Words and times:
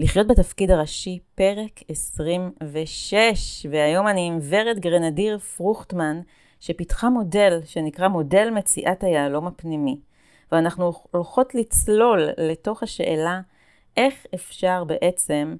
לחיות 0.00 0.26
בתפקיד 0.26 0.70
הראשי, 0.70 1.18
פרק 1.34 1.80
26, 1.88 3.66
והיום 3.70 4.08
אני 4.08 4.26
עם 4.26 4.38
ורד 4.48 4.78
גרנדיר 4.78 5.38
פרוכטמן, 5.38 6.20
שפיתחה 6.60 7.08
מודל 7.10 7.60
שנקרא 7.64 8.08
מודל 8.08 8.50
מציאת 8.50 9.04
היהלום 9.04 9.46
הפנימי. 9.46 10.00
ואנחנו 10.52 10.92
הולכות 11.10 11.54
לצלול 11.54 12.28
לתוך 12.38 12.82
השאלה 12.82 13.40
איך 13.96 14.26
אפשר 14.34 14.84
בעצם 14.84 15.56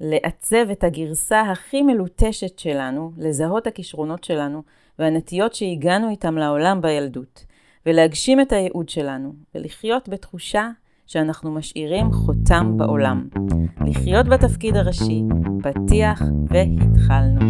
לעצב 0.00 0.70
את 0.72 0.84
הגרסה 0.84 1.40
הכי 1.40 1.82
מלוטשת 1.82 2.58
שלנו, 2.58 3.12
לזהות 3.18 3.66
הכישרונות 3.66 4.24
שלנו 4.24 4.62
והנטיות 4.98 5.54
שהגענו 5.54 6.10
איתם 6.10 6.38
לעולם 6.38 6.80
בילדות, 6.80 7.44
ולהגשים 7.86 8.40
את 8.40 8.52
הייעוד 8.52 8.88
שלנו, 8.88 9.32
ולחיות 9.54 10.08
בתחושה 10.08 10.70
שאנחנו 11.12 11.52
משאירים 11.52 12.12
חותם 12.12 12.76
בעולם. 12.76 13.28
לחיות 13.86 14.26
בתפקיד 14.26 14.76
הראשי, 14.76 15.22
פתיח 15.62 16.22
והתחלנו. 16.48 17.40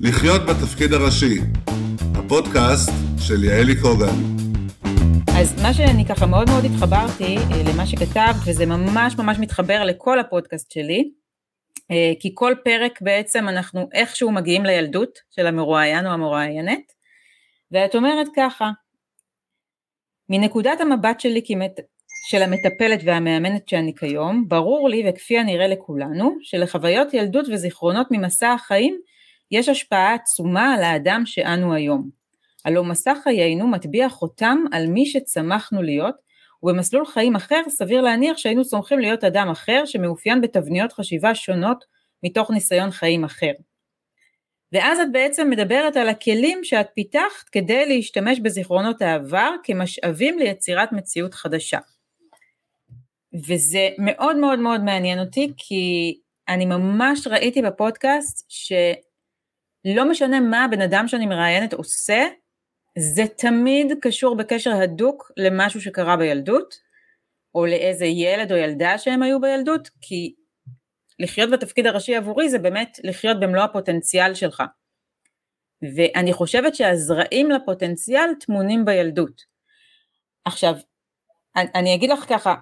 לחיות 0.00 0.42
בתפקיד 0.42 0.92
הראשי, 0.92 1.38
הפודקאסט 2.14 2.92
של 3.18 3.44
יעלי 3.44 3.80
קוגן. 3.80 4.16
אז 5.38 5.62
מה 5.62 5.74
שאני 5.74 6.04
ככה 6.04 6.26
מאוד 6.26 6.50
מאוד 6.50 6.64
התחברתי 6.64 7.36
אה, 7.36 7.72
למה 7.72 7.86
שכתבת, 7.86 8.36
וזה 8.46 8.66
ממש 8.66 9.18
ממש 9.18 9.38
מתחבר 9.38 9.84
לכל 9.84 10.18
הפודקאסט 10.18 10.70
שלי, 10.70 11.10
אה, 11.90 12.12
כי 12.20 12.30
כל 12.34 12.54
פרק 12.64 12.98
בעצם 13.00 13.48
אנחנו 13.48 13.88
איכשהו 13.92 14.32
מגיעים 14.32 14.64
לילדות 14.64 15.18
של 15.30 15.46
המרואיין 15.46 16.06
או 16.06 16.12
המרואיינת, 16.12 17.01
ואת 17.72 17.94
אומרת 17.94 18.26
ככה, 18.36 18.70
מנקודת 20.28 20.80
המבט 20.80 21.20
שלי 21.20 21.42
כמת... 21.44 21.80
של 22.30 22.42
המטפלת 22.42 23.00
והמאמנת 23.04 23.68
שאני 23.68 23.94
כיום, 23.94 24.48
ברור 24.48 24.88
לי 24.88 25.04
וכפי 25.08 25.38
הנראה 25.38 25.66
לכולנו, 25.66 26.36
שלחוויות 26.42 27.14
ילדות 27.14 27.46
וזיכרונות 27.52 28.06
ממסע 28.10 28.52
החיים 28.52 28.98
יש 29.50 29.68
השפעה 29.68 30.14
עצומה 30.14 30.74
על 30.74 30.82
האדם 30.82 31.22
שאנו 31.26 31.74
היום. 31.74 32.10
הלא 32.64 32.84
מסע 32.84 33.12
חיינו 33.22 33.68
מטביע 33.68 34.08
חותם 34.08 34.58
על 34.72 34.86
מי 34.86 35.06
שצמחנו 35.06 35.82
להיות, 35.82 36.14
ובמסלול 36.62 37.06
חיים 37.06 37.36
אחר 37.36 37.62
סביר 37.68 38.00
להניח 38.00 38.36
שהיינו 38.36 38.64
צומחים 38.64 38.98
להיות 38.98 39.24
אדם 39.24 39.48
אחר 39.48 39.82
שמאופיין 39.86 40.40
בתבניות 40.40 40.92
חשיבה 40.92 41.34
שונות 41.34 41.84
מתוך 42.22 42.50
ניסיון 42.50 42.90
חיים 42.90 43.24
אחר. 43.24 43.52
ואז 44.72 45.00
את 45.00 45.12
בעצם 45.12 45.50
מדברת 45.50 45.96
על 45.96 46.08
הכלים 46.08 46.64
שאת 46.64 46.86
פיתחת 46.94 47.48
כדי 47.52 47.86
להשתמש 47.86 48.40
בזיכרונות 48.40 49.02
העבר 49.02 49.50
כמשאבים 49.64 50.38
ליצירת 50.38 50.92
מציאות 50.92 51.34
חדשה. 51.34 51.78
וזה 53.48 53.88
מאוד 53.98 54.36
מאוד 54.36 54.58
מאוד 54.58 54.80
מעניין 54.80 55.18
אותי, 55.18 55.52
כי 55.56 56.18
אני 56.48 56.66
ממש 56.66 57.26
ראיתי 57.26 57.62
בפודקאסט 57.62 58.46
שלא 58.48 60.04
משנה 60.10 60.40
מה 60.40 60.64
הבן 60.64 60.80
אדם 60.80 61.08
שאני 61.08 61.26
מראיינת 61.26 61.72
עושה, 61.72 62.24
זה 62.98 63.22
תמיד 63.36 63.92
קשור 64.02 64.36
בקשר 64.36 64.70
הדוק 64.70 65.32
למשהו 65.36 65.80
שקרה 65.80 66.16
בילדות, 66.16 66.74
או 67.54 67.66
לאיזה 67.66 68.04
ילד 68.06 68.52
או 68.52 68.56
ילדה 68.56 68.98
שהם 68.98 69.22
היו 69.22 69.40
בילדות, 69.40 69.88
כי 70.00 70.34
לחיות 71.22 71.50
בתפקיד 71.50 71.86
הראשי 71.86 72.16
עבורי 72.16 72.48
זה 72.48 72.58
באמת 72.58 72.98
לחיות 73.04 73.40
במלוא 73.40 73.62
הפוטנציאל 73.62 74.34
שלך. 74.34 74.62
ואני 75.96 76.32
חושבת 76.32 76.74
שהזרעים 76.74 77.50
לפוטנציאל 77.50 78.30
טמונים 78.40 78.84
בילדות. 78.84 79.42
עכשיו, 80.44 80.74
אני 81.56 81.94
אגיד 81.94 82.10
לך 82.10 82.24
ככה, 82.28 82.54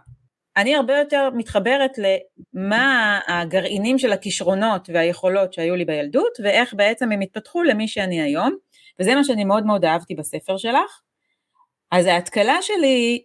אני 0.57 0.77
הרבה 0.77 0.99
יותר 0.99 1.31
מתחברת 1.35 1.91
למה 1.99 3.21
הגרעינים 3.29 3.99
של 3.99 4.13
הכישרונות 4.13 4.91
והיכולות 4.93 5.53
שהיו 5.53 5.77
לי 5.77 5.85
בילדות, 5.85 6.39
ואיך 6.45 6.75
בעצם 6.75 7.13
הם 7.13 7.21
התפתחו 7.21 7.63
למי 7.63 7.89
שאני 7.89 8.23
היום, 8.23 8.57
וזה 9.01 9.15
מה 9.15 9.25
שאני 9.25 9.45
מאוד 9.45 9.67
מאוד 9.67 9.85
אהבתי 9.85 10.15
בספר 10.15 10.57
שלך. 10.57 11.01
אז 11.91 12.07
ההתקלה 12.07 12.63
שלי, 12.63 13.23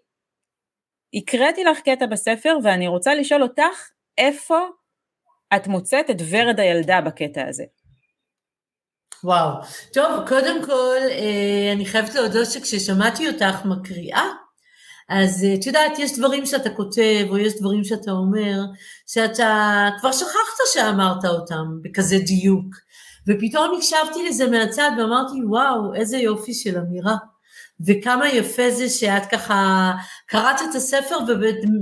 הקראתי 1.14 1.64
לך 1.64 1.80
קטע 1.80 2.06
בספר, 2.06 2.58
ואני 2.64 2.88
רוצה 2.88 3.16
לשאול 3.16 3.44
אותך, 3.44 3.90
איפה 4.18 4.60
את 5.56 5.68
מוצאת 5.68 6.10
את 6.10 6.22
ורד 6.30 6.60
הילדה 6.60 7.02
בקטע 7.02 7.48
הזה? 7.48 7.64
וואו. 9.24 9.50
טוב, 9.94 10.28
קודם 10.28 10.66
כל, 10.66 10.98
אה, 11.12 11.72
אני 11.74 11.86
חייבת 11.86 12.16
להודות 12.16 12.52
שכששמעתי 12.52 13.28
אותך 13.28 13.66
מקריאה, 13.66 14.24
אז 15.10 15.44
אה, 15.44 15.54
את 15.54 15.66
יודעת, 15.66 16.00
יש 16.00 16.18
דברים 16.18 16.46
שאתה 16.46 16.70
כותב, 16.70 17.26
או 17.30 17.38
יש 17.38 17.54
דברים 17.60 17.84
שאתה 17.84 18.12
אומר, 18.12 18.60
שאתה 19.08 19.90
כבר 20.00 20.12
שכחת 20.12 20.58
שאמרת 20.74 21.26
אותם 21.26 21.66
בכזה 21.82 22.18
דיוק. 22.18 22.76
ופתאום 23.28 23.78
הקשבתי 23.78 24.30
לזה 24.30 24.50
מהצד 24.50 24.92
ואמרתי, 24.98 25.44
וואו, 25.48 25.94
איזה 25.96 26.18
יופי 26.18 26.54
של 26.54 26.78
אמירה. 26.78 27.16
וכמה 27.88 28.30
יפה 28.30 28.72
זה 28.72 28.90
שאת 28.90 29.26
ככה 29.32 29.92
קראת 30.28 30.56
את 30.70 30.76
הספר 30.76 31.18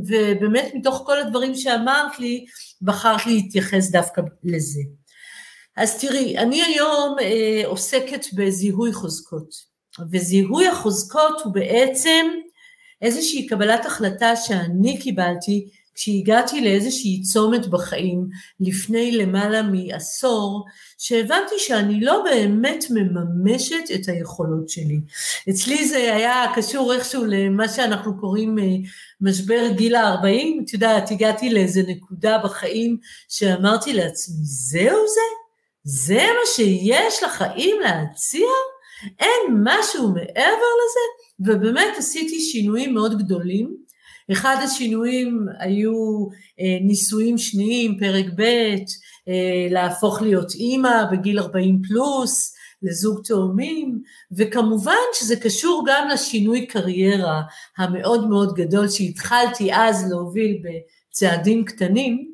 ובאמת 0.08 0.72
מתוך 0.76 1.04
כל 1.06 1.20
הדברים 1.20 1.56
שאמרת 1.56 2.20
לי, 2.20 2.46
בחרת 2.84 3.26
להתייחס 3.26 3.90
דווקא 3.90 4.22
לזה. 4.44 4.82
אז 5.78 6.00
תראי, 6.02 6.38
אני 6.38 6.64
היום 6.64 7.16
אה, 7.22 7.62
עוסקת 7.66 8.26
בזיהוי 8.34 8.94
חוזקות, 8.94 9.50
וזיהוי 10.12 10.68
החוזקות 10.68 11.42
הוא 11.44 11.54
בעצם 11.54 12.26
איזושהי 13.02 13.48
קבלת 13.48 13.86
החלטה 13.86 14.36
שאני 14.36 15.02
קיבלתי 15.02 15.70
כשהגעתי 15.96 16.62
לאיזושהי 16.62 17.22
צומת 17.22 17.68
בחיים 17.68 18.28
לפני 18.60 19.12
למעלה 19.12 19.62
מעשור, 19.62 20.66
שהבנתי 20.98 21.56
שאני 21.58 22.02
לא 22.02 22.24
באמת 22.24 22.86
מממשת 22.90 23.84
את 23.96 24.10
היכולות 24.10 24.70
שלי. 24.70 25.00
אצלי 25.50 25.88
זה 25.88 26.16
היה 26.16 26.46
קשור 26.56 26.94
איכשהו 26.94 27.24
למה 27.28 27.68
שאנחנו 27.68 28.20
קוראים 28.20 28.60
אה, 28.60 28.64
משבר 29.22 29.68
גיל 29.76 29.96
ה-40, 29.96 30.64
את 30.66 30.74
יודעת, 30.74 31.12
הגעתי 31.12 31.50
לאיזה 31.50 31.82
נקודה 31.88 32.38
בחיים 32.44 32.98
שאמרתי 33.30 33.94
לעצמי, 33.94 34.36
זהו 34.42 35.00
זה? 35.08 35.44
זה 35.84 36.16
מה 36.16 36.46
שיש 36.56 37.24
לחיים 37.24 37.80
להציע? 37.82 38.48
אין 39.20 39.64
משהו 39.64 40.08
מעבר 40.08 40.70
לזה? 40.80 41.06
ובאמת 41.40 41.98
עשיתי 41.98 42.40
שינויים 42.40 42.94
מאוד 42.94 43.18
גדולים. 43.18 43.83
אחד 44.32 44.56
השינויים 44.64 45.46
היו 45.60 45.94
אה, 46.60 46.78
נישואים 46.82 47.38
שניים, 47.38 47.98
פרק 48.00 48.26
ב', 48.36 48.42
אה, 49.28 49.68
להפוך 49.70 50.22
להיות 50.22 50.52
אימא 50.56 51.04
בגיל 51.12 51.40
40 51.40 51.82
פלוס, 51.88 52.54
לזוג 52.84 53.22
תאומים, 53.26 54.02
וכמובן 54.38 55.02
שזה 55.14 55.36
קשור 55.36 55.84
גם 55.88 56.08
לשינוי 56.14 56.66
קריירה 56.66 57.42
המאוד 57.78 58.30
מאוד 58.30 58.54
גדול 58.56 58.90
שהתחלתי 58.90 59.74
אז 59.74 60.10
להוביל 60.10 60.58
בצעדים 60.64 61.66
קטנים, 61.66 62.33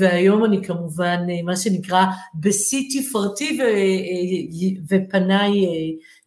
והיום 0.00 0.44
אני 0.44 0.64
כמובן, 0.64 1.26
אה, 1.30 1.42
מה 1.44 1.56
שנקרא, 1.56 2.04
בשיא 2.40 2.88
תפארתי 2.92 3.58
ופניי 4.90 5.66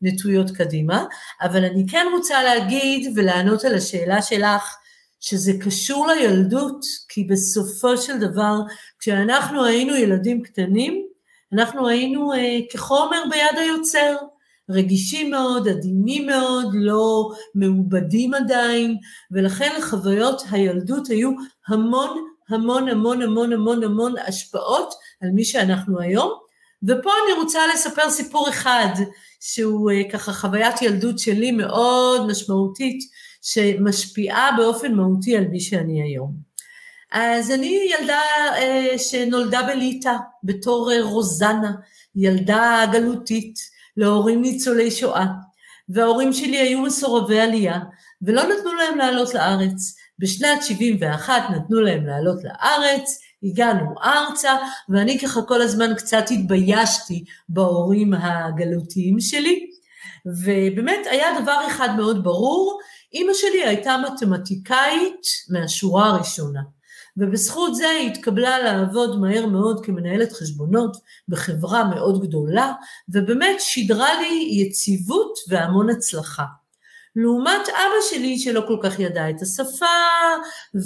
נטויות 0.02 0.52
קדימה, 0.52 1.06
אבל 1.42 1.66
אני 1.66 1.86
כן 1.88 2.06
רוצה 2.14 2.44
להגיד 2.44 3.14
ולענות 3.16 3.66
על 3.66 3.76
השאלה 3.76 4.22
שלך, 4.22 4.76
שזה 5.20 5.52
קשור 5.62 6.08
לילדות, 6.08 6.86
כי 7.10 7.24
בסופו 7.24 7.98
של 7.98 8.20
דבר, 8.20 8.60
כשאנחנו 9.00 9.66
היינו 9.66 9.96
ילדים 9.96 10.44
קטנים, 10.44 11.04
אנחנו 11.54 11.88
היינו 11.88 12.34
אה, 12.34 12.60
כחומר 12.72 13.24
ביד 13.30 13.58
היוצר, 13.58 14.16
רגישים 14.70 15.32
מאוד, 15.32 15.68
עדינים 15.68 16.28
מאוד, 16.28 16.68
לא 16.74 17.30
מעובדים 17.56 18.34
עדיין, 18.34 18.98
ולכן 19.32 19.76
לחוויות 19.78 20.42
הילדות 20.52 21.08
היו 21.08 21.32
המון 21.68 22.18
המון 22.50 22.90
המון 22.90 23.22
המון 23.22 23.54
המון 23.54 23.84
המון 23.84 24.14
השפעות 24.28 24.94
על 25.22 25.30
מי 25.30 25.46
שאנחנו 25.46 26.00
היום. 26.00 26.48
ופה 26.84 27.10
אני 27.26 27.42
רוצה 27.42 27.60
לספר 27.74 28.10
סיפור 28.10 28.50
אחד, 28.50 28.94
שהוא 29.40 29.92
אה, 29.92 30.10
ככה 30.12 30.34
חוויית 30.34 30.82
ילדות 30.82 31.20
שלי 31.20 31.52
מאוד 31.52 32.28
משמעותית, 32.28 33.00
שמשפיעה 33.42 34.50
באופן 34.58 34.94
מהותי 34.94 35.38
על 35.38 35.48
מי 35.48 35.60
שאני 35.60 36.02
היום. 36.02 36.34
אז 37.12 37.52
אני 37.52 37.90
ילדה 38.00 38.22
אה, 38.56 38.98
שנולדה 38.98 39.62
בליטא 39.64 40.14
בתור 40.44 40.92
אה, 40.92 41.04
רוזנה, 41.04 41.72
ילדה 42.16 42.86
גלותית 42.92 43.60
להורים 43.98 44.42
ניצולי 44.42 44.92
שואה, 44.92 45.26
וההורים 45.90 46.34
שלי 46.34 46.58
היו 46.58 46.82
מסורבי 46.82 47.40
עלייה, 47.40 47.80
ולא 48.22 48.44
נתנו 48.44 48.74
להם 48.74 48.98
לעלות 48.98 49.34
לארץ. 49.34 49.96
בשנת 50.20 50.64
71 50.64 51.42
נתנו 51.56 51.82
להם 51.82 52.06
לעלות 52.06 52.44
לארץ, 52.44 53.20
הגענו 53.44 53.96
ארצה, 54.04 54.56
ואני 54.90 55.20
ככה 55.20 55.42
כל 55.42 55.62
הזמן 55.62 55.94
קצת 55.98 56.26
התביישתי 56.32 57.24
בהורים 57.50 58.14
הגלותיים 58.14 59.20
שלי, 59.20 59.70
ובאמת 60.26 61.06
היה 61.10 61.42
דבר 61.42 61.60
אחד 61.68 61.96
מאוד 61.98 62.24
ברור, 62.24 62.80
אימא 63.14 63.34
שלי 63.34 63.64
הייתה 63.64 63.98
מתמטיקאית 63.98 65.22
מהשורה 65.50 66.10
הראשונה, 66.10 66.62
ובזכות 67.18 67.76
זה 67.76 67.90
היא 67.90 68.12
התקבלה 68.12 68.60
לעבוד 68.60 69.20
מהר 69.20 69.46
מאוד 69.46 69.86
כמנהלת 69.86 70.34
חשבונות 70.34 70.98
בחברה 71.28 71.84
מאוד 71.84 72.22
גדולה, 72.28 72.74
ובאמת 73.10 73.56
שידרה 73.60 74.22
לי 74.22 74.50
יציבות 74.62 75.40
והמון 75.50 75.90
הצלחה. 75.90 76.44
לעומת 77.22 77.70
אבא 77.70 78.02
שלי 78.10 78.40
שלא 78.40 78.64
כל 78.68 78.78
כך 78.84 79.00
ידע 79.00 79.30
את 79.30 79.42
השפה, 79.42 79.86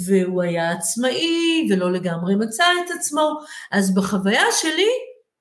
והוא 0.06 0.42
היה 0.42 0.70
עצמאי 0.70 1.68
ולא 1.70 1.92
לגמרי 1.92 2.34
מצא 2.36 2.64
את 2.84 2.90
עצמו, 2.90 3.40
אז 3.72 3.94
בחוויה 3.94 4.44
שלי, 4.52 4.90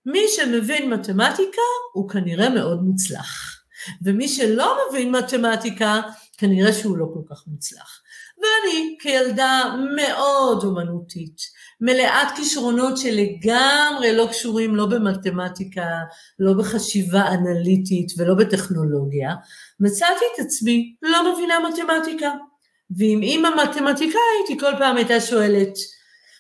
מי 0.05 0.19
שמבין 0.27 0.93
מתמטיקה 0.93 1.61
הוא 1.93 2.09
כנראה 2.09 2.49
מאוד 2.49 2.83
מוצלח. 2.83 3.61
ומי 4.03 4.27
שלא 4.27 4.77
מבין 4.89 5.11
מתמטיקה, 5.11 6.01
כנראה 6.37 6.73
שהוא 6.73 6.97
לא 6.97 7.05
כל 7.13 7.35
כך 7.35 7.43
מוצלח. 7.47 8.01
ואני 8.37 8.97
כילדה 8.99 9.75
מאוד 9.95 10.63
אומנותית, 10.63 11.37
מלאת 11.81 12.27
כישרונות 12.35 12.97
שלגמרי 12.97 14.17
לא 14.17 14.27
קשורים 14.31 14.75
לא 14.75 14.85
במתמטיקה, 14.85 15.87
לא 16.39 16.53
בחשיבה 16.53 17.27
אנליטית 17.27 18.07
ולא 18.17 18.35
בטכנולוגיה, 18.35 19.29
מצאתי 19.81 20.25
את 20.35 20.45
עצמי 20.45 20.95
לא 21.01 21.33
מבינה 21.33 21.55
מתמטיקה. 21.69 22.31
ואם 22.97 23.19
אימא 23.23 23.49
מתמטיקאית, 23.63 24.47
היא 24.49 24.59
כל 24.59 24.71
פעם 24.77 24.97
הייתה 24.97 25.19
שואלת, 25.19 25.73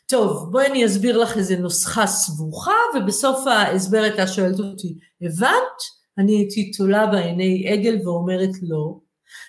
טוב, 0.07 0.51
בואי 0.51 0.67
אני 0.67 0.85
אסביר 0.85 1.17
לך 1.17 1.37
איזה 1.37 1.55
נוסחה 1.55 2.07
סבוכה, 2.07 2.75
ובסוף 2.95 3.47
ההסבר 3.47 4.01
הייתה 4.01 4.27
שואלת 4.27 4.59
אותי, 4.59 4.97
הבנת? 5.21 5.77
אני 6.17 6.31
הייתי 6.31 6.71
תולה 6.71 7.07
בעיני 7.07 7.65
עגל 7.67 7.97
ואומרת 8.03 8.49
לא, 8.61 8.99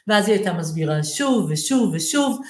ואז 0.08 0.28
היא 0.28 0.36
הייתה 0.36 0.52
מסבירה 0.52 1.04
שוב 1.04 1.46
ושוב 1.50 1.92
ושוב. 1.94 2.40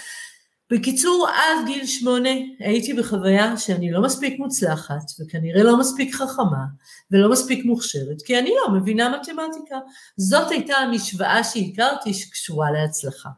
בקיצור, 0.72 1.28
עד 1.28 1.66
גיל 1.66 1.86
שמונה 1.86 2.28
הייתי 2.58 2.94
בחוויה 2.94 3.56
שאני 3.56 3.90
לא 3.90 4.02
מספיק 4.02 4.38
מוצלחת, 4.38 5.02
וכנראה 5.20 5.62
לא 5.62 5.78
מספיק 5.78 6.14
חכמה, 6.14 6.64
ולא 7.10 7.30
מספיק 7.30 7.64
מוכשרת, 7.64 8.22
כי 8.24 8.38
אני 8.38 8.50
לא 8.50 8.74
מבינה 8.74 9.08
מתמטיקה. 9.08 9.76
זאת 10.16 10.50
הייתה 10.50 10.76
המשוואה 10.76 11.44
שהכרתי 11.44 12.14
שקשורה 12.14 12.70
להצלחה. 12.70 13.28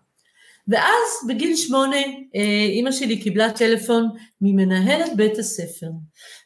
ואז 0.69 1.29
בגיל 1.29 1.57
שמונה 1.57 1.97
אה, 2.37 2.67
אימא 2.69 2.93
שלי 2.93 3.23
קיבלה 3.23 3.53
טלפון 3.53 4.11
ממנהלת 4.41 5.17
בית 5.17 5.39
הספר. 5.39 5.87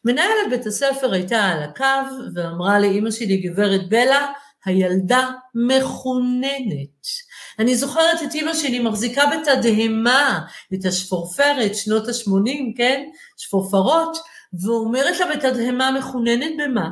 מנהלת 0.04 0.50
בית 0.50 0.66
הספר 0.66 1.12
הייתה 1.12 1.44
על 1.44 1.62
הקו 1.62 2.14
ואמרה 2.34 2.78
לאימא 2.80 3.10
שלי, 3.10 3.36
גברת 3.36 3.88
בלה, 3.88 4.32
הילדה 4.64 5.30
מחוננת. 5.54 7.27
אני 7.58 7.76
זוכרת 7.76 8.22
את 8.22 8.34
אימא 8.34 8.54
שלי 8.54 8.78
מחזיקה 8.78 9.22
בתדהמה 9.26 10.40
את 10.74 10.84
השפורפרת, 10.84 11.74
שנות 11.74 12.08
ה-80, 12.08 12.76
כן? 12.76 13.08
שפורפרות, 13.36 14.16
ואומרת 14.62 15.20
לה 15.20 15.26
בתדהמה 15.36 15.90
מחוננת 15.98 16.52
במה? 16.58 16.90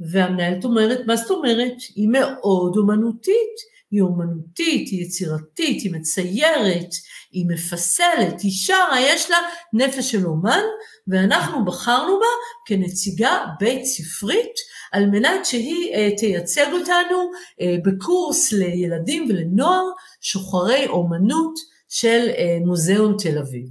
והמנהלת 0.00 0.64
אומרת, 0.64 1.00
מה 1.06 1.16
זאת 1.16 1.30
אומרת? 1.30 1.74
היא 1.94 2.08
מאוד 2.08 2.76
אומנותית. 2.76 3.72
היא 3.92 4.02
אומנותית, 4.02 4.88
היא 4.88 5.02
יצירתית, 5.02 5.82
היא 5.82 5.92
מציירת, 5.92 6.90
היא 7.32 7.46
מפסלת, 7.48 8.40
היא 8.40 8.52
שרה, 8.54 9.00
יש 9.00 9.30
לה 9.30 9.36
נפש 9.72 10.12
של 10.12 10.26
אומן, 10.26 10.62
ואנחנו 11.08 11.64
בחרנו 11.64 12.18
בה 12.18 12.26
כנציגה 12.66 13.44
בית 13.60 13.84
ספרית, 13.84 14.54
על 14.92 15.06
מנת 15.06 15.46
שהיא 15.46 15.94
uh, 15.94 16.18
תייצג 16.18 16.66
אותנו 16.72 17.30
uh, 17.60 17.64
בקורס 17.84 18.52
לילדים 18.52 19.26
ולנוער 19.28 19.84
שוחרי 20.20 20.86
אומנות 20.86 21.54
של 21.88 22.28
uh, 22.30 22.66
מוזיאון 22.66 23.16
תל 23.18 23.38
אביב. 23.38 23.66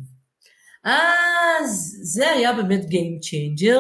אז 0.84 2.00
זה 2.02 2.32
היה 2.32 2.54
באמת 2.54 2.82
Game 2.82 3.26
Changer. 3.26 3.80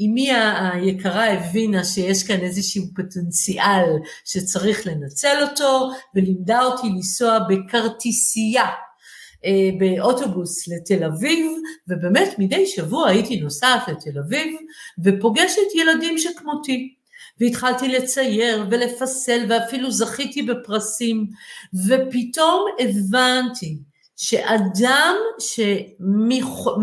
אמי 0.00 0.30
היקרה 0.32 1.32
הבינה 1.32 1.84
שיש 1.84 2.22
כאן 2.22 2.40
איזשהו 2.40 2.84
פוטנציאל 2.96 3.86
שצריך 4.24 4.86
לנצל 4.86 5.46
אותו, 5.50 5.90
ולימדה 6.14 6.62
אותי 6.62 6.86
לנסוע 6.86 7.38
בכרטיסייה. 7.38 8.66
אה, 9.44 9.70
באוטובוס 9.78 10.68
לתל 10.68 11.04
אביב, 11.04 11.46
ובאמת 11.88 12.38
מדי 12.38 12.66
שבוע 12.66 13.08
הייתי 13.08 13.40
נוסעת 13.40 13.88
לתל 13.88 14.18
אביב 14.18 14.56
ופוגשת 15.04 15.74
ילדים 15.74 16.18
שכמותי. 16.18 16.94
והתחלתי 17.40 17.88
לצייר 17.88 18.66
ולפסל 18.70 19.46
ואפילו 19.48 19.90
זכיתי 19.90 20.42
בפרסים, 20.42 21.26
ופתאום 21.88 22.66
הבנתי 22.78 23.78
שאדם 24.16 25.14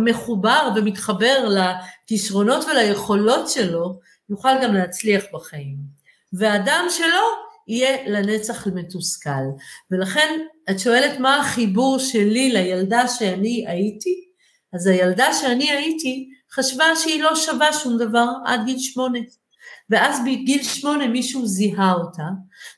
שמחובר 0.06 0.70
ומתחבר 0.76 1.50
לכישרונות 1.50 2.66
וליכולות 2.66 3.50
שלו, 3.50 4.00
יוכל 4.30 4.64
גם 4.64 4.74
להצליח 4.74 5.24
בחיים. 5.34 5.78
ואדם 6.34 6.86
שלא, 6.90 7.47
יהיה 7.68 7.98
לנצח 8.08 8.68
מתוסכל. 8.68 9.46
ולכן 9.92 10.40
את 10.70 10.80
שואלת 10.80 11.20
מה 11.20 11.40
החיבור 11.40 12.00
שלי 12.00 12.50
לילדה 12.50 13.08
שאני 13.08 13.66
הייתי? 13.68 14.28
אז 14.74 14.88
הילדה 14.88 15.34
שאני 15.34 15.72
הייתי 15.72 16.30
חשבה 16.54 16.86
שהיא 16.96 17.24
לא 17.24 17.36
שווה 17.36 17.74
שום 17.74 17.98
דבר 17.98 18.28
עד 18.46 18.66
גיל 18.66 18.80
שמונה. 18.80 19.20
ואז 19.90 20.20
בגיל 20.26 20.64
שמונה 20.64 21.08
מישהו 21.08 21.48
זיהה 21.48 21.94
אותה, 21.94 22.24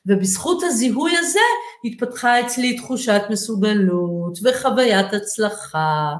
ובזכות 0.06 0.64
הזיהוי 0.64 1.18
הזה 1.18 1.40
התפתחה 1.86 2.40
אצלי 2.40 2.78
תחושת 2.78 3.22
מסוגלות 3.30 4.40
וחוויית 4.44 5.14
הצלחה 5.14 6.14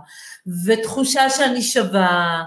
ותחושה 0.66 1.30
שאני 1.30 1.62
שווה, 1.62 2.44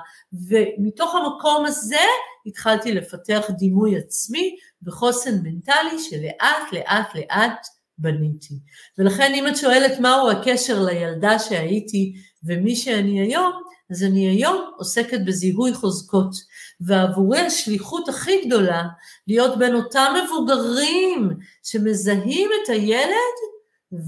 ומתוך 0.49 1.15
המקום 1.15 1.65
הזה 1.67 2.05
התחלתי 2.47 2.93
לפתח 2.93 3.51
דימוי 3.59 3.99
עצמי 3.99 4.57
וחוסן 4.87 5.35
מנטלי 5.43 5.99
שלאט 5.99 6.73
לאט 6.73 7.15
לאט 7.15 7.67
בניתי. 7.99 8.55
ולכן 8.99 9.33
אם 9.35 9.49
את 9.49 9.57
שואלת 9.57 10.01
מהו 10.01 10.31
הקשר 10.31 10.83
לילדה 10.83 11.39
שהייתי 11.39 12.15
ומי 12.45 12.77
שאני 12.77 13.21
היום, 13.21 13.53
אז 13.91 14.03
אני 14.03 14.29
היום 14.29 14.71
עוסקת 14.77 15.21
בזיהוי 15.27 15.75
חוזקות, 15.75 16.33
ועבורי 16.81 17.41
השליחות 17.41 18.09
הכי 18.09 18.47
גדולה 18.47 18.83
להיות 19.27 19.59
בין 19.59 19.75
אותם 19.75 20.15
מבוגרים 20.25 21.31
שמזהים 21.63 22.51
את 22.63 22.69
הילד 22.69 23.37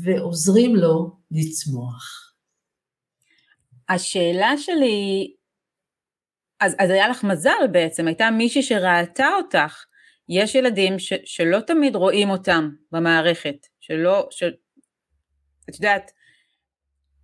ועוזרים 0.04 0.76
לו 0.76 1.16
לצמוח. 1.30 2.32
השאלה 3.88 4.58
שלי, 4.58 5.34
אז, 6.60 6.74
אז 6.78 6.90
היה 6.90 7.08
לך 7.08 7.24
מזל 7.24 7.66
בעצם, 7.72 8.06
הייתה 8.06 8.30
מישהי 8.30 8.62
שראתה 8.62 9.28
אותך. 9.36 9.84
יש 10.28 10.54
ילדים 10.54 10.98
ש, 10.98 11.12
שלא 11.24 11.60
תמיד 11.60 11.96
רואים 11.96 12.30
אותם 12.30 12.70
במערכת, 12.92 13.66
שלא, 13.80 14.28
ש... 14.30 14.42
את 15.70 15.74
יודעת, 15.74 16.10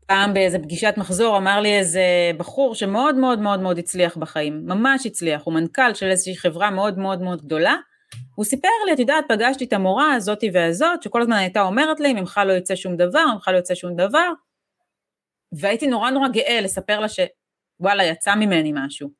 פעם 0.06 0.34
באיזה 0.34 0.58
פגישת 0.58 0.94
מחזור 0.96 1.36
אמר 1.36 1.60
לי 1.60 1.78
איזה 1.78 2.02
בחור 2.36 2.74
שמאוד 2.74 3.14
מאוד 3.14 3.38
מאוד 3.38 3.60
מאוד 3.60 3.78
הצליח 3.78 4.16
בחיים, 4.16 4.66
ממש 4.66 5.06
הצליח, 5.06 5.42
הוא 5.44 5.54
מנכ"ל 5.54 5.94
של 5.94 6.06
איזושהי 6.06 6.36
חברה 6.36 6.70
מאוד 6.70 6.98
מאוד 6.98 7.22
מאוד 7.22 7.42
גדולה, 7.42 7.76
הוא 8.34 8.44
סיפר 8.44 8.68
לי, 8.86 8.92
את 8.92 8.98
יודעת, 8.98 9.24
פגשתי 9.28 9.64
את 9.64 9.72
המורה 9.72 10.14
הזאתי 10.14 10.50
והזאת, 10.54 11.02
שכל 11.02 11.22
הזמן 11.22 11.36
הייתה 11.36 11.62
אומרת 11.62 12.00
לי, 12.00 12.12
ממך 12.12 12.40
לא 12.46 12.52
יוצא 12.52 12.76
שום 12.76 12.96
דבר, 12.96 13.24
ממך 13.34 13.48
לא 13.48 13.56
יוצא 13.56 13.74
שום 13.74 13.96
דבר, 13.96 14.32
והייתי 15.52 15.86
נורא 15.86 16.10
נורא 16.10 16.28
גאה 16.28 16.60
לספר 16.60 17.00
לה 17.00 17.06
שוואלה, 17.08 18.04
יצא 18.04 18.34
ממני 18.34 18.72
משהו. 18.74 19.19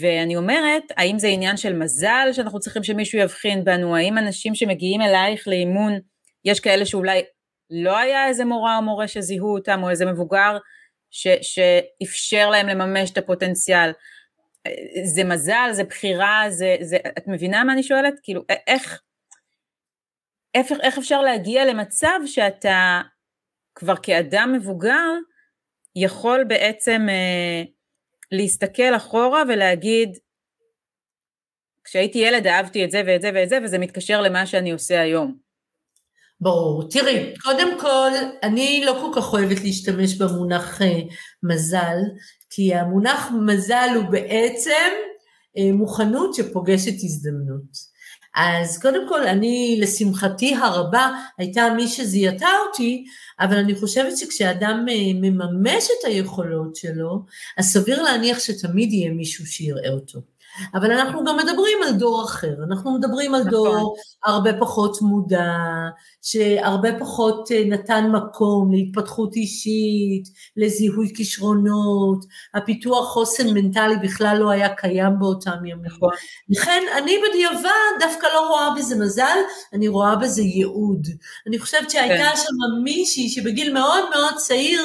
ואני 0.00 0.36
אומרת, 0.36 0.82
האם 0.96 1.18
זה 1.18 1.28
עניין 1.28 1.56
של 1.56 1.72
מזל 1.72 2.28
שאנחנו 2.32 2.60
צריכים 2.60 2.82
שמישהו 2.82 3.18
יבחין 3.18 3.64
בנו, 3.64 3.96
האם 3.96 4.18
אנשים 4.18 4.54
שמגיעים 4.54 5.02
אלייך 5.02 5.48
לאימון, 5.48 5.92
יש 6.44 6.60
כאלה 6.60 6.86
שאולי 6.86 7.22
לא 7.70 7.98
היה 7.98 8.26
איזה 8.28 8.44
מורה 8.44 8.76
או 8.76 8.82
מורה 8.82 9.08
שזיהו 9.08 9.54
אותם, 9.54 9.80
או 9.82 9.90
איזה 9.90 10.06
מבוגר 10.06 10.58
ש, 11.10 11.26
שאפשר 11.42 12.50
להם 12.50 12.68
לממש 12.68 13.10
את 13.10 13.18
הפוטנציאל. 13.18 13.92
זה 15.04 15.24
מזל, 15.24 15.68
זה 15.72 15.84
בחירה, 15.84 16.44
זה, 16.48 16.76
זה, 16.80 16.96
את 17.18 17.28
מבינה 17.28 17.64
מה 17.64 17.72
אני 17.72 17.82
שואלת? 17.82 18.14
כאילו, 18.22 18.42
איך, 18.66 19.00
איך, 20.54 20.72
איך 20.82 20.98
אפשר 20.98 21.22
להגיע 21.22 21.64
למצב 21.64 22.18
שאתה 22.26 23.00
כבר 23.74 23.96
כאדם 23.96 24.52
מבוגר 24.52 25.10
יכול 25.96 26.44
בעצם 26.44 27.06
אה, 27.08 27.62
להסתכל 28.36 28.96
אחורה 28.96 29.42
ולהגיד, 29.48 30.18
כשהייתי 31.84 32.18
ילד 32.18 32.46
אהבתי 32.46 32.84
את 32.84 32.90
זה 32.90 33.02
ואת 33.06 33.22
זה 33.22 33.30
ואת 33.34 33.48
זה, 33.48 33.58
וזה 33.64 33.78
מתקשר 33.78 34.20
למה 34.20 34.46
שאני 34.46 34.70
עושה 34.70 35.00
היום. 35.00 35.36
ברור. 36.40 36.88
תראי, 36.90 37.34
קודם 37.42 37.80
כל, 37.80 38.10
אני 38.42 38.82
לא 38.86 38.92
כל 39.00 39.20
כך 39.20 39.32
אוהבת 39.32 39.60
להשתמש 39.60 40.14
במונח 40.14 40.82
אה, 40.82 41.00
מזל, 41.42 41.96
כי 42.50 42.74
המונח 42.74 43.30
מזל 43.46 43.88
הוא 43.94 44.04
בעצם 44.10 44.92
אה, 45.58 45.72
מוכנות 45.72 46.34
שפוגשת 46.34 46.94
הזדמנות. 47.04 47.93
אז 48.34 48.78
קודם 48.82 49.08
כל, 49.08 49.26
אני, 49.26 49.78
לשמחתי 49.80 50.54
הרבה, 50.54 51.08
הייתה 51.38 51.62
מי 51.76 51.88
שזיהתה 51.88 52.48
אותי, 52.68 53.04
אבל 53.40 53.56
אני 53.56 53.74
חושבת 53.74 54.18
שכשאדם 54.18 54.86
אה, 54.88 55.12
מממש 55.14 55.84
את 55.84 56.04
היכולות 56.04 56.76
שלו, 56.76 57.24
אז 57.56 57.72
סביר 57.72 58.02
להניח 58.02 58.38
שתמיד 58.38 58.92
יהיה 58.92 59.10
מישהו 59.10 59.46
שיראה 59.46 59.90
אותו. 59.90 60.33
אבל 60.74 60.90
אנחנו 60.92 61.24
גם 61.24 61.36
מדברים 61.36 61.78
על 61.86 61.92
דור 61.92 62.24
אחר, 62.24 62.54
אנחנו 62.68 62.98
מדברים 62.98 63.34
על 63.34 63.40
נכון. 63.40 63.50
דור 63.50 63.96
הרבה 64.24 64.50
פחות 64.60 65.02
מודע, 65.02 65.52
שהרבה 66.22 66.98
פחות 66.98 67.52
אה, 67.52 67.64
נתן 67.66 68.10
מקום 68.12 68.72
להתפתחות 68.72 69.36
אישית, 69.36 70.28
לזיהוי 70.56 71.12
כישרונות, 71.16 72.24
הפיתוח 72.54 73.08
חוסן 73.08 73.54
מנטלי 73.54 73.96
בכלל 74.02 74.36
לא 74.40 74.50
היה 74.50 74.74
קיים 74.74 75.18
באותם 75.18 75.64
ימים. 75.64 75.84
נכון. 75.84 76.10
לכן 76.48 76.82
אני 76.98 77.16
בדיעבד 77.28 78.00
דווקא 78.00 78.26
לא 78.26 78.48
רואה 78.48 78.74
בזה 78.76 78.96
מזל, 78.96 79.36
אני 79.72 79.88
רואה 79.88 80.16
בזה 80.16 80.42
ייעוד. 80.42 81.06
אני 81.46 81.58
חושבת 81.58 81.90
שהייתה 81.90 82.30
כן. 82.30 82.36
שם 82.36 82.82
מישהי 82.84 83.28
שבגיל 83.28 83.72
מאוד 83.72 84.04
מאוד 84.14 84.34
צעיר 84.36 84.82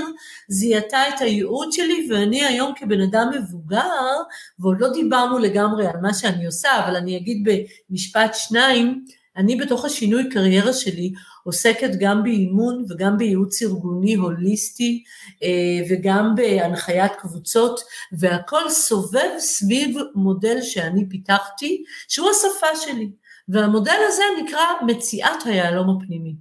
זיהתה 0.48 1.10
את 1.10 1.22
הייעוד 1.22 1.72
שלי, 1.72 2.08
ואני 2.12 2.46
היום 2.46 2.74
כבן 2.76 3.02
אדם 3.02 3.30
מבוגר, 3.34 4.14
ועוד 4.60 4.82
לא 4.82 4.90
דיברנו 4.90 5.38
לגמרי 5.38 5.59
על 5.66 6.02
מה 6.02 6.14
שאני 6.14 6.46
עושה, 6.46 6.70
אבל 6.86 6.96
אני 6.96 7.18
אגיד 7.18 7.48
במשפט 7.90 8.34
שניים, 8.34 9.06
אני 9.38 9.56
בתוך 9.56 9.86
השינוי 9.86 10.30
קריירה 10.30 10.74
שלי 10.74 11.12
עוסקת 11.44 11.90
גם 12.00 12.24
באימון 12.24 12.86
וגם 12.90 13.18
בייעוץ 13.18 13.62
ארגוני 13.62 14.14
הוליסטי 14.14 15.04
אה, 15.44 15.88
וגם 15.90 16.36
בהנחיית 16.36 17.12
קבוצות 17.16 17.80
והכל 18.12 18.70
סובב 18.70 19.30
סביב 19.38 19.98
מודל 20.16 20.62
שאני 20.62 21.10
פיתחתי 21.10 21.84
שהוא 22.08 22.30
השפה 22.30 22.76
שלי 22.76 23.10
והמודל 23.50 24.00
הזה 24.08 24.24
נקרא 24.44 24.66
מציאת 24.88 25.46
היהלום 25.46 25.98
הפנימי. 25.98 26.36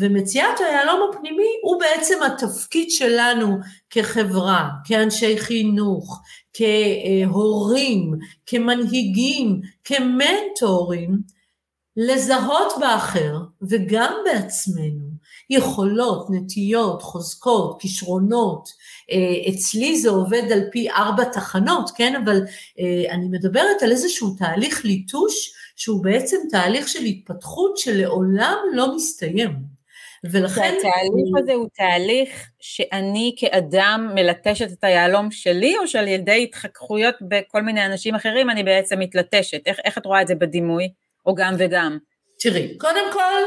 ומציאת 0.00 0.60
היהלום 0.60 1.10
הפנימי 1.10 1.48
הוא 1.62 1.80
בעצם 1.80 2.22
התפקיד 2.22 2.90
שלנו 2.90 3.58
כחברה, 3.90 4.68
כאנשי 4.84 5.38
חינוך, 5.38 6.22
כהורים, 6.54 8.14
כמנהיגים, 8.46 9.60
כמנטורים, 9.84 11.18
לזהות 11.96 12.72
באחר 12.80 13.36
וגם 13.62 14.14
בעצמנו 14.24 15.14
יכולות, 15.50 16.26
נטיות, 16.30 17.02
חוזקות, 17.02 17.80
כישרונות. 17.80 18.68
אה, 19.10 19.54
אצלי 19.54 20.00
זה 20.00 20.10
עובד 20.10 20.52
על 20.52 20.60
פי 20.72 20.90
ארבע 20.90 21.24
תחנות, 21.24 21.90
כן? 21.96 22.22
אבל 22.24 22.40
אה, 22.78 23.14
אני 23.14 23.28
מדברת 23.28 23.82
על 23.82 23.90
איזשהו 23.90 24.34
תהליך 24.38 24.84
ליטוש 24.84 25.52
שהוא 25.76 26.04
בעצם 26.04 26.36
תהליך 26.50 26.88
של 26.88 27.04
התפתחות 27.04 27.76
שלעולם 27.76 28.56
לא 28.74 28.96
מסתיים. 28.96 29.73
ולכן... 30.32 30.60
והתהליך 30.60 31.38
הזה 31.38 31.52
הוא 31.52 31.68
תהליך 31.74 32.48
שאני 32.60 33.34
כאדם 33.38 34.10
מלטשת 34.14 34.72
את 34.72 34.84
היהלום 34.84 35.30
שלי, 35.30 35.78
או 35.78 35.88
שעל 35.88 36.08
ידי 36.08 36.42
התחככויות 36.42 37.14
בכל 37.28 37.62
מיני 37.62 37.86
אנשים 37.86 38.14
אחרים 38.14 38.50
אני 38.50 38.62
בעצם 38.62 38.98
מתלטשת? 38.98 39.60
איך, 39.66 39.78
איך 39.84 39.98
את 39.98 40.06
רואה 40.06 40.22
את 40.22 40.26
זה 40.26 40.34
בדימוי? 40.34 40.88
או 41.26 41.34
גם 41.34 41.54
וגם? 41.58 41.98
תראי, 42.40 42.78
קודם 42.78 43.12
כל, 43.12 43.42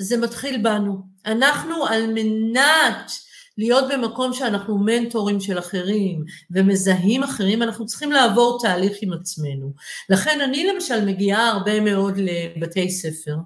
זה 0.00 0.16
מתחיל 0.16 0.62
בנו. 0.62 0.96
אנחנו 1.26 1.86
על 1.86 2.06
מנת 2.14 3.10
להיות 3.58 3.84
במקום 3.92 4.32
שאנחנו 4.32 4.78
מנטורים 4.78 5.40
של 5.40 5.58
אחרים 5.58 6.24
ומזהים 6.50 7.22
אחרים, 7.22 7.62
אנחנו 7.62 7.86
צריכים 7.86 8.12
לעבור 8.12 8.58
תהליך 8.62 8.96
עם 9.02 9.12
עצמנו. 9.12 9.72
לכן 10.10 10.40
אני 10.40 10.66
למשל 10.66 11.04
מגיעה 11.04 11.48
הרבה 11.48 11.80
מאוד 11.80 12.14
לבתי 12.16 12.90
ספר, 12.90 13.36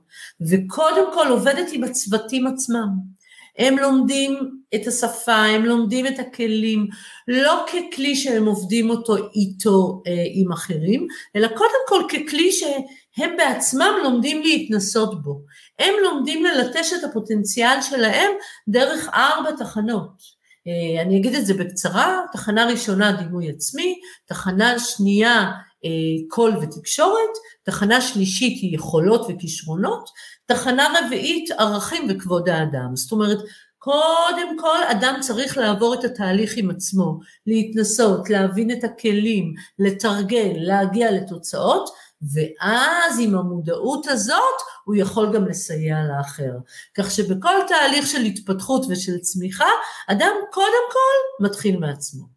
וקודם 0.50 1.14
כל 1.14 1.26
עובדת 1.30 1.66
עם 1.72 1.84
הצוותים 1.84 2.46
עצמם. 2.46 3.16
הם 3.58 3.78
לומדים 3.78 4.50
את 4.74 4.86
השפה, 4.86 5.34
הם 5.34 5.64
לומדים 5.64 6.06
את 6.06 6.18
הכלים, 6.18 6.86
לא 7.28 7.66
ככלי 7.66 8.16
שהם 8.16 8.46
עובדים 8.46 8.90
אותו 8.90 9.16
איתו 9.16 10.02
אה, 10.06 10.24
עם 10.34 10.52
אחרים, 10.52 11.06
אלא 11.36 11.48
קודם 11.48 11.82
כל 11.88 12.02
ככלי 12.08 12.52
שהם 12.52 13.36
בעצמם 13.36 13.92
לומדים 14.02 14.42
להתנסות 14.42 15.22
בו. 15.22 15.40
הם 15.78 15.94
לומדים 16.02 16.44
ללטש 16.44 16.92
את 16.92 17.04
הפוטנציאל 17.04 17.82
שלהם 17.82 18.30
דרך 18.68 19.08
ארבע 19.14 19.50
תחנות. 19.58 20.36
אה, 20.68 21.02
אני 21.02 21.18
אגיד 21.18 21.34
את 21.34 21.46
זה 21.46 21.54
בקצרה, 21.54 22.20
תחנה 22.32 22.66
ראשונה 22.66 23.12
דימוי 23.12 23.50
עצמי, 23.50 24.00
תחנה 24.26 24.78
שנייה 24.78 25.52
אה, 25.84 25.90
קול 26.28 26.56
ותקשורת, 26.62 27.30
תחנה 27.62 28.00
שלישית 28.00 28.62
היא 28.62 28.74
יכולות 28.74 29.26
וכישרונות, 29.28 30.08
תחנה 30.46 30.94
רביעית 30.98 31.50
ערכים 31.50 32.06
וכבוד 32.10 32.48
האדם. 32.48 32.90
זאת 32.96 33.12
אומרת, 33.12 33.38
קודם 33.78 34.58
כל 34.58 34.78
אדם 34.90 35.16
צריך 35.20 35.58
לעבור 35.58 35.94
את 35.94 36.04
התהליך 36.04 36.52
עם 36.56 36.70
עצמו, 36.70 37.18
להתנסות, 37.46 38.30
להבין 38.30 38.70
את 38.70 38.84
הכלים, 38.84 39.54
לתרגל, 39.78 40.52
להגיע 40.56 41.10
לתוצאות, 41.10 41.90
ואז 42.22 43.20
עם 43.20 43.34
המודעות 43.34 44.06
הזאת 44.06 44.60
הוא 44.84 44.96
יכול 44.96 45.32
גם 45.34 45.46
לסייע 45.48 45.96
לאחר. 46.02 46.52
כך 46.96 47.10
שבכל 47.10 47.54
תהליך 47.68 48.06
של 48.06 48.22
התפתחות 48.22 48.86
ושל 48.88 49.18
צמיחה, 49.18 49.68
אדם 50.08 50.34
קודם 50.52 50.86
כל 50.92 51.44
מתחיל 51.46 51.76
מעצמו. 51.76 52.36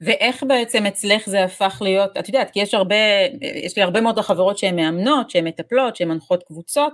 ואיך 0.00 0.42
בעצם 0.48 0.86
אצלך 0.86 1.26
זה 1.26 1.44
הפך 1.44 1.78
להיות, 1.80 2.10
את 2.18 2.28
יודעת, 2.28 2.50
כי 2.50 2.60
יש 2.60 2.74
הרבה, 2.74 2.96
יש 3.64 3.76
לי 3.76 3.82
הרבה 3.82 4.00
מאוד 4.00 4.20
חברות 4.20 4.58
שהן 4.58 4.76
מאמנות, 4.76 5.30
שהן 5.30 5.46
מטפלות, 5.46 5.96
שהן 5.96 6.08
מנחות 6.08 6.42
קבוצות, 6.42 6.92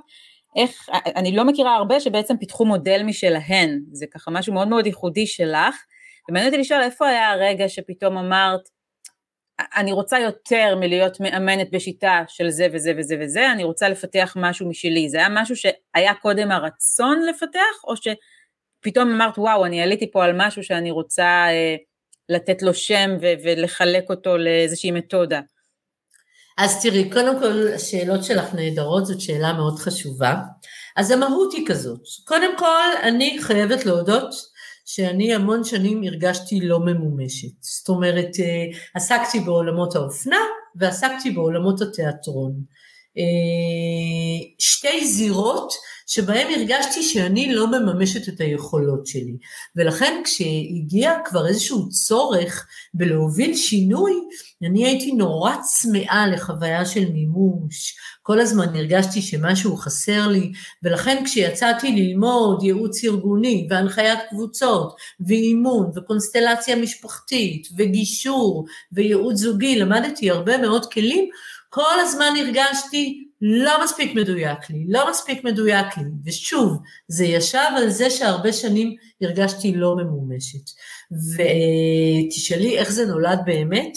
איך, 0.56 0.88
אני 1.16 1.36
לא 1.36 1.44
מכירה 1.44 1.76
הרבה 1.76 2.00
שבעצם 2.00 2.36
פיתחו 2.36 2.64
מודל 2.64 3.02
משלהן, 3.02 3.80
זה 3.92 4.06
ככה 4.14 4.30
משהו 4.30 4.54
מאוד 4.54 4.68
מאוד 4.68 4.86
ייחודי 4.86 5.26
שלך, 5.26 5.76
ומעניין 6.28 6.52
אותי 6.52 6.60
לשאול 6.60 6.82
איפה 6.82 7.08
היה 7.08 7.30
הרגע 7.30 7.68
שפתאום 7.68 8.16
אמרת, 8.18 8.60
אני 9.76 9.92
רוצה 9.92 10.18
יותר 10.18 10.76
מלהיות 10.80 11.20
מאמנת 11.20 11.70
בשיטה 11.70 12.24
של 12.28 12.50
זה 12.50 12.66
וזה 12.72 12.92
וזה 12.96 13.16
וזה, 13.20 13.52
אני 13.52 13.64
רוצה 13.64 13.88
לפתח 13.88 14.34
משהו 14.36 14.68
משלי. 14.68 15.08
זה 15.08 15.18
היה 15.18 15.28
משהו 15.30 15.56
שהיה 15.56 16.14
קודם 16.22 16.50
הרצון 16.50 17.22
לפתח, 17.22 17.84
או 17.84 17.94
שפתאום 17.96 19.10
אמרת, 19.10 19.38
וואו, 19.38 19.66
אני 19.66 19.82
עליתי 19.82 20.10
פה 20.10 20.24
על 20.24 20.32
משהו 20.36 20.62
שאני 20.62 20.90
רוצה 20.90 21.46
אה, 21.48 21.76
לתת 22.28 22.62
לו 22.62 22.74
שם 22.74 23.10
ו- 23.20 23.34
ולחלק 23.44 24.10
אותו 24.10 24.36
לאיזושהי 24.36 24.90
מתודה? 24.90 25.40
אז 26.58 26.82
תראי, 26.82 27.10
קודם 27.10 27.40
כל, 27.40 27.68
השאלות 27.74 28.24
שלך 28.24 28.54
נהדרות, 28.54 29.06
זאת 29.06 29.20
שאלה 29.20 29.52
מאוד 29.52 29.78
חשובה. 29.78 30.34
אז 30.96 31.10
המהות 31.10 31.52
היא 31.52 31.66
כזאת, 31.66 32.00
קודם 32.24 32.58
כל, 32.58 32.88
אני 33.02 33.38
חייבת 33.40 33.86
להודות 33.86 34.34
שאני 34.94 35.34
המון 35.34 35.64
שנים 35.64 36.02
הרגשתי 36.02 36.60
לא 36.60 36.80
ממומשת. 36.80 37.48
זאת 37.60 37.88
אומרת, 37.88 38.30
אה, 38.40 38.64
עסקתי 38.94 39.40
בעולמות 39.40 39.96
האופנה 39.96 40.36
ועסקתי 40.76 41.30
בעולמות 41.30 41.80
התיאטרון. 41.80 42.52
אה, 43.18 44.48
שתי 44.58 45.06
זירות 45.06 45.72
שבהן 46.10 46.46
הרגשתי 46.56 47.02
שאני 47.02 47.54
לא 47.54 47.66
מממשת 47.66 48.28
את 48.28 48.40
היכולות 48.40 49.06
שלי. 49.06 49.36
ולכן 49.76 50.22
כשהגיע 50.24 51.12
כבר 51.24 51.46
איזשהו 51.46 51.88
צורך 51.88 52.66
בלהוביל 52.94 53.56
שינוי, 53.56 54.12
אני 54.62 54.86
הייתי 54.86 55.12
נורא 55.12 55.56
צמאה 55.62 56.26
לחוויה 56.26 56.84
של 56.84 57.12
מימוש. 57.12 57.96
כל 58.22 58.40
הזמן 58.40 58.76
הרגשתי 58.76 59.22
שמשהו 59.22 59.76
חסר 59.76 60.28
לי, 60.28 60.52
ולכן 60.82 61.22
כשיצאתי 61.24 61.92
ללמוד 61.92 62.62
ייעוץ 62.62 63.04
ארגוני 63.04 63.66
והנחיית 63.70 64.18
קבוצות 64.30 64.96
ואימון 65.20 65.90
וקונסטלציה 65.96 66.76
משפחתית 66.76 67.68
וגישור 67.76 68.66
וייעוץ 68.92 69.36
זוגי, 69.36 69.78
למדתי 69.78 70.30
הרבה 70.30 70.58
מאוד 70.58 70.92
כלים, 70.92 71.28
כל 71.72 72.00
הזמן 72.00 72.32
הרגשתי 72.38 73.26
לא 73.40 73.84
מספיק 73.84 74.14
מדויק 74.14 74.70
לי, 74.70 74.84
לא 74.88 75.10
מספיק 75.10 75.44
מדויק 75.44 75.96
לי, 75.96 76.04
ושוב, 76.24 76.78
זה 77.08 77.24
ישב 77.24 77.68
על 77.76 77.90
זה 77.90 78.10
שהרבה 78.10 78.52
שנים 78.52 78.96
הרגשתי 79.22 79.72
לא 79.72 79.96
ממומשת. 79.96 80.70
ותשאלי 81.34 82.78
איך 82.78 82.90
זה 82.90 83.06
נולד 83.06 83.38
באמת, 83.44 83.92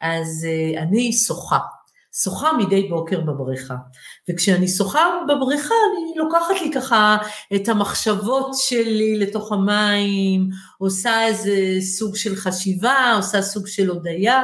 אז 0.00 0.46
אה, 0.48 0.82
אני 0.82 1.12
שוחה. 1.12 1.58
שוחה 2.24 2.52
מדי 2.52 2.82
בוקר 2.82 3.20
בבריכה. 3.20 3.74
וכשאני 4.30 4.68
שוחה 4.68 5.04
בבריכה, 5.28 5.74
אני 5.92 6.12
לוקחת 6.16 6.60
לי 6.62 6.72
ככה 6.72 7.16
את 7.54 7.68
המחשבות 7.68 8.50
שלי 8.54 9.18
לתוך 9.18 9.52
המים, 9.52 10.48
עושה 10.78 11.26
איזה 11.26 11.56
סוג 11.80 12.16
של 12.16 12.36
חשיבה, 12.36 13.12
עושה 13.16 13.42
סוג 13.42 13.66
של 13.66 13.88
הודיה, 13.88 14.42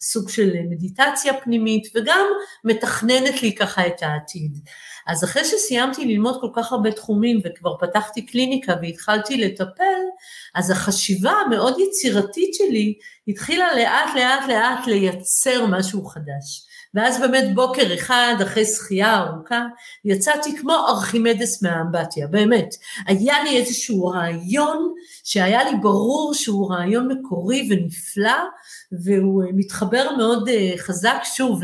סוג 0.00 0.28
של 0.28 0.50
מדיטציה 0.70 1.32
פנימית, 1.40 1.88
וגם 1.94 2.26
מתכננת 2.64 3.42
לי 3.42 3.54
ככה 3.54 3.86
את 3.86 4.02
העתיד. 4.02 4.58
אז 5.06 5.24
אחרי 5.24 5.44
שסיימתי 5.44 6.04
ללמוד 6.04 6.38
כל 6.40 6.48
כך 6.54 6.72
הרבה 6.72 6.92
תחומים 6.92 7.40
וכבר 7.44 7.76
פתחתי 7.80 8.26
קליניקה 8.26 8.74
והתחלתי 8.82 9.36
לטפל, 9.36 10.00
אז 10.54 10.70
החשיבה 10.70 11.30
המאוד 11.30 11.74
יצירתית 11.78 12.54
שלי 12.54 12.94
התחילה 13.28 13.74
לאט 13.76 14.14
לאט 14.16 14.48
לאט 14.48 14.86
לייצר 14.86 15.66
משהו 15.66 16.04
חדש. 16.04 16.63
ואז 16.94 17.20
באמת 17.20 17.54
בוקר 17.54 17.94
אחד, 17.94 18.34
אחרי 18.42 18.64
שחייה 18.64 19.22
ארוכה, 19.22 19.66
יצאתי 20.04 20.56
כמו 20.56 20.72
ארכימדס 20.88 21.62
מהאמבטיה, 21.62 22.26
באמת. 22.26 22.74
היה 23.06 23.42
לי 23.42 23.56
איזשהו 23.56 24.06
רעיון 24.06 24.92
שהיה 25.24 25.64
לי 25.64 25.76
ברור 25.82 26.34
שהוא 26.34 26.72
רעיון 26.72 27.08
מקורי 27.08 27.68
ונפלא, 27.70 28.38
והוא 29.04 29.42
אה, 29.44 29.48
מתחבר 29.52 30.08
מאוד 30.18 30.48
אה, 30.48 30.72
חזק 30.78 31.18
שוב 31.34 31.62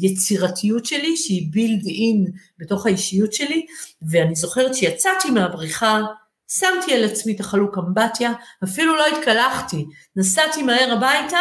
ליצירתיות 0.00 0.84
שלי, 0.84 1.16
שהיא 1.16 1.46
בילד 1.50 1.86
אין 1.86 2.26
בתוך 2.58 2.86
האישיות 2.86 3.32
שלי, 3.32 3.66
ואני 4.02 4.34
זוכרת 4.34 4.74
שיצאתי 4.74 5.30
מהבריכה, 5.30 6.00
שמתי 6.48 6.94
על 6.94 7.04
עצמי 7.04 7.34
את 7.34 7.40
החלוק 7.40 7.78
אמבטיה, 7.78 8.32
אפילו 8.64 8.96
לא 8.96 9.06
התקלחתי, 9.06 9.84
נסעתי 10.16 10.62
מהר 10.62 10.92
הביתה, 10.92 11.38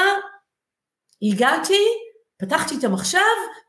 הגעתי, 1.22 1.84
פתחתי 2.38 2.76
את 2.80 2.84
המחשב 2.84 3.20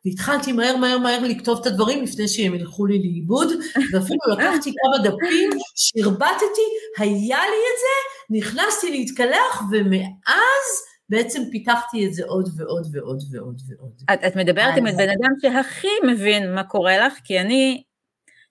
והתחלתי 0.04 0.52
מהר 0.52 0.76
מהר 0.76 0.98
מהר 0.98 1.20
לכתוב 1.22 1.58
את 1.60 1.66
הדברים 1.66 2.04
לפני 2.04 2.28
שהם 2.28 2.54
ילכו 2.54 2.86
לי 2.86 2.98
לאיבוד, 2.98 3.48
ואפילו 3.92 4.18
לקחתי 4.32 4.72
כמה 4.72 5.08
דפים, 5.08 5.50
שרבטתי, 5.74 6.66
היה 6.98 7.38
לי 7.40 7.62
את 7.70 7.78
זה, 7.82 8.38
נכנסתי 8.38 8.90
להתקלח, 8.90 9.62
ומאז 9.70 10.92
בעצם 11.08 11.42
פיתחתי 11.50 12.06
את 12.06 12.14
זה 12.14 12.22
עוד 12.26 12.48
ועוד 12.56 12.86
ועוד 12.92 13.22
ועוד 13.32 13.60
ועוד. 13.68 14.02
את, 14.12 14.24
את 14.26 14.36
מדברת 14.36 14.76
עם 14.76 14.86
הבן 14.86 15.08
אדם 15.08 15.30
שהכי 15.42 15.88
מבין 16.06 16.54
מה 16.54 16.64
קורה 16.64 17.06
לך, 17.06 17.12
כי 17.24 17.40
אני, 17.40 17.82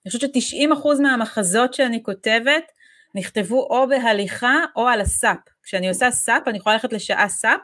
אני 0.04 0.12
חושבת 0.12 0.42
ש-90% 0.42 1.02
מהמחזות 1.02 1.74
שאני 1.74 2.02
כותבת, 2.02 2.64
נכתבו 3.14 3.66
או 3.70 3.88
בהליכה 3.88 4.56
או 4.76 4.88
על 4.88 5.00
הסאפ. 5.00 5.38
כשאני 5.62 5.88
עושה 5.88 6.10
סאפ, 6.10 6.42
אני 6.46 6.58
יכולה 6.58 6.74
ללכת 6.74 6.92
לשעה 6.92 7.28
סאפ, 7.28 7.60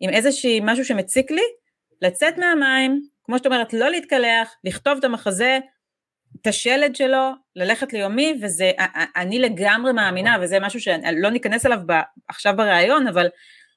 עם 0.00 0.10
איזושהי 0.10 0.60
משהו 0.62 0.84
שמציק 0.84 1.30
לי, 1.30 1.42
לצאת 2.02 2.38
מהמים, 2.38 3.02
כמו 3.24 3.38
שאת 3.38 3.46
אומרת, 3.46 3.72
לא 3.72 3.90
להתקלח, 3.90 4.54
לכתוב 4.64 4.98
את 4.98 5.04
המחזה, 5.04 5.58
את 6.40 6.46
השלד 6.46 6.96
שלו, 6.96 7.30
ללכת 7.56 7.92
ליומי, 7.92 8.38
וזה, 8.42 8.70
אני 9.16 9.38
לגמרי 9.38 9.92
מאמינה, 9.92 10.36
וזה 10.40 10.60
משהו 10.60 10.80
שלא 10.80 11.30
ניכנס 11.30 11.66
אליו 11.66 11.78
עכשיו 12.28 12.54
בריאיון, 12.56 13.06
אבל 13.06 13.28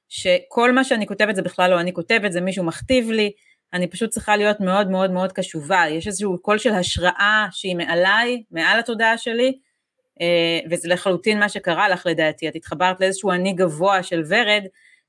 שכל 0.09 0.71
מה 0.71 0.83
שאני 0.83 1.07
כותבת 1.07 1.35
זה 1.35 1.41
בכלל 1.41 1.71
לא 1.71 1.79
אני 1.79 1.93
כותבת, 1.93 2.31
זה 2.31 2.41
מישהו 2.41 2.63
מכתיב 2.63 3.11
לי, 3.11 3.31
אני 3.73 3.87
פשוט 3.87 4.09
צריכה 4.09 4.35
להיות 4.37 4.59
מאוד 4.59 4.89
מאוד 4.89 5.11
מאוד 5.11 5.31
קשובה, 5.31 5.83
יש 5.89 6.07
איזשהו 6.07 6.41
קול 6.41 6.57
של 6.57 6.73
השראה 6.73 7.47
שהיא 7.51 7.75
מעליי, 7.75 8.43
מעל 8.51 8.79
התודעה 8.79 9.17
שלי, 9.17 9.59
אה, 10.21 10.59
וזה 10.71 10.89
לחלוטין 10.89 11.39
מה 11.39 11.49
שקרה 11.49 11.89
לך 11.89 12.05
לדעתי, 12.05 12.47
את 12.47 12.55
התחברת 12.55 12.99
לאיזשהו 12.99 13.31
אני 13.31 13.53
גבוה 13.53 14.03
של 14.03 14.23
ורד, 14.29 14.63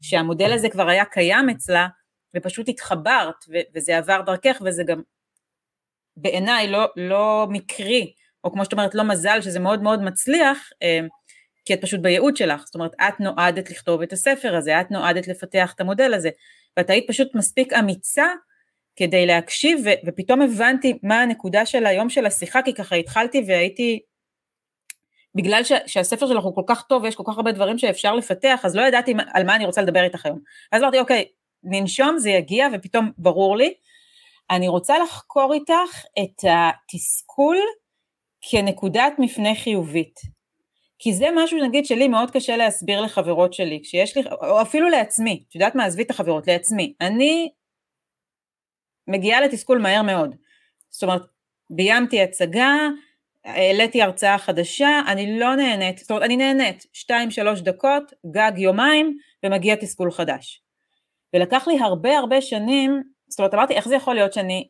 שהמודל 0.04 0.52
הזה 0.52 0.68
כבר 0.68 0.88
היה 0.88 1.04
קיים 1.04 1.49
אצלה, 1.49 1.88
ופשוט 2.37 2.68
התחברת, 2.68 3.34
וזה 3.75 3.99
עבר 3.99 4.20
דרכך, 4.20 4.62
וזה 4.64 4.82
גם 4.87 5.02
בעיניי 6.16 6.68
לא, 6.68 6.87
לא 6.96 7.46
מקרי, 7.50 8.12
או 8.44 8.52
כמו 8.52 8.64
שאת 8.64 8.73
אומרת, 8.73 8.94
לא 8.94 9.04
מזל 9.04 9.40
שזה 9.40 9.61
מאוד 9.61 9.82
מאוד 9.82 10.02
מצליח, 10.02 10.70
אה, 10.82 11.00
כי 11.64 11.75
את 11.75 11.80
פשוט 11.82 12.00
בייעוד 12.00 12.37
שלך, 12.37 12.62
זאת 12.64 12.75
אומרת, 12.75 12.94
את 12.94 13.20
נועדת 13.20 13.70
לכתוב 13.70 14.02
את 14.02 14.12
הספר 14.12 14.56
הזה, 14.56 14.80
את 14.80 14.90
נועדת 14.90 15.28
לפתח 15.28 15.73
את 15.75 15.80
המודל 15.80 16.14
הזה, 16.14 16.30
ואת 16.76 16.90
היית 16.90 17.04
פשוט 17.08 17.34
מספיק 17.34 17.73
אמיצה 17.73 18.26
כדי 18.96 19.26
להקשיב, 19.26 19.80
ו- 19.84 20.06
ופתאום 20.06 20.42
הבנתי 20.42 20.99
מה 21.02 21.23
הנקודה 21.23 21.66
של 21.66 21.87
היום 21.87 22.11
של 22.11 22.26
השיחה, 22.26 22.62
כי 22.62 22.75
ככה 22.75 22.96
התחלתי 22.96 23.44
והייתי 23.46 24.00
בגלל 25.35 25.64
ש, 25.64 25.73
שהספר 25.87 26.26
שלך 26.26 26.45
הוא 26.45 26.55
כל 26.55 26.62
כך 26.67 26.83
טוב 26.83 27.03
ויש 27.03 27.14
כל 27.14 27.23
כך 27.26 27.37
הרבה 27.37 27.53
דברים 27.53 27.79
שאפשר 27.79 28.14
לפתח, 28.14 28.61
אז 28.64 28.76
לא 28.76 28.83
ידעתי 28.83 29.14
על 29.35 29.45
מה 29.45 29.57
אני 29.57 29.67
רוצה 29.67 29.83
לדבר 29.83 30.03
איתך 30.03 30.26
היום. 30.26 30.38
אז 30.73 30.83
אמרתי, 30.83 31.00
אוקיי, 31.00 31.25
ננשום, 31.62 32.19
זה 32.19 32.31
יגיע, 32.31 32.69
ופתאום 32.73 33.11
ברור 33.19 33.57
לי. 33.57 33.75
אני 34.50 34.69
רוצה 34.69 34.99
לחקור 34.99 35.53
איתך 35.53 36.05
את 36.19 36.45
התסכול 36.49 37.57
כנקודת 38.50 39.12
מפנה 39.19 39.55
חיובית. 39.55 40.21
כי 40.99 41.12
זה 41.14 41.26
משהו, 41.35 41.59
נגיד, 41.64 41.87
שלי 41.87 42.09
מאוד 42.09 42.31
קשה 42.31 42.57
להסביר 42.57 43.00
לחברות 43.00 43.53
שלי, 43.53 43.80
כשיש 43.82 44.17
לי, 44.17 44.23
או 44.43 44.63
אפילו 44.63 44.89
לעצמי, 44.89 45.45
את 45.49 45.54
יודעת 45.54 45.75
מה, 45.75 45.85
עזבי 45.85 46.02
את 46.02 46.11
החברות, 46.11 46.47
לעצמי. 46.47 46.95
אני 47.00 47.49
מגיעה 49.08 49.41
לתסכול 49.41 49.78
מהר 49.78 50.02
מאוד. 50.02 50.35
זאת 50.91 51.02
אומרת, 51.02 51.23
ביימתי 51.71 52.23
הצגה, 52.23 52.76
העליתי 53.45 54.02
הרצאה 54.02 54.39
חדשה, 54.39 55.00
אני 55.07 55.39
לא 55.39 55.54
נהנית, 55.54 55.99
זאת 55.99 56.11
אומרת 56.11 56.23
אני 56.23 56.37
נהנית, 56.37 56.87
שתיים 56.93 57.30
שלוש 57.30 57.61
דקות, 57.61 58.13
גג 58.30 58.52
יומיים, 58.57 59.17
ומגיע 59.45 59.76
תסכול 59.76 60.11
חדש. 60.11 60.63
ולקח 61.35 61.69
לי 61.69 61.78
הרבה 61.80 62.19
הרבה 62.19 62.41
שנים, 62.41 63.02
זאת 63.28 63.39
אומרת 63.39 63.54
אמרתי 63.54 63.75
איך 63.75 63.89
זה 63.89 63.95
יכול 63.95 64.15
להיות 64.15 64.33
שאני 64.33 64.69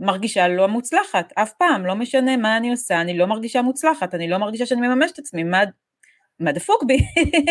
מרגישה 0.00 0.48
לא 0.48 0.68
מוצלחת, 0.68 1.32
אף 1.34 1.52
פעם, 1.52 1.86
לא 1.86 1.94
משנה 1.94 2.36
מה 2.36 2.56
אני 2.56 2.70
עושה, 2.70 3.00
אני 3.00 3.18
לא 3.18 3.26
מרגישה 3.26 3.62
מוצלחת, 3.62 4.14
אני 4.14 4.28
לא 4.28 4.38
מרגישה 4.38 4.66
שאני 4.66 4.80
מממשת 4.80 5.14
את 5.14 5.18
עצמי, 5.18 5.44
מה, 5.44 5.60
מה 6.38 6.52
דפוק 6.52 6.84
בי? 6.84 6.98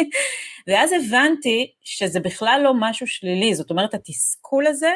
ואז 0.67 0.91
הבנתי 0.91 1.71
שזה 1.81 2.19
בכלל 2.19 2.61
לא 2.63 2.73
משהו 2.79 3.07
שלילי, 3.07 3.55
זאת 3.55 3.69
אומרת 3.69 3.93
התסכול 3.93 4.67
הזה 4.67 4.91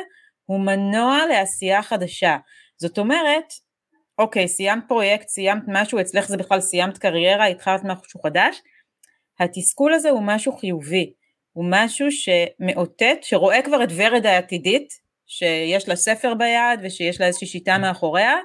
הוא 0.45 0.59
מנוע 0.59 1.25
לעשייה 1.29 1.83
חדשה. 1.83 2.37
זאת 2.77 2.97
אומרת, 2.97 3.53
אוקיי, 4.17 4.47
סיימת 4.47 4.83
פרויקט, 4.87 5.27
סיימת 5.27 5.63
משהו, 5.67 6.01
אצלך 6.01 6.27
זה 6.27 6.37
בכלל 6.37 6.59
סיימת 6.59 6.97
קריירה, 6.97 7.45
התחלת 7.45 7.81
משהו 7.83 8.19
חדש, 8.19 8.61
התסכול 9.39 9.93
הזה 9.93 10.09
הוא 10.09 10.21
משהו 10.25 10.57
חיובי, 10.57 11.13
הוא 11.53 11.65
משהו 11.69 12.07
שמאותת, 12.11 13.17
שרואה 13.21 13.61
כבר 13.61 13.83
את 13.83 13.89
ורד 13.95 14.25
העתידית, 14.25 15.03
שיש 15.27 15.89
לה 15.89 15.95
ספר 15.95 16.33
ביד 16.33 16.79
ושיש 16.83 17.19
לה 17.19 17.27
איזושהי 17.27 17.47
שיטה 17.47 17.77
מאחוריה, 17.77 18.35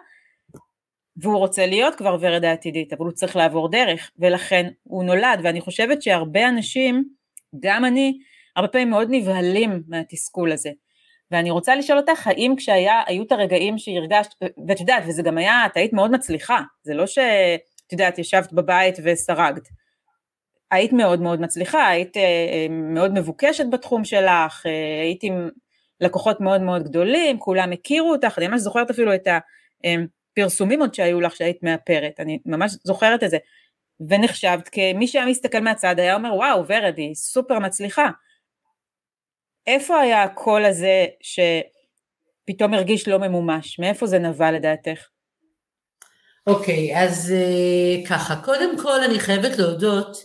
והוא 1.16 1.38
רוצה 1.38 1.66
להיות 1.66 1.94
כבר 1.94 2.16
ורד 2.20 2.44
העתידית, 2.44 2.92
אבל 2.92 3.04
הוא 3.04 3.12
צריך 3.12 3.36
לעבור 3.36 3.70
דרך, 3.70 4.10
ולכן 4.18 4.70
הוא 4.82 5.04
נולד, 5.04 5.40
ואני 5.44 5.60
חושבת 5.60 6.02
שהרבה 6.02 6.48
אנשים, 6.48 7.04
גם 7.60 7.84
אני, 7.84 8.18
הרבה 8.56 8.68
פעמים 8.68 8.90
מאוד 8.90 9.08
נבהלים 9.10 9.82
מהתסכול 9.88 10.52
הזה. 10.52 10.70
ואני 11.30 11.50
רוצה 11.50 11.76
לשאול 11.76 11.98
אותך, 11.98 12.26
האם 12.26 12.54
כשהיו 12.56 13.22
את 13.26 13.32
הרגעים 13.32 13.78
שהרגשת, 13.78 14.34
ואת 14.68 14.80
יודעת, 14.80 15.02
וזה 15.06 15.22
גם 15.22 15.38
היה, 15.38 15.66
את 15.66 15.76
היית 15.76 15.92
מאוד 15.92 16.10
מצליחה, 16.10 16.60
זה 16.82 16.94
לא 16.94 17.06
שאת 17.06 17.92
יודעת, 17.92 18.18
ישבת 18.18 18.52
בבית 18.52 18.94
ושרגת. 19.04 19.68
היית 20.70 20.92
מאוד 20.92 21.20
מאוד 21.20 21.40
מצליחה, 21.40 21.88
היית 21.88 22.16
אה, 22.16 22.22
אה, 22.22 22.66
מאוד 22.70 23.12
מבוקשת 23.12 23.64
בתחום 23.70 24.04
שלך, 24.04 24.66
אה, 24.66 25.00
היית 25.02 25.22
עם 25.22 25.48
לקוחות 26.00 26.40
מאוד 26.40 26.60
מאוד 26.60 26.82
גדולים, 26.82 27.38
כולם 27.38 27.72
הכירו 27.72 28.12
אותך, 28.12 28.38
אני 28.38 28.48
ממש 28.48 28.60
זוכרת 28.60 28.90
אפילו 28.90 29.14
את 29.14 29.28
הפרסומים 30.36 30.80
עוד 30.80 30.94
שהיו 30.94 31.20
לך 31.20 31.36
שהיית 31.36 31.62
מאפרת, 31.62 32.20
אני 32.20 32.38
ממש 32.46 32.72
זוכרת 32.84 33.22
את 33.22 33.30
זה. 33.30 33.38
ונחשבת 34.08 34.68
כמי 34.68 35.06
שהיה 35.06 35.26
מסתכל 35.26 35.60
מהצד 35.60 35.98
היה 35.98 36.14
אומר 36.14 36.34
וואו 36.34 36.64
ורד 36.68 36.94
היא 36.96 37.14
סופר 37.14 37.58
מצליחה 37.58 38.10
איפה 39.68 40.00
היה 40.00 40.22
הקול 40.22 40.64
הזה 40.64 41.06
שפתאום 41.20 42.74
הרגיש 42.74 43.08
לא 43.08 43.18
ממומש? 43.18 43.78
מאיפה 43.78 44.06
זה 44.06 44.18
נבע 44.18 44.50
לדעתך? 44.50 44.98
אוקיי, 46.46 46.94
okay, 46.94 46.98
אז 46.98 47.32
uh, 47.34 48.08
ככה, 48.08 48.36
קודם 48.36 48.78
כל 48.78 49.00
אני 49.00 49.20
חייבת 49.20 49.58
להודות 49.58 50.16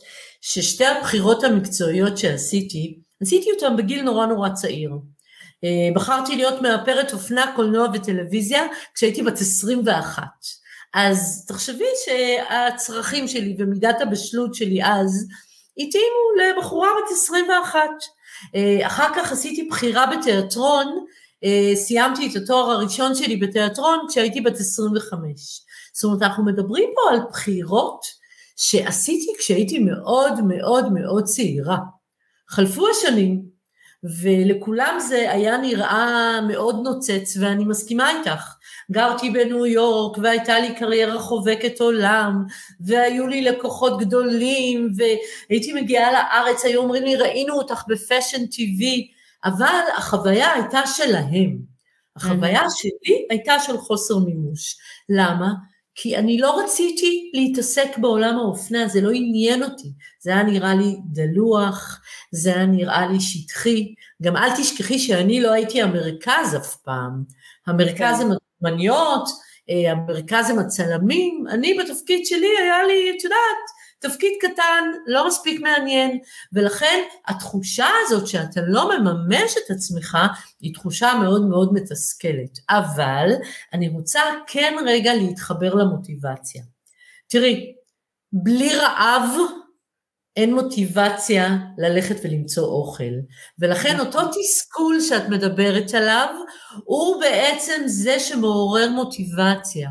ששתי 0.41 0.85
הבחירות 0.85 1.43
המקצועיות 1.43 2.17
שעשיתי, 2.17 2.99
עשיתי 3.21 3.51
אותן 3.51 3.77
בגיל 3.77 4.01
נורא 4.01 4.25
נורא 4.25 4.49
צעיר. 4.49 4.91
Uh, 4.91 5.95
בחרתי 5.95 6.35
להיות 6.35 6.61
מאפרת 6.61 7.13
אופנה, 7.13 7.53
קולנוע 7.55 7.87
וטלוויזיה 7.93 8.63
כשהייתי 8.95 9.21
בת 9.21 9.33
21. 9.33 10.23
אז 10.93 11.45
תחשבי 11.47 11.85
שהצרכים 12.05 13.27
שלי 13.27 13.55
ומידת 13.59 14.01
הבשלות 14.01 14.55
שלי 14.55 14.83
אז 14.83 15.27
התאימו 15.77 16.57
לבחורה 16.57 16.87
בת 16.97 17.11
21. 17.11 17.79
אה, 18.55 18.87
אחר 18.87 19.07
כך 19.15 19.31
עשיתי 19.31 19.63
בחירה 19.63 20.05
בתיאטרון, 20.05 21.05
אה, 21.43 21.71
סיימתי 21.75 22.31
את 22.31 22.35
התואר 22.35 22.71
הראשון 22.71 23.15
שלי 23.15 23.37
בתיאטרון 23.37 23.99
כשהייתי 24.09 24.41
בת 24.41 24.55
25. 24.55 25.61
זאת 25.93 26.03
אומרת, 26.03 26.21
אנחנו 26.21 26.45
מדברים 26.45 26.89
פה 26.95 27.13
על 27.13 27.19
בחירות 27.29 28.05
שעשיתי 28.57 29.33
כשהייתי 29.39 29.79
מאוד 29.79 30.33
מאוד 30.47 30.93
מאוד 30.93 31.23
צעירה. 31.23 31.77
חלפו 32.49 32.87
השנים, 32.89 33.53
ולכולם 34.21 34.99
זה 35.09 35.31
היה 35.31 35.57
נראה 35.57 36.39
מאוד 36.47 36.75
נוצץ, 36.83 37.37
ואני 37.39 37.65
מסכימה 37.65 38.11
איתך. 38.11 38.53
גרתי 38.91 39.29
בניו 39.29 39.65
יורק, 39.65 40.17
והייתה 40.17 40.59
לי 40.59 40.75
קריירה 40.75 41.19
חובקת 41.19 41.81
עולם, 41.81 42.43
והיו 42.79 43.27
לי 43.27 43.41
לקוחות 43.41 43.99
גדולים, 43.99 44.89
והייתי 44.95 45.73
מגיעה 45.73 46.11
לארץ, 46.11 46.65
היו 46.65 46.81
אומרים 46.81 47.03
לי, 47.03 47.15
ראינו 47.15 47.53
אותך 47.53 47.83
בפאשן 47.87 48.45
טיווי, 48.45 49.07
אבל 49.45 49.79
החוויה 49.97 50.53
הייתה 50.53 50.81
שלהם. 50.85 51.73
החוויה 52.15 52.61
mm-hmm. 52.61 52.75
שלי 52.75 53.25
הייתה 53.29 53.59
של 53.59 53.77
חוסר 53.77 54.17
מימוש. 54.17 54.77
למה? 55.09 55.53
כי 55.95 56.17
אני 56.17 56.37
לא 56.37 56.63
רציתי 56.63 57.31
להתעסק 57.33 57.97
בעולם 57.97 58.37
האופנה, 58.37 58.87
זה 58.87 59.01
לא 59.01 59.11
עניין 59.13 59.63
אותי. 59.63 59.91
זה 60.19 60.31
היה 60.31 60.43
נראה 60.43 60.75
לי 60.75 60.95
דלוח, 61.05 62.01
זה 62.31 62.55
היה 62.55 62.65
נראה 62.65 63.07
לי 63.07 63.19
שטחי. 63.19 63.93
גם 64.21 64.37
אל 64.37 64.49
תשכחי 64.57 64.99
שאני 64.99 65.41
לא 65.41 65.51
הייתי 65.51 65.81
המרכז 65.81 66.55
אף 66.57 66.75
פעם. 66.75 67.23
המרכז 67.67 68.17
כן. 68.19 68.25
הם 68.25 68.31
הדוגמניות, 68.65 69.29
אה, 69.69 69.91
המרכז 69.91 70.49
הם 70.49 70.59
הצלמים, 70.59 71.45
אני 71.49 71.77
בתפקיד 71.79 72.25
שלי 72.25 72.47
היה 72.61 72.83
לי, 72.83 73.15
את 73.17 73.23
יודעת, 73.23 73.63
תפקיד 73.99 74.31
קטן, 74.41 74.83
לא 75.07 75.27
מספיק 75.27 75.61
מעניין, 75.61 76.19
ולכן 76.53 77.03
התחושה 77.27 77.87
הזאת 78.05 78.27
שאתה 78.27 78.61
לא 78.67 78.97
מממש 78.97 79.55
את 79.65 79.71
עצמך, 79.71 80.17
היא 80.61 80.73
תחושה 80.73 81.13
מאוד 81.21 81.49
מאוד 81.49 81.73
מתסכלת. 81.73 82.59
אבל 82.69 83.29
אני 83.73 83.89
רוצה 83.89 84.21
כן 84.47 84.75
רגע 84.85 85.13
להתחבר 85.13 85.73
למוטיבציה. 85.73 86.63
תראי, 87.27 87.73
בלי 88.33 88.75
רעב 88.75 89.29
אין 90.37 90.53
מוטיבציה 90.53 91.57
ללכת 91.77 92.15
ולמצוא 92.23 92.67
אוכל. 92.67 93.13
ולכן 93.59 93.99
אותו 93.99 94.19
תסכול 94.27 95.01
שאת 95.01 95.29
מדברת 95.29 95.93
עליו, 95.93 96.27
הוא 96.83 97.21
בעצם 97.21 97.81
זה 97.85 98.19
שמעורר 98.19 98.89
מוטיבציה. 98.89 99.89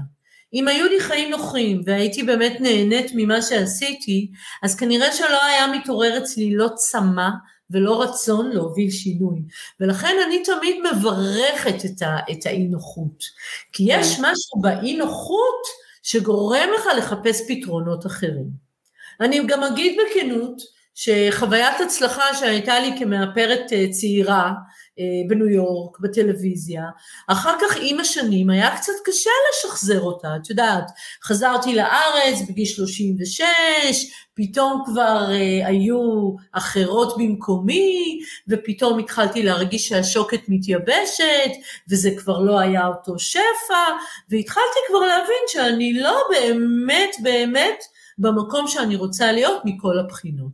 אם 0.54 0.68
היו 0.68 0.86
לי 0.88 1.00
חיים 1.00 1.30
נוחים 1.30 1.82
והייתי 1.86 2.22
באמת 2.22 2.60
נהנית 2.60 3.10
ממה 3.14 3.42
שעשיתי, 3.42 4.30
אז 4.62 4.74
כנראה 4.74 5.12
שלא 5.12 5.44
היה 5.44 5.66
מתעורר 5.66 6.18
אצלי 6.18 6.54
לא 6.54 6.68
צמא 6.74 7.28
ולא 7.70 8.02
רצון 8.02 8.50
להוביל 8.50 8.90
שינוי. 8.90 9.42
ולכן 9.80 10.16
אני 10.26 10.42
תמיד 10.42 10.76
מברכת 10.92 11.84
את, 11.84 12.02
ה, 12.02 12.16
את 12.32 12.46
האי 12.46 12.64
נוחות. 12.64 13.24
כי 13.72 13.84
יש 13.86 14.16
כן. 14.16 14.22
משהו 14.22 14.60
באי 14.60 14.96
נוחות 14.96 15.62
שגורם 16.02 16.68
לך 16.78 16.86
לחפש 16.98 17.40
פתרונות 17.48 18.06
אחרים. 18.06 18.61
אני 19.22 19.46
גם 19.46 19.62
אגיד 19.62 19.98
בכנות, 20.00 20.62
שחוויית 20.94 21.80
הצלחה 21.80 22.34
שהייתה 22.34 22.80
לי 22.80 22.90
כמאפרת 22.98 23.72
אה, 23.72 23.86
צעירה, 23.90 24.52
אה, 24.98 25.28
בניו 25.28 25.48
יורק, 25.48 26.00
בטלוויזיה. 26.00 26.82
אחר 27.28 27.54
כך 27.60 27.76
עם 27.80 28.00
השנים 28.00 28.50
היה 28.50 28.76
קצת 28.76 28.92
קשה 29.04 29.30
לשחזר 29.50 30.00
אותה, 30.00 30.28
את 30.42 30.50
יודעת, 30.50 30.84
חזרתי 31.24 31.74
לארץ 31.74 32.38
בגיל 32.48 32.66
36, 32.66 33.44
פתאום 34.34 34.82
כבר 34.86 35.30
אה, 35.30 35.66
היו 35.66 36.32
אחרות 36.52 37.16
במקומי, 37.18 38.20
ופתאום 38.48 38.98
התחלתי 38.98 39.42
להרגיש 39.42 39.88
שהשוקת 39.88 40.40
מתייבשת, 40.48 41.50
וזה 41.90 42.10
כבר 42.18 42.38
לא 42.38 42.58
היה 42.60 42.86
אותו 42.86 43.18
שפע, 43.18 43.84
והתחלתי 44.28 44.78
כבר 44.88 45.00
להבין 45.00 45.42
שאני 45.48 45.92
לא 45.92 46.22
באמת 46.30 47.16
באמת 47.22 47.84
במקום 48.22 48.68
שאני 48.68 48.96
רוצה 48.96 49.32
להיות 49.32 49.62
מכל 49.64 49.98
הבחינות. 49.98 50.52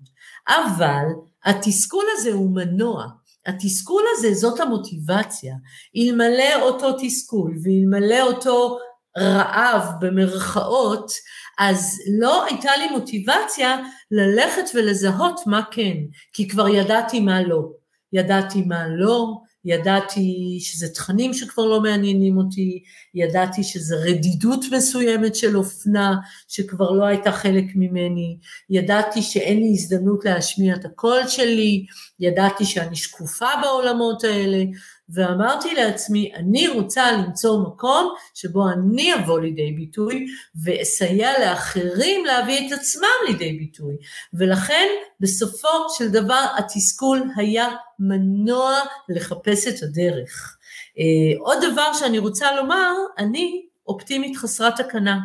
אבל 0.49 1.05
התסכול 1.45 2.05
הזה 2.13 2.33
הוא 2.33 2.55
מנוע. 2.55 3.07
התסכול 3.47 4.03
הזה 4.13 4.35
זאת 4.35 4.61
המוטיבציה. 4.61 5.55
אלמלא 5.97 6.63
אותו 6.63 6.93
תסכול 7.01 7.55
ואלמלא 7.63 8.23
אותו 8.23 8.79
רעב 9.19 9.83
במרכאות, 10.01 11.13
אז 11.59 11.99
לא 12.21 12.45
הייתה 12.45 12.77
לי 12.77 12.91
מוטיבציה 12.91 13.77
ללכת 14.11 14.63
ולזהות 14.75 15.41
מה 15.47 15.63
כן, 15.71 15.97
כי 16.33 16.49
כבר 16.49 16.69
ידעתי 16.69 17.21
מה 17.21 17.43
לא. 17.43 17.69
ידעתי 18.13 18.63
מה 18.63 18.89
לא, 18.89 19.41
ידעתי 19.65 20.59
שזה 20.61 20.89
תכנים 20.89 21.35
שכבר 21.35 21.65
לא 21.67 21.81
מעניינים 21.81 22.37
אותי, 22.37 22.83
ידעתי 23.15 23.65
שזה 23.65 23.97
רדידות 23.97 24.65
מסוימת 24.73 25.35
של 25.35 25.57
אופנה 25.57 26.17
שכבר 26.49 26.91
לא 26.91 27.05
הייתה 27.05 27.33
חלק 27.33 27.65
ממני, 27.75 28.39
ידעתי 28.71 29.23
שאין 29.23 29.59
לי 29.59 29.69
הזדמנות 29.71 30.25
להשמיע 30.25 30.75
את 30.75 30.85
הקול 30.85 31.21
שלי, 31.29 31.87
ידעתי 32.21 32.65
שאני 32.65 32.97
שקופה 32.97 33.49
בעולמות 33.63 34.25
האלה, 34.25 34.65
ואמרתי 35.09 35.75
לעצמי, 35.75 36.33
אני 36.35 36.69
רוצה 36.69 37.13
למצוא 37.13 37.63
מקום 37.63 38.15
שבו 38.35 38.69
אני 38.69 39.15
אבוא 39.15 39.41
לידי 39.41 39.73
ביטוי 39.73 40.27
ואסייע 40.65 41.33
לאחרים 41.41 42.25
להביא 42.25 42.67
את 42.67 42.73
עצמם 42.73 43.09
לידי 43.29 43.53
ביטוי. 43.53 43.97
ולכן 44.35 44.87
בסופו 45.21 45.69
של 45.99 46.09
דבר 46.11 46.47
התסכול 46.59 47.23
היה 47.37 47.69
מנוע 47.99 48.79
לחפש 49.09 49.69
את 49.69 49.83
הדרך. 49.83 50.57
אה, 50.99 51.39
עוד 51.39 51.59
דבר 51.73 51.93
שאני 51.93 52.19
רוצה 52.19 52.57
לומר, 52.57 52.93
אני 53.19 53.63
אופטימית 53.87 54.37
חסרת 54.37 54.81
תקנה. 54.81 55.19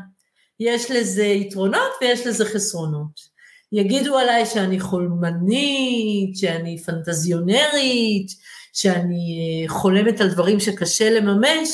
יש 0.60 0.92
לזה 0.92 1.24
יתרונות 1.24 1.92
ויש 2.02 2.28
לזה 2.28 2.46
חסרונות. 2.46 3.34
יגידו 3.72 4.18
עליי 4.18 4.46
שאני 4.46 4.80
חולמנית, 4.80 6.38
שאני 6.38 6.78
פנטזיונרית, 6.78 8.28
שאני 8.74 9.66
חולמת 9.68 10.22
על 10.22 10.30
דברים 10.30 10.60
שקשה 10.60 11.10
לממש, 11.10 11.70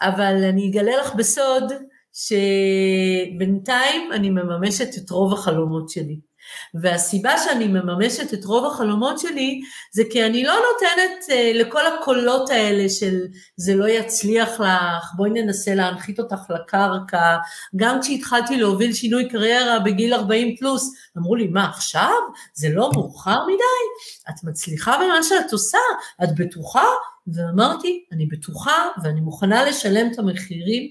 אבל 0.00 0.44
אני 0.44 0.70
אגלה 0.70 0.96
לך 0.96 1.14
בסוד 1.14 1.72
שבינתיים 2.12 4.12
אני 4.12 4.30
מממשת 4.30 4.88
את 4.98 5.10
רוב 5.10 5.32
החלומות 5.32 5.88
שלי. 5.88 6.31
והסיבה 6.74 7.38
שאני 7.38 7.66
מממשת 7.66 8.34
את 8.34 8.44
רוב 8.44 8.72
החלומות 8.72 9.18
שלי, 9.18 9.60
זה 9.92 10.02
כי 10.10 10.26
אני 10.26 10.44
לא 10.44 10.54
נותנת 10.54 11.24
uh, 11.28 11.32
לכל 11.54 11.86
הקולות 11.86 12.50
האלה 12.50 12.88
של 12.88 13.20
זה 13.56 13.74
לא 13.74 13.88
יצליח 13.88 14.60
לך, 14.60 15.14
בואי 15.16 15.30
ננסה 15.30 15.74
להנחית 15.74 16.18
אותך 16.18 16.40
לקרקע. 16.50 17.36
גם 17.76 18.00
כשהתחלתי 18.00 18.56
להוביל 18.56 18.92
שינוי 18.92 19.28
קריירה 19.28 19.78
בגיל 19.78 20.14
40 20.14 20.56
פלוס, 20.56 20.94
אמרו 21.18 21.34
לי, 21.34 21.46
מה 21.46 21.68
עכשיו? 21.68 22.12
זה 22.54 22.68
לא 22.68 22.90
מאוחר 22.94 23.44
מדי? 23.44 24.04
את 24.30 24.44
מצליחה 24.44 24.96
במה 24.96 25.22
שאת 25.22 25.52
עושה? 25.52 25.78
את 26.24 26.28
בטוחה? 26.34 26.84
ואמרתי, 27.26 28.04
אני 28.12 28.26
בטוחה 28.26 28.86
ואני 29.02 29.20
מוכנה 29.20 29.64
לשלם 29.64 30.12
את 30.12 30.18
המחירים. 30.18 30.90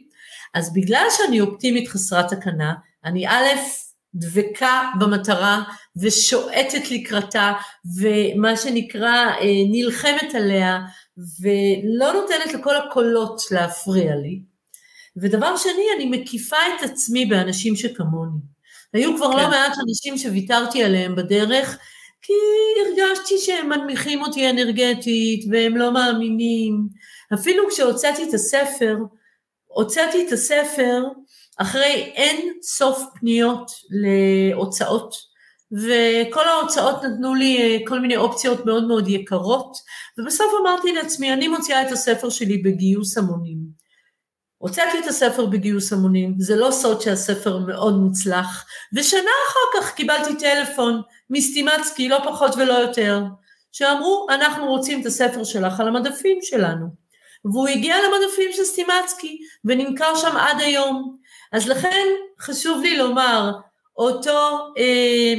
אז 0.54 0.74
בגלל 0.74 1.06
שאני 1.10 1.41
אופטימית 1.41 1.88
חסרת 1.88 2.34
תקנה, 2.34 2.74
אני 3.06 3.28
א', 3.28 3.45
דבקה 4.15 4.89
במטרה 5.00 5.63
ושועטת 6.02 6.91
לקראתה 6.91 7.54
ומה 8.00 8.58
שנקרא 8.58 9.26
אה, 9.26 9.45
נלחמת 9.71 10.36
עליה 10.36 10.80
ולא 11.41 12.13
נותנת 12.13 12.54
לכל 12.54 12.76
הקולות 12.76 13.41
להפריע 13.52 14.15
לי. 14.15 14.41
ודבר 15.17 15.58
שני, 15.58 15.86
אני 15.95 16.06
מקיפה 16.06 16.56
את 16.56 16.84
עצמי 16.84 17.26
באנשים 17.26 17.76
שכמוני. 17.76 18.39
היו 18.93 19.17
כבר 19.17 19.28
לא 19.30 19.36
כן. 19.36 19.43
לא 19.43 19.50
מעט 19.50 19.74
אנשים 19.88 20.17
שוויתרתי 20.17 20.84
עליהם 20.84 21.15
בדרך, 21.15 21.78
כי 22.21 22.34
הרגשתי 22.86 23.38
שהם 23.38 23.69
מנמיכים 23.69 24.21
אותי 24.21 24.50
אנרגטית 24.50 25.45
והם 25.52 25.78
לא 25.78 25.93
מאמינים. 25.93 26.88
אפילו 27.34 27.69
כשהוצאתי 27.69 28.30
את 28.30 28.34
הספר, 28.34 28.97
הוצאתי 29.67 30.28
את 30.28 30.32
הספר 30.32 31.04
אחרי 31.62 32.12
אין 32.15 32.54
סוף 32.62 33.04
פניות 33.19 33.71
להוצאות, 33.89 35.15
וכל 35.71 36.47
ההוצאות 36.47 37.04
נתנו 37.04 37.36
לי 37.36 37.58
אה, 37.58 37.78
כל 37.88 38.00
מיני 38.00 38.17
אופציות 38.17 38.65
מאוד 38.65 38.88
מאוד 38.88 39.08
יקרות, 39.08 39.78
ובסוף 40.17 40.47
אמרתי 40.62 40.93
לעצמי, 40.93 41.34
אני 41.34 41.47
מוציאה 41.47 41.88
את 41.88 41.91
הספר 41.91 42.30
שלי 42.30 42.58
בגיוס 42.58 43.17
המונים. 43.17 43.58
הוצאתי 44.58 45.00
את 45.00 45.08
הספר 45.08 45.45
בגיוס 45.45 45.93
המונים, 45.93 46.34
זה 46.38 46.56
לא 46.56 46.71
סוד 46.71 47.02
שהספר 47.02 47.58
מאוד 47.58 47.97
מוצלח, 47.97 48.65
ושנה 48.93 49.32
אחר 49.47 49.82
כך 49.82 49.95
קיבלתי 49.95 50.36
טלפון 50.36 51.02
מסטימצקי, 51.30 52.10
לא 52.10 52.17
פחות 52.24 52.56
ולא 52.58 52.74
יותר, 52.74 53.24
שאמרו, 53.71 54.28
אנחנו 54.30 54.65
רוצים 54.65 55.02
את 55.02 55.06
הספר 55.06 55.43
שלך 55.43 55.80
על 55.80 55.88
המדפים 55.88 56.38
שלנו. 56.41 57.02
והוא 57.45 57.67
הגיע 57.67 57.95
למדפים 57.97 58.52
של 58.54 58.63
סטימצקי, 58.63 59.38
ונמכר 59.65 60.15
שם 60.15 60.38
עד 60.38 60.62
היום. 60.62 61.21
אז 61.52 61.68
לכן 61.68 62.08
חשוב 62.42 62.82
לי 62.82 62.98
לומר, 62.98 63.52
אותו 63.98 64.74
אה, 64.78 65.34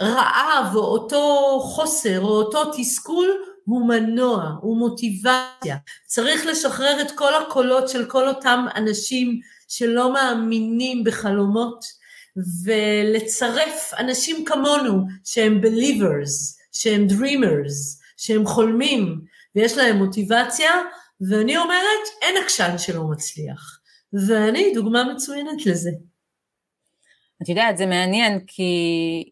רעב, 0.00 0.76
או 0.76 0.80
אותו 0.80 1.58
חוסר, 1.60 2.20
או 2.20 2.28
אותו 2.28 2.64
תסכול, 2.76 3.28
הוא 3.64 3.88
מנוע, 3.88 4.54
הוא 4.60 4.78
מוטיבציה. 4.78 5.76
צריך 6.06 6.46
לשחרר 6.46 7.00
את 7.00 7.10
כל 7.10 7.34
הקולות 7.34 7.88
של 7.88 8.04
כל 8.04 8.28
אותם 8.28 8.66
אנשים 8.74 9.40
שלא 9.68 10.12
מאמינים 10.12 11.04
בחלומות, 11.04 11.84
ולצרף 12.64 13.92
אנשים 13.98 14.44
כמונו 14.44 15.02
שהם 15.24 15.60
believers, 15.64 16.60
שהם 16.72 17.06
dreamers, 17.10 18.02
שהם 18.16 18.46
חולמים, 18.46 19.20
ויש 19.56 19.76
להם 19.76 19.96
מוטיבציה, 19.96 20.70
ואני 21.30 21.56
אומרת, 21.56 22.08
אין 22.22 22.42
עקשן 22.42 22.78
שלא 22.78 23.04
מצליח. 23.04 23.81
ואני 24.12 24.72
דוגמה 24.74 25.04
מצוינת 25.14 25.66
לזה. 25.66 25.90
את 27.42 27.48
יודעת, 27.48 27.78
זה 27.78 27.86
מעניין 27.86 28.40
כי 28.46 29.30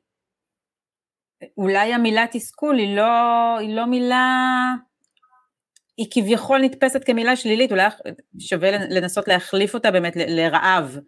אולי 1.56 1.94
המילה 1.94 2.24
תסכול 2.32 2.78
היא 2.78 2.96
לא, 2.96 3.58
היא 3.58 3.74
לא 3.76 3.86
מילה, 3.86 4.74
היא 5.96 6.06
כביכול 6.10 6.60
נתפסת 6.60 7.04
כמילה 7.04 7.36
שלילית, 7.36 7.72
אולי 7.72 7.84
שווה 8.38 8.70
לנסות 8.70 9.28
להחליף 9.28 9.74
אותה 9.74 9.90
באמת 9.90 10.16
לרעב. 10.16 10.98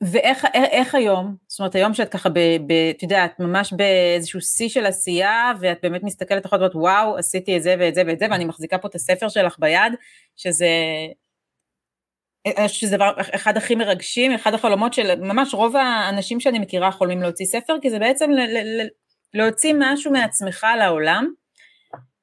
ואיך 0.00 0.46
איך 0.54 0.94
היום, 0.94 1.36
זאת 1.48 1.60
אומרת 1.60 1.74
היום 1.74 1.94
שאת 1.94 2.12
ככה, 2.12 2.28
את 2.90 3.02
יודעת, 3.02 3.40
ממש 3.40 3.72
באיזשהו 3.72 4.40
שיא 4.40 4.68
של 4.68 4.86
עשייה, 4.86 5.52
ואת 5.60 5.78
באמת 5.82 6.02
מסתכלת 6.02 6.46
אחת 6.46 6.52
ואומרת, 6.52 6.74
וואו, 6.74 7.18
עשיתי 7.18 7.56
את 7.56 7.62
זה 7.62 7.74
ואת 7.78 7.94
זה 7.94 8.02
ואת 8.06 8.18
זה, 8.18 8.26
ואני 8.30 8.44
מחזיקה 8.44 8.78
פה 8.78 8.88
את 8.88 8.94
הספר 8.94 9.28
שלך 9.28 9.56
ביד, 9.58 9.92
שזה, 10.36 10.66
שזה 12.66 12.96
דבר 12.96 13.12
אחד 13.34 13.56
הכי 13.56 13.74
מרגשים, 13.74 14.32
אחד 14.32 14.54
החלומות 14.54 14.94
של 14.94 15.20
ממש 15.20 15.54
רוב 15.54 15.76
האנשים 15.76 16.40
שאני 16.40 16.58
מכירה 16.58 16.90
חולמים 16.90 17.22
להוציא 17.22 17.46
ספר, 17.46 17.76
כי 17.82 17.90
זה 17.90 17.98
בעצם 17.98 18.30
ל, 18.30 18.40
ל, 18.40 18.82
ל, 18.82 18.88
להוציא 19.34 19.74
משהו 19.78 20.12
מעצמך 20.12 20.66
לעולם. 20.78 21.32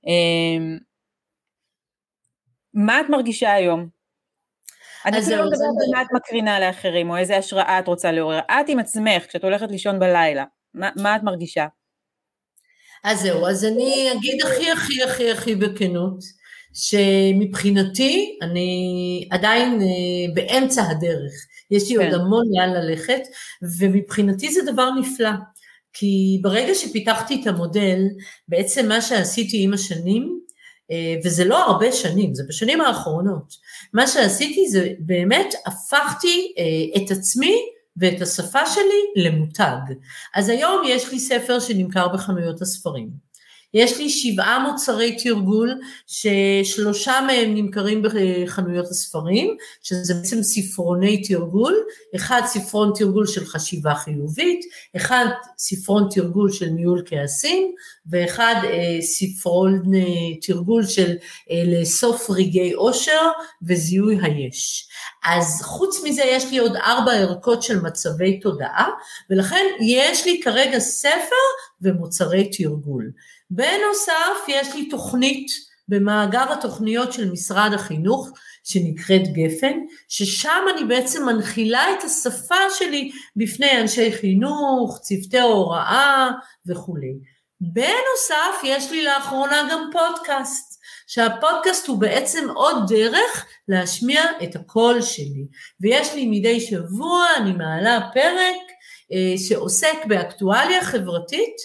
אמ, 0.08 0.78
מה 2.74 3.02
את 3.02 3.06
מרגישה 3.10 3.54
היום? 3.54 3.97
אני 5.08 5.20
אפילו 5.20 5.38
לא 5.38 5.46
מדברת 5.46 5.60
על 5.60 5.92
מה 5.96 6.02
את 6.02 6.08
מקרינה 6.14 6.60
לאחרים, 6.60 7.10
או 7.10 7.18
איזה 7.18 7.38
השראה 7.38 7.80
את 7.80 7.88
רוצה 7.88 8.12
לעורר. 8.12 8.40
את 8.40 8.70
עם 8.70 8.80
עצמך, 8.80 9.26
כשאת 9.28 9.44
הולכת 9.44 9.72
לישון 9.72 10.00
בלילה, 10.00 10.44
מה, 10.74 10.90
מה 10.96 11.16
את 11.16 11.24
מרגישה? 11.24 11.68
אז 13.04 13.22
זהו, 13.22 13.48
אז 13.48 13.66
אני 13.66 14.10
אגיד 14.12 14.42
הכי 14.46 14.72
הכי 14.72 15.04
הכי 15.04 15.32
הכי 15.32 15.56
בכנות, 15.56 16.20
שמבחינתי 16.74 18.38
אני 18.42 19.28
עדיין 19.32 19.82
אה, 19.82 20.34
באמצע 20.34 20.84
הדרך, 20.90 21.34
יש 21.72 21.92
לי 21.92 21.98
כן. 21.98 22.04
עוד 22.04 22.14
המון 22.14 22.46
לאן 22.52 22.70
ללכת, 22.70 23.22
ומבחינתי 23.80 24.54
זה 24.54 24.72
דבר 24.72 24.90
נפלא, 25.00 25.32
כי 25.94 26.40
ברגע 26.42 26.76
שפיתחתי 26.76 27.42
את 27.42 27.48
המודל, 27.48 28.00
בעצם 28.48 28.88
מה 28.88 29.02
שעשיתי 29.02 29.64
עם 29.64 29.74
השנים, 29.74 30.40
וזה 31.26 31.46
לא 31.46 31.58
הרבה 31.64 31.92
שנים, 31.92 32.36
זה 32.36 32.44
בשנים 32.48 32.82
האחרונות. 32.82 33.54
מה 33.94 34.08
שעשיתי 34.08 34.68
זה 34.70 34.90
באמת 35.00 35.54
הפכתי 35.66 36.54
אה, 36.58 37.02
את 37.02 37.12
עצמי 37.12 37.56
ואת 37.98 38.22
השפה 38.22 38.66
שלי 38.66 39.24
למותג. 39.24 39.94
אז 40.36 40.50
היום 40.50 40.82
יש 40.88 41.12
לי 41.12 41.20
ספר 41.20 41.60
שנמכר 41.60 42.08
בחנויות 42.08 42.62
הספרים. 42.62 43.27
יש 43.74 43.98
לי 43.98 44.10
שבעה 44.10 44.60
מוצרי 44.60 45.18
תרגול, 45.24 45.80
ששלושה 46.08 47.22
מהם 47.28 47.56
נמכרים 47.56 48.04
בחנויות 48.04 48.86
הספרים, 48.86 49.56
שזה 49.84 50.14
בעצם 50.14 50.44
ספרוני 50.44 51.22
תרגול, 51.22 51.76
אחד 52.16 52.42
ספרון 52.46 52.92
תרגול 52.96 53.28
של 53.28 53.46
חשיבה 53.46 53.96
חיובית, 53.96 54.66
אחד 54.96 55.26
ספרון 55.58 56.08
תרגול 56.12 56.52
של 56.52 56.66
ניהול 56.66 57.02
כעסים, 57.06 57.74
ואחד 58.10 58.56
אה, 58.64 59.02
ספרון 59.02 59.94
אה, 59.96 60.36
תרגול 60.42 60.86
של 60.86 61.16
אה, 61.52 61.64
לאסוף 61.66 62.30
רגעי 62.30 62.72
עושר 62.72 63.22
וזיהוי 63.68 64.18
היש. 64.22 64.88
אז 65.26 65.62
חוץ 65.62 66.04
מזה 66.04 66.24
יש 66.26 66.52
לי 66.52 66.58
עוד 66.58 66.76
ארבע 66.76 67.12
ערכות 67.12 67.64
של 67.64 67.82
מצבי 67.82 68.40
תודעה, 68.40 68.90
ולכן 69.30 69.66
יש 69.82 70.26
לי 70.26 70.42
כרגע 70.44 70.80
ספר 70.80 71.46
ומוצרי 71.82 72.50
תרגול. 72.58 73.12
בנוסף, 73.50 74.48
יש 74.48 74.76
לי 74.76 74.90
תוכנית 74.90 75.48
במאגר 75.88 76.54
התוכניות 76.54 77.14
של 77.14 77.32
משרד 77.32 77.72
החינוך, 77.74 78.30
שנקראת 78.64 79.22
גפן, 79.34 79.80
ששם 80.08 80.66
אני 80.74 80.84
בעצם 80.84 81.26
מנחילה 81.26 81.94
את 81.94 82.04
השפה 82.04 82.70
שלי 82.78 83.12
בפני 83.36 83.82
אנשי 83.82 84.12
חינוך, 84.12 85.00
צוותי 85.02 85.40
הוראה 85.40 86.30
וכולי. 86.68 87.14
בנוסף, 87.62 88.64
יש 88.64 88.92
לי 88.92 89.04
לאחרונה 89.04 89.68
גם 89.72 89.90
פודקאסט, 89.92 90.80
שהפודקאסט 91.08 91.88
הוא 91.88 92.00
בעצם 92.00 92.50
עוד 92.56 92.76
דרך 92.88 93.46
להשמיע 93.68 94.24
את 94.44 94.56
הקול 94.56 95.02
שלי. 95.02 95.46
ויש 95.82 96.14
לי 96.14 96.26
מדי 96.26 96.60
שבוע, 96.60 97.26
אני 97.38 97.52
מעלה 97.52 98.00
פרק 98.14 98.56
אה, 99.14 99.38
שעוסק 99.38 100.06
באקטואליה 100.08 100.84
חברתית, 100.84 101.56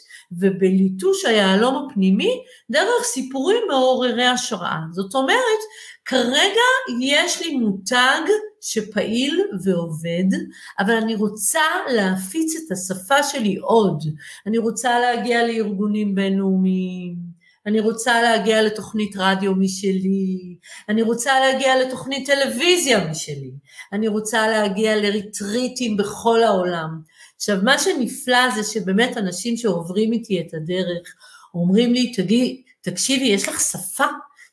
ובליטוש 0.40 1.24
היהלום 1.24 1.86
הפנימי 1.86 2.42
דרך 2.70 3.04
סיפורים 3.04 3.62
מעוררי 3.68 4.24
השראה. 4.24 4.78
זאת 4.92 5.14
אומרת, 5.14 5.60
כרגע 6.04 6.94
יש 7.00 7.42
לי 7.42 7.56
מותג 7.56 8.20
שפעיל 8.60 9.40
ועובד, 9.64 10.38
אבל 10.78 10.94
אני 10.94 11.14
רוצה 11.14 11.60
להפיץ 11.94 12.52
את 12.56 12.72
השפה 12.72 13.22
שלי 13.22 13.56
עוד. 13.56 14.02
אני 14.46 14.58
רוצה 14.58 15.00
להגיע 15.00 15.46
לארגונים 15.46 16.14
בינלאומיים, 16.14 17.32
אני 17.66 17.80
רוצה 17.80 18.22
להגיע 18.22 18.62
לתוכנית 18.62 19.14
רדיו 19.16 19.54
משלי, 19.54 20.56
אני 20.88 21.02
רוצה 21.02 21.40
להגיע 21.40 21.78
לתוכנית 21.84 22.30
טלוויזיה 22.30 23.10
משלי, 23.10 23.50
אני 23.92 24.08
רוצה 24.08 24.48
להגיע 24.48 24.96
לריטריטים 24.96 25.96
בכל 25.96 26.42
העולם. 26.42 27.00
עכשיו, 27.42 27.58
מה 27.62 27.78
שנפלא 27.78 28.50
זה 28.54 28.64
שבאמת 28.64 29.16
אנשים 29.16 29.56
שעוברים 29.56 30.12
איתי 30.12 30.40
את 30.40 30.54
הדרך, 30.54 31.14
אומרים 31.54 31.92
לי, 31.92 32.12
תגידי, 32.12 32.62
תקשיבי, 32.80 33.24
יש 33.24 33.48
לך 33.48 33.60
שפה 33.60 34.04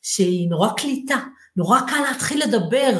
שהיא 0.02 0.50
נורא 0.50 0.68
קליטה, 0.76 1.18
נורא 1.56 1.80
קל 1.80 2.00
להתחיל 2.10 2.42
לדבר 2.42 2.92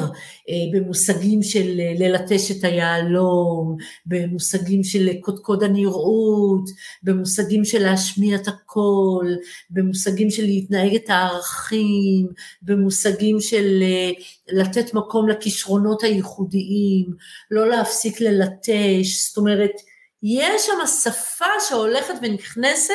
אה, 0.49 0.55
במושגים 0.73 1.43
של 1.43 1.79
אה, 1.79 1.93
ללטש 1.99 2.51
את 2.51 2.63
היהלום, 2.63 3.77
במושגים 4.05 4.83
של 4.83 5.09
קודקוד 5.21 5.63
הנראות, 5.63 6.69
במושגים 7.03 7.65
של 7.65 7.83
להשמיע 7.83 8.35
את 8.35 8.47
הקול, 8.47 9.35
במושגים 9.69 10.29
של 10.29 10.43
להתנהג 10.43 10.95
את 10.95 11.09
הערכים, 11.09 12.27
במושגים 12.61 13.39
של 13.39 13.79
אה, 13.81 14.11
לתת 14.47 14.93
מקום 14.93 15.29
לכישרונות 15.29 16.03
הייחודיים, 16.03 17.05
לא 17.51 17.69
להפסיק 17.69 18.21
ללטש, 18.21 19.27
זאת 19.27 19.37
אומרת, 19.37 19.71
יש 20.23 20.65
שם 20.65 20.87
שפה 21.03 21.45
שהולכת 21.69 22.13
ונכנסת, 22.21 22.93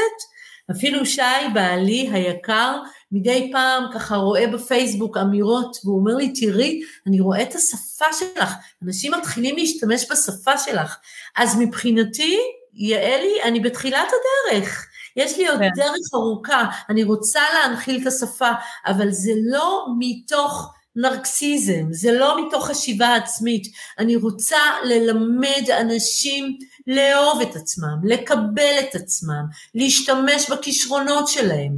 אפילו 0.70 1.06
שי, 1.06 1.22
בעלי 1.54 2.08
היקר, 2.12 2.78
מדי 3.12 3.50
פעם 3.52 3.84
ככה 3.94 4.16
רואה 4.16 4.46
בפייסבוק 4.46 5.16
אמירות, 5.16 5.76
והוא 5.84 6.00
אומר 6.00 6.14
לי, 6.14 6.32
תראי, 6.40 6.80
אני 7.06 7.20
רואה 7.20 7.42
את 7.42 7.54
השפה 7.54 8.04
שלך, 8.18 8.52
אנשים 8.82 9.12
מתחילים 9.14 9.56
להשתמש 9.56 10.06
בשפה 10.10 10.58
שלך. 10.58 10.96
אז 11.36 11.56
מבחינתי, 11.58 12.38
יעלי, 12.74 13.42
אני 13.44 13.60
בתחילת 13.60 14.08
הדרך. 14.08 14.86
יש 15.16 15.38
לי 15.38 15.48
עוד 15.48 15.58
כן. 15.58 15.68
דרך 15.76 16.14
ארוכה, 16.14 16.64
אני 16.88 17.04
רוצה 17.04 17.40
להנחיל 17.54 18.02
את 18.02 18.06
השפה, 18.06 18.50
אבל 18.86 19.10
זה 19.10 19.32
לא 19.50 19.86
מתוך 19.98 20.72
נרקסיזם, 20.96 21.86
זה 21.90 22.12
לא 22.12 22.46
מתוך 22.46 22.66
חשיבה 22.66 23.14
עצמית. 23.14 23.66
אני 23.98 24.16
רוצה 24.16 24.58
ללמד 24.84 25.70
אנשים 25.80 26.58
לאהוב 26.86 27.40
את 27.40 27.56
עצמם, 27.56 27.96
לקבל 28.04 28.74
את 28.80 28.94
עצמם, 28.94 29.44
להשתמש 29.74 30.50
בכישרונות 30.50 31.28
שלהם. 31.28 31.72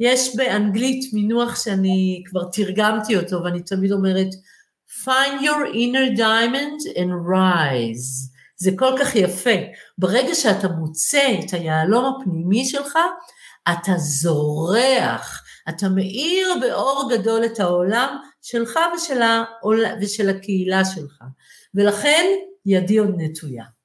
יש 0.00 0.36
באנגלית 0.36 1.12
מינוח 1.12 1.64
שאני 1.64 2.22
כבר 2.26 2.44
תרגמתי 2.52 3.16
אותו 3.16 3.44
ואני 3.44 3.62
תמיד 3.62 3.92
אומרת, 3.92 4.28
find 5.04 5.40
your 5.42 5.74
inner 5.74 6.18
diamond 6.18 6.96
and 6.96 7.12
rise. 7.30 8.30
זה 8.56 8.70
כל 8.76 8.92
כך 9.00 9.16
יפה. 9.16 9.50
ברגע 9.98 10.34
שאתה 10.34 10.68
מוצא 10.68 11.38
את 11.44 11.52
היהלום 11.52 12.04
הפנימי 12.04 12.64
שלך, 12.64 12.98
אתה 13.72 13.92
זורח, 13.96 15.42
אתה 15.68 15.88
מאיר 15.88 16.48
באור 16.60 17.10
גדול 17.12 17.44
את 17.44 17.60
העולם 17.60 18.16
שלך 18.42 18.78
ושל, 18.96 19.22
העול... 19.22 19.84
ושל 20.00 20.28
הקהילה 20.28 20.84
שלך. 20.84 21.22
ולכן 21.74 22.26
ידי 22.66 22.98
עוד 22.98 23.14
נטויה. 23.16 23.75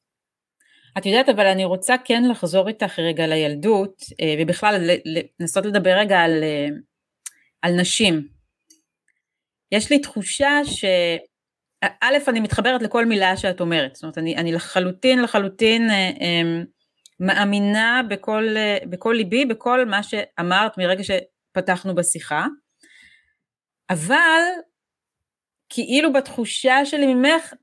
את 0.97 1.05
יודעת, 1.05 1.29
אבל 1.29 1.45
אני 1.47 1.65
רוצה 1.65 1.95
כן 2.05 2.23
לחזור 2.29 2.67
איתך 2.67 2.99
רגע 2.99 3.27
לילדות, 3.27 4.01
אה, 4.21 4.35
ובכלל 4.39 4.89
לנסות 5.39 5.65
לדבר 5.65 5.97
רגע 5.97 6.19
על, 6.19 6.43
אה, 6.43 6.67
על 7.61 7.75
נשים. 7.75 8.27
יש 9.71 9.91
לי 9.91 9.99
תחושה 9.99 10.59
ש... 10.65 10.85
א', 12.01 12.17
אני 12.27 12.39
מתחברת 12.39 12.81
לכל 12.81 13.05
מילה 13.05 13.37
שאת 13.37 13.61
אומרת, 13.61 13.95
זאת 13.95 14.03
אומרת, 14.03 14.17
אני, 14.17 14.37
אני 14.37 14.51
לחלוטין, 14.51 15.21
לחלוטין 15.21 15.89
אה, 15.89 16.11
אה, 16.21 16.61
מאמינה 17.19 18.01
בכל, 18.09 18.47
בכל 18.89 19.13
ליבי, 19.17 19.45
בכל 19.45 19.85
מה 19.85 20.03
שאמרת 20.03 20.77
מרגע 20.77 21.03
שפתחנו 21.03 21.95
בשיחה, 21.95 22.45
אבל 23.89 24.41
כאילו 25.69 26.13
בתחושה 26.13 26.85
שלי 26.85 27.13
ממך, 27.13 27.53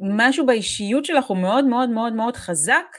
משהו 0.00 0.46
באישיות 0.46 1.04
שלך 1.04 1.24
הוא 1.24 1.36
מאוד 1.36 1.64
מאוד 1.64 1.90
מאוד 1.90 2.12
מאוד 2.12 2.36
חזק, 2.36 2.96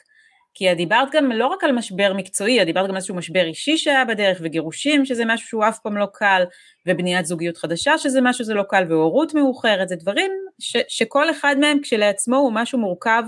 כי 0.54 0.72
את 0.72 0.78
דיברת 0.78 1.08
גם 1.12 1.32
לא 1.32 1.48
רק 1.48 1.64
על 1.64 1.72
משבר 1.72 2.14
מקצועי, 2.14 2.62
את 2.62 2.66
דיברת 2.66 2.84
גם 2.84 2.90
על 2.90 2.96
איזשהו 2.96 3.16
משבר 3.16 3.46
אישי 3.46 3.78
שהיה 3.78 4.06
בדרך, 4.06 4.38
וגירושים, 4.42 5.06
שזה 5.06 5.26
משהו 5.26 5.48
שהוא 5.48 5.64
אף 5.68 5.80
פעם 5.80 5.98
לא 5.98 6.08
קל, 6.14 6.44
ובניית 6.88 7.26
זוגיות 7.26 7.58
חדשה, 7.58 7.98
שזה 7.98 8.22
משהו 8.22 8.46
שזה 8.46 8.54
לא 8.54 8.64
קל, 8.70 8.84
והורות 8.90 9.34
מאוחרת, 9.34 9.90
זה 9.90 9.96
דברים 9.96 10.32
ש, 10.60 10.78
שכל 10.88 11.30
אחד 11.32 11.56
מהם 11.60 11.82
כשלעצמו 11.82 12.36
הוא 12.36 12.52
משהו 12.54 12.80
מורכב 12.80 13.24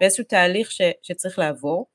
באיזשהו 0.00 0.24
תהליך 0.24 0.70
ש, 0.70 0.80
שצריך 1.02 1.38
לעבור. 1.38 1.86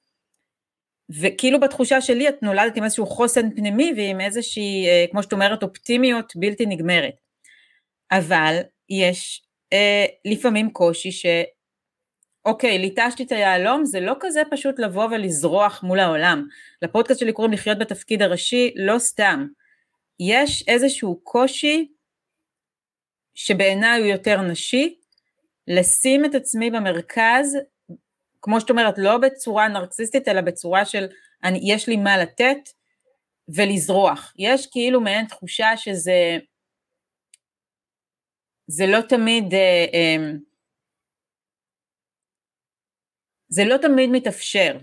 וכאילו 1.21 1.59
בתחושה 1.59 2.01
שלי 2.01 2.29
את 2.29 2.43
נולדת 2.43 2.77
עם 2.77 2.83
איזשהו 2.83 3.05
חוסן 3.05 3.55
פנימי 3.55 3.93
ועם 3.97 4.21
איזושהי, 4.21 4.87
אה, 4.87 5.05
כמו 5.11 5.23
שאת 5.23 5.33
אומרת, 5.33 5.63
אופטימיות 5.63 6.33
בלתי 6.35 6.65
נגמרת. 6.65 7.13
אבל 8.11 8.59
יש 8.89 9.41
אה, 9.73 10.05
לפעמים 10.25 10.71
קושי 10.71 11.11
ש... 11.11 11.25
אוקיי, 12.45 12.77
ליטשתי 12.79 13.23
את 13.23 13.31
היהלום, 13.31 13.85
זה 13.85 13.99
לא 13.99 14.15
כזה 14.19 14.41
פשוט 14.51 14.79
לבוא 14.79 15.05
ולזרוח 15.05 15.83
מול 15.83 15.99
העולם. 15.99 16.47
לפודקאסט 16.81 17.19
שלי 17.19 17.33
קוראים 17.33 17.53
לחיות 17.53 17.79
בתפקיד 17.79 18.21
הראשי, 18.21 18.73
לא 18.75 18.99
סתם. 18.99 19.47
יש 20.19 20.63
איזשהו 20.67 21.19
קושי 21.23 21.87
שבעיניי 23.35 24.01
הוא 24.01 24.07
יותר 24.07 24.41
נשי, 24.41 24.95
לשים 25.67 26.25
את 26.25 26.35
עצמי 26.35 26.71
במרכז, 26.71 27.57
כמו 28.41 28.61
שאת 28.61 28.69
אומרת, 28.69 28.97
לא 28.97 29.17
בצורה 29.17 29.67
נרקסיסטית, 29.67 30.27
אלא 30.27 30.41
בצורה 30.41 30.85
של 30.85 31.07
אני, 31.43 31.59
יש 31.63 31.87
לי 31.87 31.97
מה 31.97 32.17
לתת, 32.17 32.69
ולזרוח. 33.55 34.33
יש 34.37 34.67
כאילו 34.71 35.01
מעין 35.01 35.25
תחושה 35.25 35.77
שזה 35.77 36.37
זה 38.67 38.87
לא 38.87 39.01
תמיד, 39.01 39.53
אה, 39.53 39.85
אה, 39.93 40.31
זה 43.49 43.65
לא 43.65 43.77
תמיד 43.77 44.09
מתאפשר. 44.09 44.77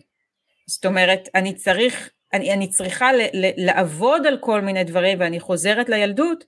זאת 0.67 0.87
אומרת, 0.87 1.29
אני 1.35 1.55
צריך, 1.55 2.11
אני, 2.33 2.53
אני 2.53 2.69
צריכה 2.69 3.13
ל, 3.13 3.21
ל, 3.21 3.67
לעבוד 3.67 4.27
על 4.27 4.39
כל 4.41 4.61
מיני 4.61 4.85
דברים, 4.85 5.21
ואני 5.21 5.41
חוזרת 5.41 5.89
לילדות, 5.89 6.45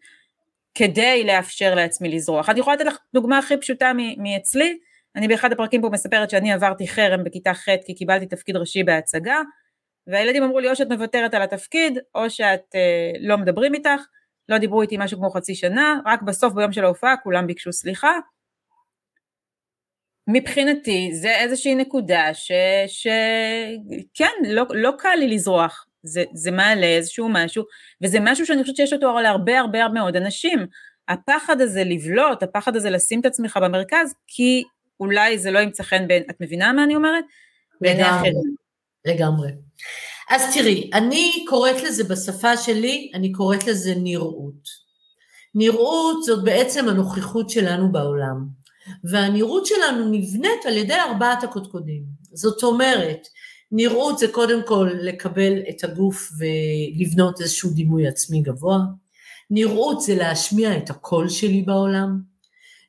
כדי 0.75 1.25
לאפשר 1.25 1.75
לעצמי 1.75 2.09
לזרוח. 2.09 2.49
אני 2.49 2.61
יכולה 2.61 2.77
לתת 2.77 2.85
לך 2.85 2.99
דוגמה 3.14 3.38
הכי 3.38 3.57
פשוטה 3.57 3.93
מאצלי, 4.19 4.79
אני 5.16 5.29
באחד 5.29 5.53
הפרקים 5.53 5.83
פה 5.83 5.88
מספרת 5.93 6.31
שאני 6.31 6.53
עברתי 6.53 6.88
חרם 6.88 7.25
בכיתה 7.25 7.55
ח' 7.55 7.69
כי 7.87 7.95
קיבלתי 7.95 8.27
תפקיד 8.27 8.57
ראשי 8.57 8.85
בהצגה, 8.85 9.40
והילדים 10.07 10.43
אמרו 10.43 10.61
לי 10.61 10.71
או 10.71 10.77
שאת 10.77 10.88
מוותרת 10.88 11.35
על 11.35 11.43
התפקיד, 11.43 11.99
או 12.14 12.31
שאת 12.31 12.75
אה, 12.75 13.12
לא 13.21 13.38
מדברים 13.38 13.75
איתך, 13.75 14.01
לא 14.48 14.59
דיברו 14.59 14.83
איתי 14.83 14.96
משהו 14.98 15.18
כמו 15.18 15.31
חצי 15.31 15.55
שנה, 15.55 16.00
רק 16.07 16.22
בסוף 16.22 16.53
ביום 16.53 16.72
של 16.72 16.85
ההופעה 16.85 17.16
כולם 17.16 17.46
ביקשו 17.46 17.72
סליחה. 17.72 18.12
מבחינתי 20.26 21.11
זה 21.12 21.37
איזושהי 21.37 21.74
נקודה 21.74 22.35
שכן, 22.87 24.33
לא, 24.48 24.66
לא 24.70 24.92
קל 24.98 25.14
לי 25.18 25.29
לזרוח, 25.29 25.87
זה, 26.03 26.24
זה 26.33 26.50
מעלה 26.50 26.87
איזשהו 26.87 27.29
משהו, 27.29 27.64
וזה 28.03 28.18
משהו 28.20 28.46
שאני 28.46 28.62
חושבת 28.62 28.76
שיש 28.76 28.92
אותו 28.92 29.20
להרבה 29.20 29.59
הרבה 29.59 29.83
הרבה 29.85 29.94
מאוד 29.94 30.16
אנשים. 30.16 30.66
הפחד 31.09 31.61
הזה 31.61 31.85
לבלוט, 31.85 32.42
הפחד 32.42 32.76
הזה 32.76 32.90
לשים 32.90 33.20
את 33.20 33.26
עצמך 33.26 33.59
במרכז, 33.62 34.14
כי 34.26 34.62
אולי 35.00 35.38
זה 35.38 35.50
לא 35.50 35.59
ימצא 35.59 35.83
חן 35.83 36.09
בין, 36.09 36.22
את 36.31 36.37
מבינה 36.40 36.72
מה 36.72 36.85
אני 36.85 36.96
אומרת? 36.96 37.24
לגמרי, 37.81 38.31
לגמרי. 39.05 39.48
אז 40.31 40.55
תראי, 40.55 40.90
אני 40.95 41.45
קוראת 41.49 41.83
לזה 41.83 42.05
בשפה 42.05 42.57
שלי, 42.57 43.11
אני 43.14 43.33
קוראת 43.33 43.66
לזה 43.66 43.95
נראות. 43.97 44.69
נראות 45.55 46.23
זאת 46.25 46.45
בעצם 46.45 46.88
הנוכחות 46.88 47.51
שלנו 47.51 47.93
בעולם, 47.93 48.47
והנראות 49.05 49.66
שלנו 49.66 50.09
נבנית 50.09 50.66
על 50.66 50.77
ידי 50.77 50.95
ארבעת 50.95 51.45
הקודקודים. 51.45 52.03
זאת 52.33 52.62
אומרת, 52.62 53.29
נראות 53.73 54.19
זה 54.19 54.29
קודם 54.29 54.61
כל 54.66 54.90
לקבל 55.01 55.53
את 55.71 55.85
הגוף 55.85 56.31
ולבנות 56.38 57.40
איזשהו 57.40 57.71
דימוי 57.71 58.09
עצמי 58.09 58.43
גבוה, 58.43 58.79
נראות 59.51 60.01
זה 60.01 60.14
להשמיע 60.14 60.77
את 60.77 60.90
הקול 60.90 61.29
שלי 61.29 61.62
בעולם, 61.62 62.21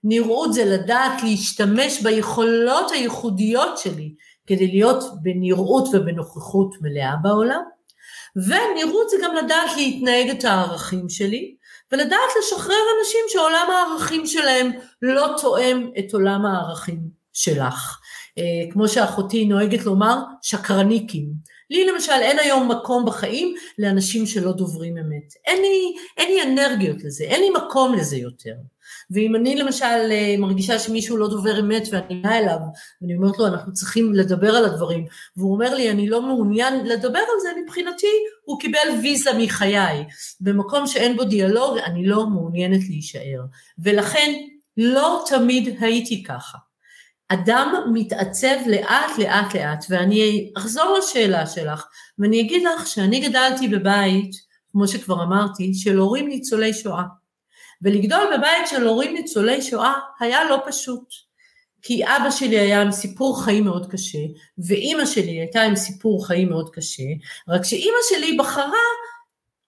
נראות 0.03 0.53
זה 0.53 0.65
לדעת 0.65 1.23
להשתמש 1.23 2.01
ביכולות 2.01 2.91
הייחודיות 2.91 3.77
שלי 3.77 4.13
כדי 4.47 4.67
להיות 4.67 5.03
בנראות 5.21 5.87
ובנוכחות 5.93 6.75
מלאה 6.81 7.15
בעולם, 7.23 7.61
ונראות 8.35 9.09
זה 9.09 9.17
גם 9.23 9.35
לדעת 9.35 9.69
להתנהג 9.77 10.29
את 10.29 10.43
הערכים 10.43 11.09
שלי, 11.09 11.55
ולדעת 11.91 12.29
לשחרר 12.39 12.83
אנשים 12.99 13.19
שעולם 13.27 13.67
הערכים 13.71 14.25
שלהם 14.25 14.71
לא 15.01 15.35
תואם 15.41 15.91
את 15.99 16.13
עולם 16.13 16.45
הערכים 16.45 16.99
שלך. 17.33 17.99
אה, 18.37 18.71
כמו 18.71 18.87
שאחותי 18.87 19.45
נוהגת 19.45 19.85
לומר, 19.85 20.17
שקרניקים. 20.41 21.25
לי 21.69 21.85
למשל 21.85 22.11
אין 22.11 22.39
היום 22.39 22.71
מקום 22.71 23.05
בחיים 23.05 23.55
לאנשים 23.79 24.25
שלא 24.25 24.51
דוברים 24.51 24.97
אמת. 24.97 25.33
אין 25.45 25.61
לי, 25.61 25.93
אין 26.17 26.33
לי 26.33 26.43
אנרגיות 26.43 27.03
לזה, 27.03 27.23
אין 27.23 27.41
לי 27.41 27.49
מקום 27.49 27.93
לזה 27.93 28.17
יותר. 28.17 28.53
ואם 29.11 29.35
אני 29.35 29.55
למשל 29.55 29.85
אה, 30.11 30.35
מרגישה 30.39 30.79
שמישהו 30.79 31.17
לא 31.17 31.27
דובר 31.27 31.59
אמת 31.59 31.87
ואני 31.91 32.21
באה 32.21 32.39
אליו, 32.39 32.57
ואני 33.01 33.15
אומרת 33.15 33.39
לו, 33.39 33.47
אנחנו 33.47 33.73
צריכים 33.73 34.13
לדבר 34.13 34.55
על 34.55 34.65
הדברים, 34.65 35.05
והוא 35.37 35.53
אומר 35.53 35.75
לי, 35.75 35.91
אני 35.91 36.09
לא 36.09 36.21
מעוניין 36.21 36.85
לדבר 36.85 37.19
על 37.19 37.39
זה, 37.41 37.49
מבחינתי 37.63 38.07
הוא 38.45 38.59
קיבל 38.59 38.87
ויזה 39.01 39.29
מחיי. 39.37 40.05
במקום 40.41 40.87
שאין 40.87 41.17
בו 41.17 41.23
דיאלוג, 41.23 41.77
אני 41.77 42.05
לא 42.05 42.27
מעוניינת 42.27 42.81
להישאר. 42.89 43.41
ולכן 43.79 44.33
לא 44.77 45.23
תמיד 45.29 45.77
הייתי 45.81 46.23
ככה. 46.23 46.57
אדם 47.27 47.73
מתעצב 47.93 48.57
לאט 48.67 49.17
לאט 49.17 49.55
לאט, 49.55 49.85
ואני 49.89 50.51
אחזור 50.57 50.97
לשאלה 50.97 51.47
שלך, 51.47 51.85
ואני 52.19 52.41
אגיד 52.41 52.63
לך 52.63 52.87
שאני 52.87 53.29
גדלתי 53.29 53.67
בבית, 53.67 54.31
כמו 54.71 54.87
שכבר 54.87 55.23
אמרתי, 55.23 55.73
של 55.73 55.97
הורים 55.97 56.27
ניצולי 56.27 56.73
שואה. 56.73 57.03
ולגדול 57.81 58.37
בבית 58.37 58.67
של 58.67 58.87
הורים 58.87 59.13
ניצולי 59.13 59.61
שואה 59.61 59.93
היה 60.19 60.43
לא 60.43 60.57
פשוט. 60.65 61.13
כי 61.81 62.03
אבא 62.05 62.31
שלי 62.31 62.59
היה 62.59 62.81
עם 62.81 62.91
סיפור 62.91 63.43
חיים 63.43 63.63
מאוד 63.63 63.91
קשה, 63.91 64.19
ואימא 64.67 65.05
שלי 65.05 65.39
הייתה 65.39 65.61
עם 65.61 65.75
סיפור 65.75 66.27
חיים 66.27 66.49
מאוד 66.49 66.69
קשה, 66.73 67.03
רק 67.47 67.65
שאימא 67.65 67.97
שלי 68.09 68.37
בחרה 68.37 68.87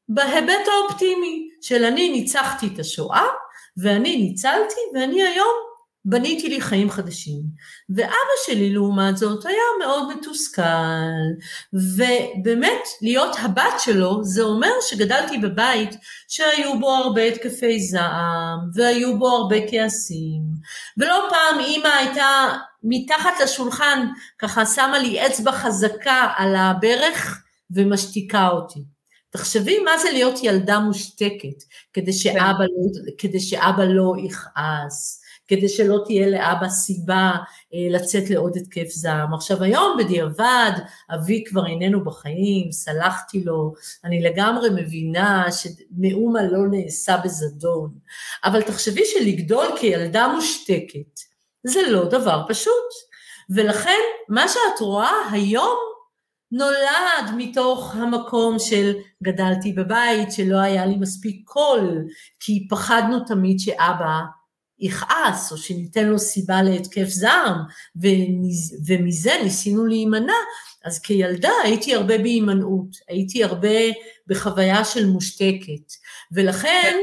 בהיבט 0.10 0.68
האופטימי 0.68 1.50
של 1.62 1.86
אני 1.86 2.10
ניצחתי 2.10 2.68
את 2.74 2.80
השואה, 2.80 3.26
ואני 3.78 4.18
ניצלתי, 4.18 4.82
ואני 4.94 5.24
היום 5.24 5.73
בניתי 6.06 6.50
לי 6.50 6.62
חיים 6.62 6.90
חדשים. 6.90 7.42
ואבא 7.90 8.36
שלי 8.46 8.74
לעומת 8.74 9.18
זאת 9.18 9.46
היה 9.46 9.86
מאוד 9.86 10.18
מתוסכל, 10.18 10.64
ובאמת 11.74 12.82
להיות 13.02 13.36
הבת 13.40 13.80
שלו 13.80 14.24
זה 14.24 14.42
אומר 14.42 14.72
שגדלתי 14.82 15.38
בבית 15.38 15.90
שהיו 16.28 16.80
בו 16.80 16.92
הרבה 16.92 17.24
התקפי 17.24 17.80
זעם, 17.80 18.60
והיו 18.74 19.20
בו 19.20 19.30
הרבה 19.30 19.56
כעסים, 19.72 20.42
ולא 20.98 21.28
פעם 21.30 21.60
אימא 21.60 21.88
הייתה 21.88 22.54
מתחת 22.84 23.34
לשולחן, 23.44 24.08
ככה 24.40 24.66
שמה 24.66 25.00
לי 25.00 25.26
אצבע 25.26 25.52
חזקה 25.52 26.28
על 26.36 26.56
הברך 26.56 27.44
ומשתיקה 27.72 28.48
אותי. 28.48 28.84
תחשבי 29.30 29.80
מה 29.80 29.92
זה 29.98 30.12
להיות 30.12 30.40
ילדה 30.44 30.80
מושתקת, 30.80 31.64
כדי 31.94 32.14
שאבא 32.14 32.64
לא, 32.64 33.12
כדי 33.18 33.40
שאבא 33.40 33.84
לא 33.84 34.14
יכעס. 34.26 35.23
כדי 35.58 35.70
שלא 35.70 35.98
תהיה 36.06 36.28
לאבא 36.28 36.70
סיבה 36.70 37.32
אה, 37.74 37.88
לצאת 37.90 38.30
לעוד 38.30 38.58
התקף 38.58 38.88
זעם. 38.90 39.34
עכשיו 39.34 39.64
היום 39.64 39.98
בדיעבד, 40.00 40.72
אבי 41.16 41.44
כבר 41.48 41.68
איננו 41.68 42.04
בחיים, 42.04 42.72
סלחתי 42.72 43.44
לו, 43.44 43.74
אני 44.04 44.22
לגמרי 44.22 44.70
מבינה 44.76 45.46
שמאומה 45.52 46.44
לא 46.44 46.60
נעשה 46.72 47.18
בזדון, 47.18 47.90
אבל 48.44 48.62
תחשבי 48.62 49.02
שלגדול 49.06 49.66
כילדה 49.80 50.28
מושתקת, 50.28 51.20
זה 51.64 51.80
לא 51.88 52.06
דבר 52.06 52.44
פשוט. 52.48 53.14
ולכן 53.50 54.00
מה 54.30 54.48
שאת 54.48 54.82
רואה 54.82 55.30
היום 55.32 55.78
נולד 56.52 57.36
מתוך 57.38 57.96
המקום 57.96 58.60
של 58.60 58.94
גדלתי 59.24 59.74
בבית, 59.74 60.32
שלא 60.32 60.58
היה 60.58 60.86
לי 60.86 60.96
מספיק 60.96 61.42
קול, 61.46 62.06
כי 62.40 62.68
פחדנו 62.70 63.20
תמיד 63.20 63.60
שאבא 63.60 64.20
יכעס, 64.84 65.52
או 65.52 65.58
שניתן 65.58 66.06
לו 66.06 66.20
סיבה 66.20 66.62
להתקף 66.62 67.08
זעם, 67.08 67.58
ומזה 68.88 69.32
ניסינו 69.44 69.86
להימנע, 69.86 70.34
אז 70.86 71.00
כילדה 71.00 71.52
הייתי 71.64 71.96
הרבה 71.96 72.18
בהימנעות, 72.18 72.98
הייתי 73.08 73.44
הרבה 73.44 73.78
בחוויה 74.28 74.86
של 74.86 75.06
מושתקת, 75.06 75.94
ולכן 76.32 76.98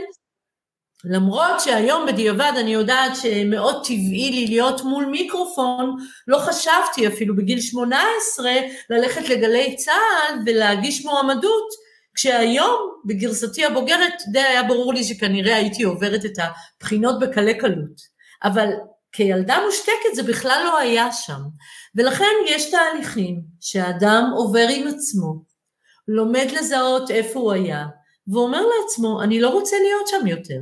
למרות 1.04 1.60
שהיום 1.60 2.06
בדיעבד 2.06 2.52
אני 2.56 2.72
יודעת 2.72 3.12
שמאוד 3.16 3.84
טבעי 3.84 4.30
לי 4.30 4.46
להיות 4.46 4.80
מול 4.80 5.04
מיקרופון, 5.04 5.96
לא 6.28 6.38
חשבתי 6.38 7.06
אפילו 7.06 7.36
בגיל 7.36 7.60
18 7.60 8.50
ללכת 8.90 9.28
לגלי 9.28 9.76
צה"ל 9.76 10.38
ולהגיש 10.46 11.04
מועמדות, 11.04 11.89
כשהיום, 12.14 12.90
בגרסתי 13.04 13.64
הבוגרת, 13.64 14.14
די 14.32 14.40
היה 14.40 14.62
ברור 14.62 14.94
לי 14.94 15.04
שכנראה 15.04 15.56
הייתי 15.56 15.82
עוברת 15.82 16.24
את 16.24 16.38
הבחינות 16.38 17.20
בקלי 17.20 17.58
קלות. 17.58 18.00
אבל 18.44 18.68
כילדה 19.12 19.58
מושתקת 19.66 20.14
זה 20.14 20.22
בכלל 20.22 20.62
לא 20.64 20.78
היה 20.78 21.12
שם. 21.12 21.40
ולכן 21.94 22.34
יש 22.48 22.70
תהליכים 22.70 23.40
שהאדם 23.60 24.30
עובר 24.36 24.66
עם 24.70 24.88
עצמו, 24.88 25.42
לומד 26.08 26.46
לזהות 26.60 27.10
איפה 27.10 27.40
הוא 27.40 27.52
היה, 27.52 27.86
ואומר 28.28 28.60
לעצמו, 28.60 29.22
אני 29.22 29.40
לא 29.40 29.48
רוצה 29.48 29.76
להיות 29.82 30.08
שם 30.08 30.26
יותר. 30.26 30.60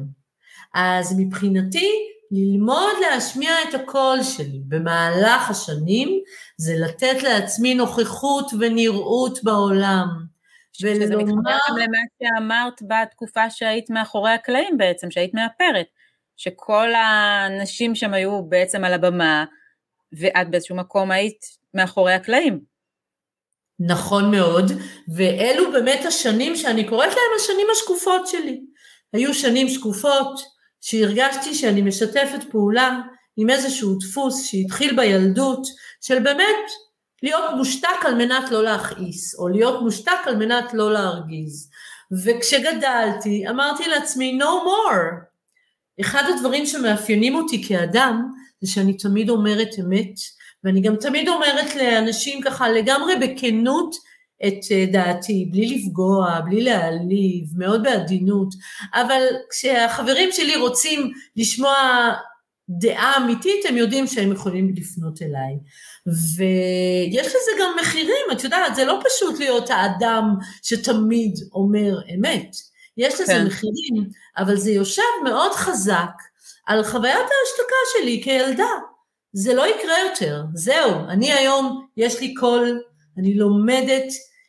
אז 0.74 1.14
מבחינתי, 1.18 1.92
ללמוד 2.30 2.94
להשמיע 3.00 3.50
את 3.68 3.74
הקול 3.74 4.22
שלי 4.22 4.60
במהלך 4.68 5.50
השנים, 5.50 6.08
זה 6.56 6.74
לתת 6.76 7.22
לעצמי 7.22 7.74
נוכחות 7.74 8.50
ונראות 8.60 9.44
בעולם. 9.44 10.27
ולומר... 10.82 11.06
שזה 11.06 11.16
מתחבר 11.16 11.58
גם 11.68 11.76
למה 11.76 11.98
שאמרת 12.22 12.80
בתקופה 12.88 13.50
שהיית 13.50 13.90
מאחורי 13.90 14.30
הקלעים 14.30 14.78
בעצם, 14.78 15.10
שהיית 15.10 15.34
מאפרת, 15.34 15.86
שכל 16.36 16.88
הנשים 16.94 17.94
שם 17.94 18.14
היו 18.14 18.42
בעצם 18.48 18.84
על 18.84 18.92
הבמה, 18.92 19.44
ואת 20.12 20.50
באיזשהו 20.50 20.76
מקום 20.76 21.10
היית 21.10 21.40
מאחורי 21.74 22.12
הקלעים. 22.12 22.60
נכון 23.80 24.30
מאוד, 24.30 24.72
ואלו 25.14 25.72
באמת 25.72 26.04
השנים 26.06 26.56
שאני 26.56 26.88
קוראת 26.88 27.08
להם 27.08 27.40
השנים 27.40 27.66
השקופות 27.72 28.26
שלי. 28.26 28.60
היו 29.12 29.34
שנים 29.34 29.68
שקופות 29.68 30.40
שהרגשתי 30.80 31.54
שאני 31.54 31.82
משתפת 31.82 32.50
פעולה 32.50 33.00
עם 33.36 33.50
איזשהו 33.50 33.98
דפוס 33.98 34.46
שהתחיל 34.46 34.96
בילדות, 34.96 35.66
של 36.00 36.18
באמת 36.18 36.70
להיות 37.22 37.44
מושתק 37.56 38.04
על 38.04 38.14
מנת 38.14 38.50
לא 38.50 38.62
להכעיס, 38.62 39.38
או 39.38 39.48
להיות 39.48 39.82
מושתק 39.82 40.18
על 40.26 40.36
מנת 40.36 40.74
לא 40.74 40.92
להרגיז. 40.92 41.70
וכשגדלתי 42.24 43.48
אמרתי 43.48 43.88
לעצמי 43.88 44.38
no 44.40 44.44
more. 44.44 45.28
אחד 46.00 46.22
הדברים 46.34 46.66
שמאפיינים 46.66 47.34
אותי 47.34 47.64
כאדם 47.68 48.32
זה 48.60 48.72
שאני 48.72 48.96
תמיד 48.96 49.30
אומרת 49.30 49.68
אמת, 49.80 50.14
ואני 50.64 50.80
גם 50.80 50.96
תמיד 50.96 51.28
אומרת 51.28 51.76
לאנשים 51.76 52.42
ככה 52.42 52.68
לגמרי 52.68 53.12
בכנות 53.16 53.94
את 54.46 54.72
אה, 54.72 54.86
דעתי, 54.92 55.48
בלי 55.52 55.66
לפגוע, 55.66 56.40
בלי 56.40 56.60
להעליב, 56.60 57.44
מאוד 57.56 57.82
בעדינות, 57.82 58.48
אבל 58.94 59.22
כשהחברים 59.50 60.28
שלי 60.32 60.56
רוצים 60.56 61.12
לשמוע 61.36 61.74
דעה 62.70 63.16
אמיתית, 63.16 63.64
הם 63.68 63.76
יודעים 63.76 64.06
שהם 64.06 64.32
יכולים 64.32 64.74
לפנות 64.76 65.22
אליי. 65.22 65.58
ויש 66.36 67.26
לזה 67.26 67.50
גם 67.60 67.76
מחירים, 67.80 68.26
את 68.32 68.44
יודעת, 68.44 68.74
זה 68.74 68.84
לא 68.84 69.00
פשוט 69.04 69.38
להיות 69.38 69.70
האדם 69.70 70.34
שתמיד 70.62 71.38
אומר 71.52 71.98
אמת. 72.14 72.56
יש 72.96 73.20
לזה 73.20 73.32
כן. 73.32 73.46
מחירים, 73.46 74.08
אבל 74.38 74.56
זה 74.56 74.70
יושב 74.70 75.02
מאוד 75.24 75.52
חזק 75.52 76.12
על 76.66 76.84
חוויית 76.84 77.16
ההשתקה 77.16 77.76
שלי 77.92 78.20
כילדה. 78.24 78.70
זה 79.32 79.54
לא 79.54 79.66
יקרה 79.66 79.94
יותר, 80.08 80.42
זהו, 80.54 80.90
אני 81.08 81.32
היום, 81.32 81.86
יש 81.96 82.20
לי 82.20 82.34
קול, 82.34 82.80
אני 83.18 83.34
לומדת 83.34 84.04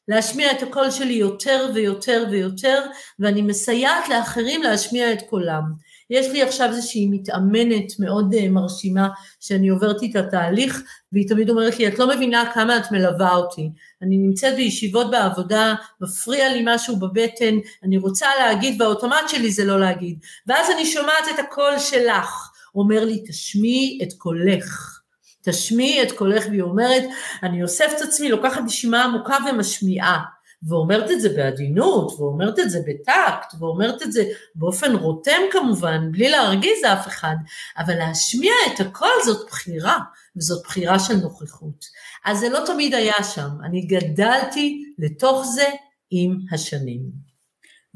להשמיע 0.07 0.51
את 0.51 0.63
הקול 0.63 0.91
שלי 0.91 1.13
יותר 1.13 1.69
ויותר 1.73 2.25
ויותר, 2.31 2.85
ואני 3.19 3.41
מסייעת 3.41 4.09
לאחרים 4.09 4.63
להשמיע 4.63 5.13
את 5.13 5.21
קולם. 5.29 5.61
יש 6.09 6.27
לי 6.31 6.41
עכשיו 6.41 6.69
איזושהי 6.69 7.07
מתאמנת 7.07 7.99
מאוד 7.99 8.33
uh, 8.33 8.49
מרשימה, 8.49 9.09
שאני 9.39 9.69
עוברת 9.69 10.01
איתה 10.01 10.23
תהליך, 10.23 10.83
והיא 11.11 11.27
תמיד 11.27 11.49
אומרת 11.49 11.79
לי, 11.79 11.87
את 11.87 11.99
לא 11.99 12.15
מבינה 12.15 12.51
כמה 12.53 12.77
את 12.77 12.91
מלווה 12.91 13.35
אותי. 13.35 13.69
אני 14.01 14.17
נמצאת 14.17 14.55
בישיבות 14.55 15.11
בעבודה, 15.11 15.75
מפריע 16.01 16.53
לי 16.53 16.61
משהו 16.65 16.95
בבטן, 16.95 17.55
אני 17.83 17.97
רוצה 17.97 18.27
להגיד, 18.39 18.81
והאוטומט 18.81 19.29
שלי 19.29 19.51
זה 19.51 19.65
לא 19.65 19.79
להגיד. 19.79 20.19
ואז 20.47 20.67
אני 20.75 20.85
שומעת 20.85 21.25
את 21.33 21.39
הקול 21.39 21.79
שלך, 21.79 22.51
אומר 22.75 23.05
לי, 23.05 23.23
תשמיעי 23.27 23.99
את 24.03 24.13
קולך. 24.17 24.99
תשמיעי 25.41 26.03
את 26.03 26.11
קולך, 26.11 26.45
והיא 26.49 26.61
אומרת, 26.61 27.03
אני 27.43 27.63
אוספת 27.63 28.01
עצמי, 28.01 28.29
לוקחת 28.29 28.61
נשימה 28.65 29.03
עמוקה 29.03 29.37
ומשמיעה. 29.49 30.19
ואומרת 30.67 31.11
את 31.11 31.21
זה 31.21 31.29
בעדינות, 31.29 32.11
ואומרת 32.19 32.59
את 32.59 32.69
זה 32.69 32.79
בטקט, 32.87 33.53
ואומרת 33.59 34.01
את 34.01 34.11
זה 34.11 34.23
באופן 34.55 34.95
רותם 34.95 35.41
כמובן, 35.51 36.11
בלי 36.11 36.29
להרגיז 36.29 36.83
אף 36.93 37.07
אחד, 37.07 37.35
אבל 37.77 37.95
להשמיע 37.97 38.53
את 38.67 38.79
הכל 38.79 39.09
זאת 39.25 39.47
בחירה, 39.47 39.99
וזאת 40.37 40.63
בחירה 40.63 40.99
של 40.99 41.13
נוכחות. 41.13 41.85
אז 42.25 42.39
זה 42.39 42.49
לא 42.49 42.59
תמיד 42.65 42.93
היה 42.93 43.23
שם, 43.23 43.49
אני 43.65 43.81
גדלתי 43.81 44.83
לתוך 44.97 45.45
זה 45.45 45.67
עם 46.11 46.37
השנים. 46.51 47.01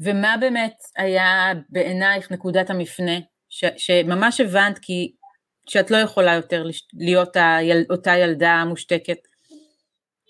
ומה 0.00 0.36
באמת 0.40 0.74
היה 0.96 1.52
בעינייך 1.68 2.30
נקודת 2.30 2.70
המפנה, 2.70 3.18
ש, 3.48 3.64
שממש 3.76 4.40
הבנת 4.40 4.78
כי 4.78 5.12
שאת 5.68 5.90
לא 5.90 5.96
יכולה 5.96 6.34
יותר 6.34 6.64
להיות 6.94 7.36
היל, 7.36 7.84
אותה 7.90 8.16
ילדה 8.16 8.64
מושתקת, 8.68 9.18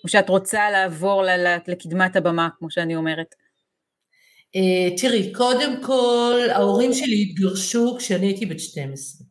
או 0.04 0.08
שאת 0.08 0.28
רוצה 0.28 0.70
לעבור 0.70 1.24
לקדמת 1.66 2.16
הבמה, 2.16 2.48
כמו 2.58 2.70
שאני 2.70 2.96
אומרת? 2.96 3.34
Uh, 4.56 5.00
תראי, 5.00 5.32
קודם 5.32 5.82
כל, 5.82 6.40
ההורים 6.50 6.92
שלי 6.92 7.22
התגרשו 7.22 7.96
כשאני 7.98 8.26
הייתי 8.26 8.46
בת 8.46 8.60
12. 8.60 9.26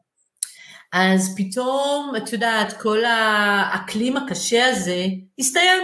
אז 0.93 1.35
פתאום, 1.37 2.13
את 2.17 2.33
יודעת, 2.33 2.73
כל 2.81 3.05
האקלים 3.05 4.17
הקשה 4.17 4.67
הזה 4.67 5.05
הסתיים. 5.39 5.83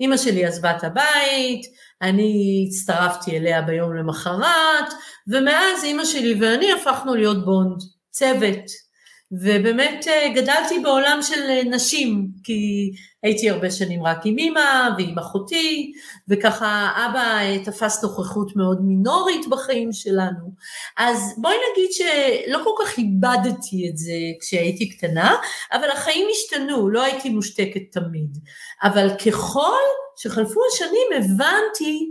אימא 0.00 0.16
שלי 0.16 0.44
עזבה 0.44 0.76
את 0.76 0.84
הבית, 0.84 1.66
אני 2.02 2.64
הצטרפתי 2.68 3.36
אליה 3.36 3.62
ביום 3.62 3.96
למחרת, 3.96 4.92
ומאז 5.28 5.84
אימא 5.84 6.04
שלי 6.04 6.34
ואני 6.40 6.72
הפכנו 6.72 7.14
להיות 7.14 7.44
בונד, 7.44 7.82
צוות. 8.10 8.91
ובאמת 9.32 10.08
אה, 10.08 10.28
גדלתי 10.34 10.78
בעולם 10.78 11.18
של 11.22 11.42
אה, 11.50 11.62
נשים, 11.64 12.28
כי 12.44 12.90
הייתי 13.22 13.50
הרבה 13.50 13.70
שנים 13.70 14.06
רק 14.06 14.18
עם 14.24 14.38
אימא 14.38 14.88
ועם 14.98 15.18
אחותי, 15.18 15.92
וככה 16.28 16.90
אבא 16.96 17.38
אה, 17.38 17.64
תפס 17.64 18.02
נוכחות 18.04 18.56
מאוד 18.56 18.78
מינורית 18.82 19.48
בחיים 19.48 19.92
שלנו. 19.92 20.54
אז 20.98 21.34
בואי 21.38 21.54
נגיד 21.54 21.90
שלא 21.92 22.60
כל 22.64 22.84
כך 22.84 22.98
איבדתי 22.98 23.88
את 23.90 23.96
זה 23.98 24.12
כשהייתי 24.40 24.88
קטנה, 24.88 25.36
אבל 25.72 25.90
החיים 25.90 26.26
השתנו, 26.30 26.88
לא 26.88 27.02
הייתי 27.02 27.28
מושתקת 27.28 27.82
תמיד. 27.92 28.38
אבל 28.82 29.08
ככל 29.26 29.80
שחלפו 30.16 30.60
השנים 30.72 31.06
הבנתי 31.16 32.08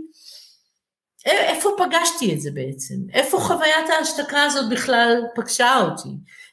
איפה 1.26 1.70
פגשתי 1.78 2.34
את 2.34 2.40
זה 2.40 2.50
בעצם? 2.54 2.94
איפה 3.12 3.40
חוויית 3.40 3.90
ההשתקה 3.98 4.42
הזאת 4.42 4.70
בכלל 4.70 5.22
פגשה 5.34 5.80
אותי? 5.80 6.08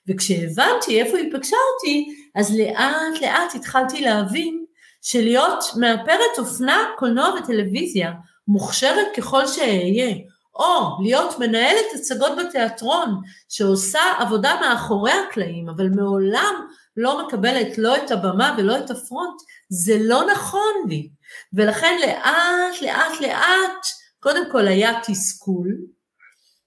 וכשהבנתי 0.09 1.01
איפה 1.01 1.17
היא 1.17 1.33
פגשה 1.33 1.57
אותי, 1.73 2.15
אז 2.35 2.57
לאט 2.57 3.21
לאט 3.21 3.55
התחלתי 3.55 4.01
להבין 4.01 4.65
שלהיות 5.01 5.63
מאפרת 5.77 6.39
אופנה, 6.39 6.83
קולנוע 6.97 7.29
וטלוויזיה, 7.29 8.11
מוכשרת 8.47 9.07
ככל 9.17 9.47
שאהיה, 9.47 10.15
או 10.55 10.97
להיות 11.03 11.39
מנהלת 11.39 11.85
הצגות 11.95 12.31
בתיאטרון, 12.37 13.21
שעושה 13.49 13.99
עבודה 14.19 14.55
מאחורי 14.61 15.11
הקלעים, 15.11 15.69
אבל 15.69 15.89
מעולם 15.89 16.67
לא 16.97 17.25
מקבלת 17.27 17.77
לא 17.77 17.97
את 17.97 18.11
הבמה 18.11 18.55
ולא 18.57 18.77
את 18.77 18.91
הפרונט, 18.91 19.41
זה 19.69 19.97
לא 19.99 20.31
נכון 20.31 20.73
לי. 20.87 21.09
ולכן 21.53 21.97
לאט 22.01 22.81
לאט 22.81 23.21
לאט, 23.21 23.85
קודם 24.19 24.51
כל 24.51 24.67
היה 24.67 24.99
תסכול, 25.07 25.77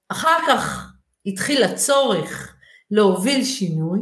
אחר 0.09 0.39
כך 0.49 0.93
התחיל 1.27 1.63
הצורך 1.63 2.52
להוביל 2.93 3.45
שינוי, 3.45 4.01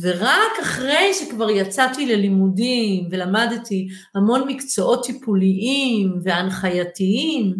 ורק 0.00 0.52
אחרי 0.62 1.14
שכבר 1.14 1.50
יצאתי 1.50 2.06
ללימודים 2.06 3.08
ולמדתי 3.10 3.88
המון 4.14 4.48
מקצועות 4.48 5.06
טיפוליים 5.06 6.18
והנחייתיים, 6.22 7.54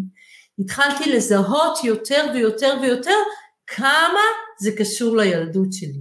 התחלתי 0.58 1.12
לזהות 1.12 1.84
יותר 1.84 2.26
ויותר 2.34 2.76
ויותר 2.82 3.16
כמה 3.66 4.20
זה 4.60 4.72
קשור 4.76 5.16
לילדות 5.16 5.72
שלי. 5.72 6.00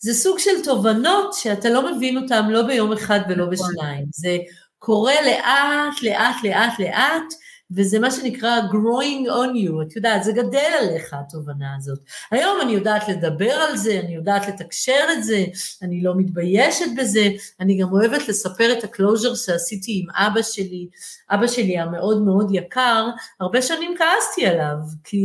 זה 0.00 0.14
סוג 0.14 0.38
של 0.38 0.64
תובנות 0.64 1.34
שאתה 1.34 1.70
לא 1.70 1.96
מבין 1.96 2.16
אותן 2.16 2.48
לא 2.48 2.62
ביום 2.62 2.92
אחד 2.92 3.20
ולא 3.28 3.46
נכון. 3.52 3.68
בשניים. 3.74 4.04
זה 4.10 4.36
קורה 4.78 5.14
לאט, 5.26 6.02
לאט, 6.02 6.34
לאט, 6.44 6.78
לאט, 6.78 7.34
וזה 7.70 7.98
מה 7.98 8.10
שנקרא 8.10 8.60
growing 8.70 9.26
on 9.26 9.56
you, 9.56 9.82
את 9.82 9.96
יודעת, 9.96 10.24
זה 10.24 10.32
גדל 10.32 10.70
עליך 10.80 11.14
התובנה 11.14 11.76
הזאת. 11.76 11.98
היום 12.30 12.58
אני 12.62 12.72
יודעת 12.72 13.08
לדבר 13.08 13.52
על 13.52 13.76
זה, 13.76 14.00
אני 14.04 14.14
יודעת 14.14 14.48
לתקשר 14.48 15.04
את 15.12 15.24
זה, 15.24 15.44
אני 15.82 16.02
לא 16.02 16.14
מתביישת 16.16 16.86
בזה, 16.96 17.28
אני 17.60 17.78
גם 17.78 17.92
אוהבת 17.92 18.28
לספר 18.28 18.72
את 18.78 18.84
הקלוז'ר 18.84 19.34
שעשיתי 19.34 20.00
עם 20.02 20.10
אבא 20.10 20.42
שלי, 20.42 20.88
אבא 21.30 21.46
שלי 21.46 21.78
המאוד 21.78 22.22
מאוד 22.22 22.48
יקר, 22.54 23.08
הרבה 23.40 23.62
שנים 23.62 23.94
כעסתי 23.98 24.46
עליו, 24.46 24.76
כי 25.04 25.22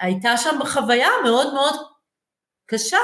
הייתה 0.00 0.36
שם 0.36 0.58
חוויה 0.66 1.08
מאוד 1.24 1.54
מאוד 1.54 1.74
קשה 2.66 2.96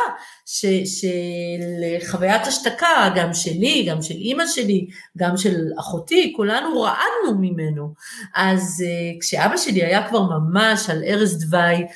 ש, 0.47 0.67
של 0.85 2.07
חוויית 2.11 2.47
השתקה, 2.47 3.11
גם 3.17 3.35
שלי, 3.35 3.87
גם 3.89 4.03
של 4.03 4.15
אימא 4.15 4.45
שלי, 4.47 4.87
גם 5.19 5.37
של 5.37 5.57
אחותי, 5.81 6.33
כולנו 6.37 6.81
רעדנו 6.81 7.41
ממנו. 7.41 7.95
אז 8.35 8.85
uh, 8.87 9.21
כשאבא 9.21 9.57
שלי 9.57 9.85
היה 9.85 10.09
כבר 10.09 10.23
ממש 10.23 10.91
על 10.91 11.03
ערש 11.07 11.31
דווי, 11.31 11.77
uh, 11.77 11.87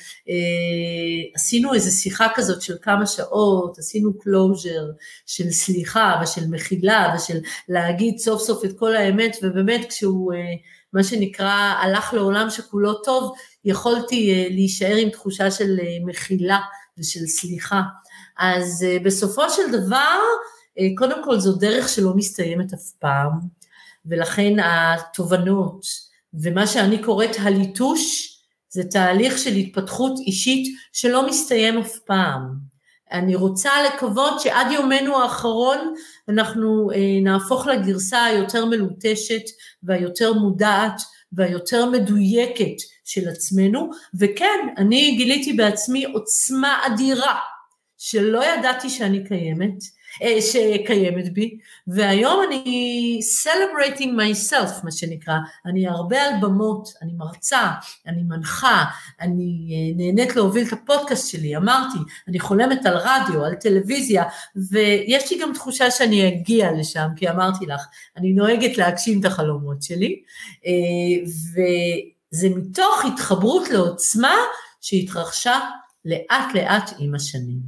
עשינו 1.35 1.73
איזו 1.73 2.01
שיחה 2.01 2.27
כזאת 2.35 2.61
של 2.61 2.75
כמה 2.81 3.05
שעות, 3.05 3.77
עשינו 3.77 4.17
closure 4.19 4.85
של 5.25 5.51
סליחה 5.51 6.21
ושל 6.23 6.47
מחילה 6.49 7.13
ושל 7.15 7.37
להגיד 7.69 8.17
סוף 8.17 8.41
סוף 8.41 8.65
את 8.65 8.79
כל 8.79 8.95
האמת, 8.95 9.37
ובאמת 9.43 9.85
כשהוא, 9.89 10.33
אה, 10.33 10.37
מה 10.93 11.03
שנקרא, 11.03 11.73
הלך 11.81 12.13
לעולם 12.13 12.49
שכולו 12.49 12.93
טוב, 12.93 13.33
יכולתי 13.65 14.47
להישאר 14.49 14.95
עם 14.95 15.09
תחושה 15.09 15.51
של 15.51 15.77
מחילה. 16.05 16.59
ושל 16.97 17.27
סליחה. 17.27 17.81
אז 18.37 18.85
אה, 18.87 19.03
בסופו 19.03 19.49
של 19.49 19.71
דבר, 19.71 20.19
אה, 20.79 20.87
קודם 20.97 21.23
כל 21.23 21.39
זו 21.39 21.55
דרך 21.55 21.89
שלא 21.89 22.13
מסתיימת 22.15 22.73
אף 22.73 22.91
פעם, 22.99 23.31
ולכן 24.05 24.53
התובנות 24.59 25.85
ומה 26.33 26.67
שאני 26.67 27.03
קוראת 27.03 27.35
הליטוש, 27.39 28.31
זה 28.69 28.83
תהליך 28.83 29.37
של 29.37 29.51
התפתחות 29.51 30.19
אישית 30.19 30.77
שלא 30.93 31.27
מסתיים 31.27 31.77
אף 31.77 31.99
פעם. 31.99 32.75
אני 33.11 33.35
רוצה 33.35 33.71
לקוות 33.83 34.41
שעד 34.41 34.71
יומנו 34.71 35.21
האחרון 35.21 35.93
אנחנו 36.29 36.91
אה, 36.91 37.19
נהפוך 37.21 37.67
לגרסה 37.67 38.23
היותר 38.23 38.65
מלוטשת 38.65 39.43
והיותר 39.83 40.33
מודעת 40.33 41.01
והיותר 41.33 41.89
מדויקת 41.89 42.75
של 43.05 43.29
עצמנו, 43.29 43.89
וכן, 44.19 44.67
אני 44.77 45.15
גיליתי 45.17 45.53
בעצמי 45.53 46.05
עוצמה 46.05 46.79
אדירה 46.85 47.39
שלא 47.97 48.45
ידעתי 48.45 48.89
שאני 48.89 49.27
קיימת, 49.27 49.83
אה, 50.23 50.41
שקיימת 50.41 51.33
בי, 51.33 51.57
והיום 51.87 52.43
אני 52.47 53.19
celebrating 53.43 54.03
myself, 54.03 54.83
מה 54.83 54.91
שנקרא, 54.91 55.35
אני 55.65 55.87
הרבה 55.87 56.21
על 56.21 56.33
במות, 56.41 56.89
אני 57.01 57.13
מרצה, 57.17 57.71
אני 58.07 58.23
מנחה, 58.23 58.85
אני 59.21 59.67
אה, 59.71 59.97
נהנית 59.97 60.35
להוביל 60.35 60.67
את 60.67 60.73
הפודקאסט 60.73 61.29
שלי, 61.29 61.57
אמרתי, 61.57 61.97
אני 62.27 62.39
חולמת 62.39 62.85
על 62.85 62.97
רדיו, 62.97 63.45
על 63.45 63.55
טלוויזיה, 63.55 64.23
ויש 64.71 65.31
לי 65.31 65.39
גם 65.41 65.53
תחושה 65.53 65.91
שאני 65.91 66.27
אגיע 66.27 66.71
לשם, 66.71 67.07
כי 67.15 67.29
אמרתי 67.29 67.65
לך, 67.65 67.81
אני 68.17 68.33
נוהגת 68.33 68.77
להגשים 68.77 69.19
את 69.19 69.25
החלומות 69.25 69.83
שלי, 69.83 70.21
אה, 70.65 71.25
וזה 72.35 72.49
מתוך 72.49 73.05
התחברות 73.05 73.69
לעוצמה 73.69 74.35
שהתרחשה 74.81 75.59
לאט 76.05 76.55
לאט 76.55 76.91
עם 76.99 77.15
השנים. 77.15 77.59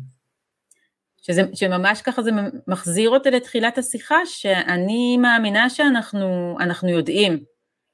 שזה, 1.22 1.42
שממש 1.54 2.02
ככה 2.02 2.22
זה 2.22 2.32
מחזיר 2.68 3.10
אותי 3.10 3.32
לתחילת 3.32 3.78
השיחה, 3.78 4.16
שאני 4.26 5.18
מאמינה 5.18 5.70
שאנחנו 5.70 6.90
יודעים. 6.90 7.44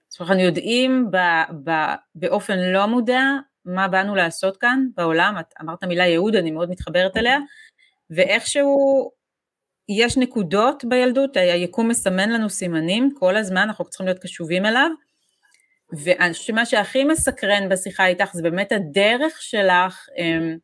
זאת 0.09 0.19
אומרת, 0.19 0.31
אנחנו 0.31 0.43
יודעים 0.43 1.11
ב, 1.11 1.17
ב, 1.63 1.71
באופן 2.15 2.59
לא 2.59 2.85
מודע 2.85 3.23
מה 3.65 3.87
באנו 3.87 4.15
לעשות 4.15 4.57
כאן 4.57 4.87
בעולם, 4.97 5.35
את 5.39 5.53
אמרת 5.61 5.83
מילה 5.83 6.05
ייעוד, 6.05 6.35
אני 6.35 6.51
מאוד 6.51 6.69
מתחברת 6.69 7.17
אליה, 7.17 7.37
ואיכשהו 8.09 9.11
יש 9.89 10.17
נקודות 10.17 10.85
בילדות, 10.85 11.37
היקום 11.37 11.87
מסמן 11.87 12.29
לנו 12.29 12.49
סימנים 12.49 13.11
כל 13.19 13.37
הזמן, 13.37 13.61
אנחנו 13.61 13.85
צריכים 13.85 14.07
להיות 14.07 14.19
קשובים 14.19 14.65
אליו, 14.65 14.89
ואני 15.97 16.33
חושבת 16.33 16.47
שמה 16.47 16.65
שהכי 16.65 17.03
מסקרן 17.03 17.69
בשיחה 17.69 18.07
איתך 18.07 18.29
זה 18.33 18.43
באמת 18.43 18.71
הדרך 18.71 19.41
שלך, 19.41 20.07
אמ, 20.17 20.57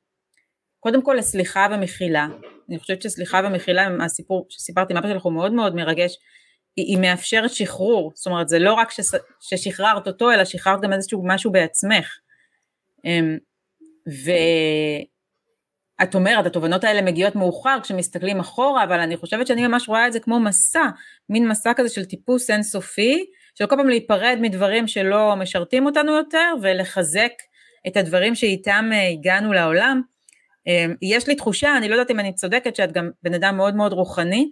קודם 0.79 1.01
כל 1.01 1.15
לסליחה 1.17 1.67
ומחילה, 1.71 2.27
אני 2.69 2.79
חושבת 2.79 3.01
שסליחה 3.01 3.41
ומחילה 3.45 3.89
מהסיפור 3.89 4.45
שסיפרתי 4.49 4.93
עם 4.93 4.97
אבא 4.97 5.09
שלך 5.09 5.23
הוא 5.23 5.33
מאוד 5.33 5.53
מאוד 5.53 5.75
מרגש, 5.75 6.17
היא, 6.75 6.85
היא 6.85 6.97
מאפשרת 6.97 7.49
שחרור, 7.49 8.11
זאת 8.15 8.27
אומרת 8.27 8.49
זה 8.49 8.59
לא 8.59 8.73
רק 8.73 8.91
שס, 8.91 9.11
ששחררת 9.39 10.07
אותו 10.07 10.31
אלא 10.31 10.45
שחררת 10.45 10.81
גם 10.81 10.93
איזשהו 10.93 11.23
משהו 11.27 11.51
בעצמך. 11.51 12.17
אמ, 13.05 13.37
ואת 15.99 16.15
אומרת 16.15 16.45
התובנות 16.45 16.83
האלה 16.83 17.01
מגיעות 17.01 17.35
מאוחר 17.35 17.77
כשמסתכלים 17.83 18.39
אחורה 18.39 18.83
אבל 18.83 18.99
אני 18.99 19.17
חושבת 19.17 19.47
שאני 19.47 19.67
ממש 19.67 19.89
רואה 19.89 20.07
את 20.07 20.13
זה 20.13 20.19
כמו 20.19 20.39
מסע, 20.39 20.83
מין 21.29 21.47
מסע 21.47 21.71
כזה 21.75 21.89
של 21.89 22.05
טיפוס 22.05 22.49
אינסופי, 22.49 23.25
של 23.59 23.67
כל 23.67 23.75
פעם 23.75 23.87
להיפרד 23.89 24.37
מדברים 24.41 24.87
שלא 24.87 25.35
משרתים 25.35 25.85
אותנו 25.85 26.11
יותר 26.11 26.53
ולחזק 26.61 27.31
את 27.87 27.97
הדברים 27.97 28.35
שאיתם 28.35 28.89
אה, 28.93 29.07
הגענו 29.07 29.53
לעולם. 29.53 30.01
אמ, 30.67 30.95
יש 31.01 31.27
לי 31.27 31.35
תחושה, 31.35 31.77
אני 31.77 31.89
לא 31.89 31.95
יודעת 31.95 32.11
אם 32.11 32.19
אני 32.19 32.33
צודקת, 32.33 32.75
שאת 32.75 32.91
גם 32.91 33.09
בן 33.23 33.33
אדם 33.33 33.57
מאוד 33.57 33.75
מאוד 33.75 33.93
רוחני, 33.93 34.51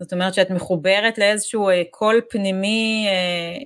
זאת 0.00 0.12
אומרת 0.12 0.34
שאת 0.34 0.50
מחוברת 0.50 1.18
לאיזשהו 1.18 1.68
אה, 1.68 1.82
קול 1.90 2.20
פנימי 2.30 3.06
אה, 3.08 3.64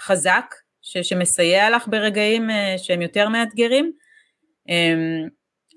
חזק, 0.00 0.54
ש, 0.82 0.98
שמסייע 0.98 1.70
לך 1.70 1.88
ברגעים 1.88 2.50
אה, 2.50 2.74
שהם 2.78 3.02
יותר 3.02 3.28
מאתגרים. 3.28 3.92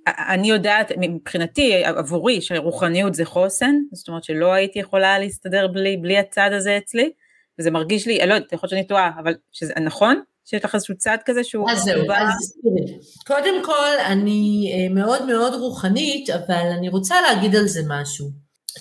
אני 0.07 0.49
יודעת, 0.49 0.91
מבחינתי, 0.97 1.83
עבורי, 1.85 2.41
שרוחניות 2.41 3.13
זה 3.13 3.25
חוסן, 3.25 3.75
זאת 3.93 4.07
אומרת 4.07 4.23
שלא 4.23 4.53
הייתי 4.53 4.79
יכולה 4.79 5.19
להסתדר 5.19 5.67
בלי, 5.67 5.97
בלי 5.97 6.17
הצד 6.17 6.49
הזה 6.53 6.77
אצלי, 6.77 7.11
וזה 7.59 7.71
מרגיש 7.71 8.07
לי, 8.07 8.21
אני 8.21 8.29
לא 8.29 8.33
יודעת, 8.33 8.53
יכול 8.53 8.67
להיות 8.67 8.69
שאני 8.69 8.87
טועה, 8.87 9.11
אבל 9.19 9.33
שזה 9.51 9.73
נכון? 9.81 10.21
שיש 10.45 10.65
לך 10.65 10.75
איזשהו 10.75 10.97
צד 10.97 11.17
כזה 11.25 11.43
שהוא... 11.43 11.71
אז 11.71 11.83
זהו, 11.83 12.11
אז 12.11 12.53
תראי, 12.61 12.97
קודם 13.27 13.63
כל 13.65 13.99
אני 14.05 14.71
אה, 14.73 14.93
מאוד 14.93 15.25
מאוד 15.25 15.53
רוחנית, 15.53 16.29
אבל 16.29 16.65
אני 16.77 16.89
רוצה 16.89 17.21
להגיד 17.21 17.55
על 17.55 17.67
זה 17.67 17.81
משהו. 17.87 18.29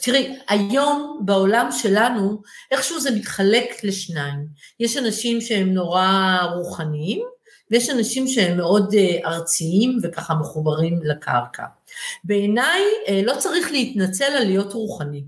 תראי, 0.03 0.37
היום 0.49 1.21
בעולם 1.25 1.69
שלנו, 1.73 2.43
איכשהו 2.71 3.01
זה 3.01 3.11
מתחלק 3.11 3.85
לשניים. 3.85 4.47
יש 4.81 4.97
אנשים 4.97 5.41
שהם 5.41 5.75
נורא 5.75 6.39
רוחניים, 6.55 7.23
ויש 7.71 7.91
אנשים 7.91 8.29
שהם 8.29 8.57
מאוד 8.57 8.95
אה, 8.95 9.31
ארציים 9.31 9.99
וככה 10.03 10.35
מחוברים 10.35 11.01
לקרקע. 11.05 11.65
בעיניי 12.25 12.83
אה, 13.09 13.21
לא 13.25 13.35
צריך 13.39 13.73
להתנצל 13.73 14.25
על 14.25 14.45
להיות 14.45 14.73
רוחני. 14.73 15.25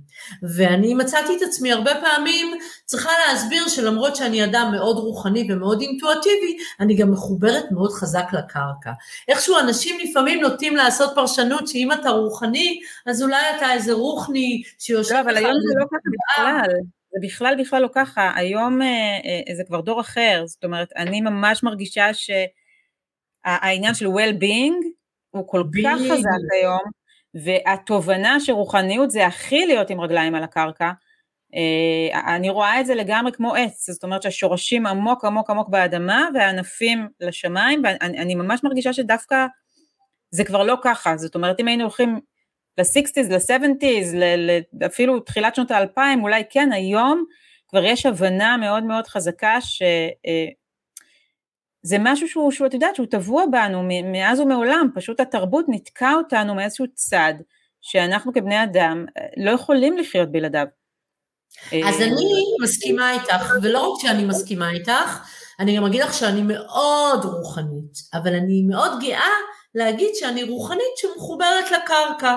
ואני 0.56 0.94
מצאתי 0.94 1.36
את 1.36 1.42
עצמי 1.42 1.72
הרבה 1.72 1.90
פעמים 2.00 2.58
צריכה 2.84 3.10
להסביר 3.26 3.68
שלמרות 3.68 4.16
שאני 4.16 4.44
אדם 4.44 4.70
מאוד 4.72 4.96
רוחני 4.96 5.48
ומאוד 5.52 5.80
אינטואטיבי, 5.80 6.56
אני 6.80 6.96
גם 6.96 7.10
מחוברת 7.10 7.64
מאוד 7.70 7.92
חזק 7.92 8.26
לקרקע. 8.32 8.90
איכשהו 9.28 9.58
אנשים 9.58 9.98
לפעמים 10.00 10.40
נוטים 10.40 10.76
לעשות 10.76 11.10
פרשנות 11.14 11.68
שאם 11.68 11.92
אתה 11.92 12.10
רוחני, 12.10 12.80
אז 13.06 13.22
אולי 13.22 13.56
אתה 13.56 13.72
איזה 13.72 13.92
רוחני 13.92 14.62
שיושב... 14.78 15.14
לא, 15.14 15.20
אבל 15.20 15.36
היום 15.36 15.52
זה 15.52 15.74
לא 15.78 15.84
ככה 15.84 16.10
בכלל. 16.12 16.99
זה 17.12 17.18
בכלל 17.22 17.54
בכלל 17.60 17.82
לא 17.82 17.88
ככה, 17.94 18.32
היום 18.36 18.82
אה, 18.82 19.18
אה, 19.48 19.54
זה 19.54 19.64
כבר 19.64 19.80
דור 19.80 20.00
אחר, 20.00 20.42
זאת 20.46 20.64
אומרת, 20.64 20.88
אני 20.96 21.20
ממש 21.20 21.62
מרגישה 21.62 22.06
שהעניין 22.14 23.94
של 23.94 24.06
well-being 24.06 24.74
הוא 25.30 25.48
כל 25.48 25.62
כך 25.84 25.98
חזק 26.12 26.28
היום, 26.60 26.82
והתובנה 27.44 28.40
שרוחניות 28.40 29.10
זה 29.10 29.26
הכי 29.26 29.66
להיות 29.66 29.90
עם 29.90 30.00
רגליים 30.00 30.34
על 30.34 30.42
הקרקע, 30.42 30.90
אה, 31.54 32.34
אני 32.36 32.50
רואה 32.50 32.80
את 32.80 32.86
זה 32.86 32.94
לגמרי 32.94 33.32
כמו 33.32 33.54
עץ, 33.54 33.90
זאת 33.90 34.04
אומרת 34.04 34.22
שהשורשים 34.22 34.86
עמוק 34.86 35.24
עמוק 35.24 35.50
עמוק 35.50 35.68
באדמה 35.68 36.28
והענפים 36.34 37.08
לשמיים, 37.20 37.82
ואני 37.84 38.34
ממש 38.34 38.64
מרגישה 38.64 38.92
שדווקא 38.92 39.46
זה 40.30 40.44
כבר 40.44 40.62
לא 40.62 40.76
ככה, 40.82 41.16
זאת 41.16 41.34
אומרת 41.34 41.60
אם 41.60 41.68
היינו 41.68 41.82
הולכים 41.82 42.20
ל-60's, 42.78 43.32
ל-70's, 43.32 44.16
אפילו 44.86 45.20
תחילת 45.20 45.54
שנות 45.54 45.70
האלפיים, 45.70 46.22
אולי 46.22 46.42
כן, 46.50 46.72
היום 46.72 47.24
כבר 47.68 47.84
יש 47.84 48.06
הבנה 48.06 48.56
מאוד 48.56 48.84
מאוד 48.84 49.06
חזקה 49.06 49.60
ש... 49.60 49.82
אה, 50.26 50.46
זה 51.82 51.96
משהו 52.00 52.28
שהוא, 52.28 52.50
שהוא, 52.50 52.66
את 52.66 52.74
יודעת, 52.74 52.94
שהוא 52.96 53.06
טבוע 53.10 53.44
בנו 53.50 53.82
מאז 54.04 54.40
ומעולם, 54.40 54.88
פשוט 54.94 55.20
התרבות 55.20 55.68
ניתקה 55.68 56.14
אותנו 56.14 56.54
מאיזשהו 56.54 56.86
צד 56.94 57.34
שאנחנו 57.80 58.32
כבני 58.32 58.62
אדם 58.62 59.04
אה, 59.18 59.44
לא 59.44 59.50
יכולים 59.50 59.98
לחיות 59.98 60.32
בלעדיו. 60.32 60.66
אז 61.88 62.00
אני 62.02 62.44
מסכימה 62.62 63.12
איתך, 63.12 63.54
ולא 63.62 63.88
רק 63.88 64.02
שאני 64.02 64.24
מסכימה 64.24 64.70
איתך, 64.70 65.18
אני 65.60 65.76
גם 65.76 65.84
אגיד 65.84 66.02
לך 66.02 66.14
שאני 66.14 66.42
מאוד 66.42 67.24
רוחנית, 67.24 67.92
אבל 68.14 68.34
אני 68.34 68.62
מאוד 68.62 68.92
גאה 69.00 69.30
להגיד 69.74 70.10
שאני 70.14 70.42
רוחנית 70.42 70.96
שמחוברת 70.96 71.70
לקרקע, 71.70 72.36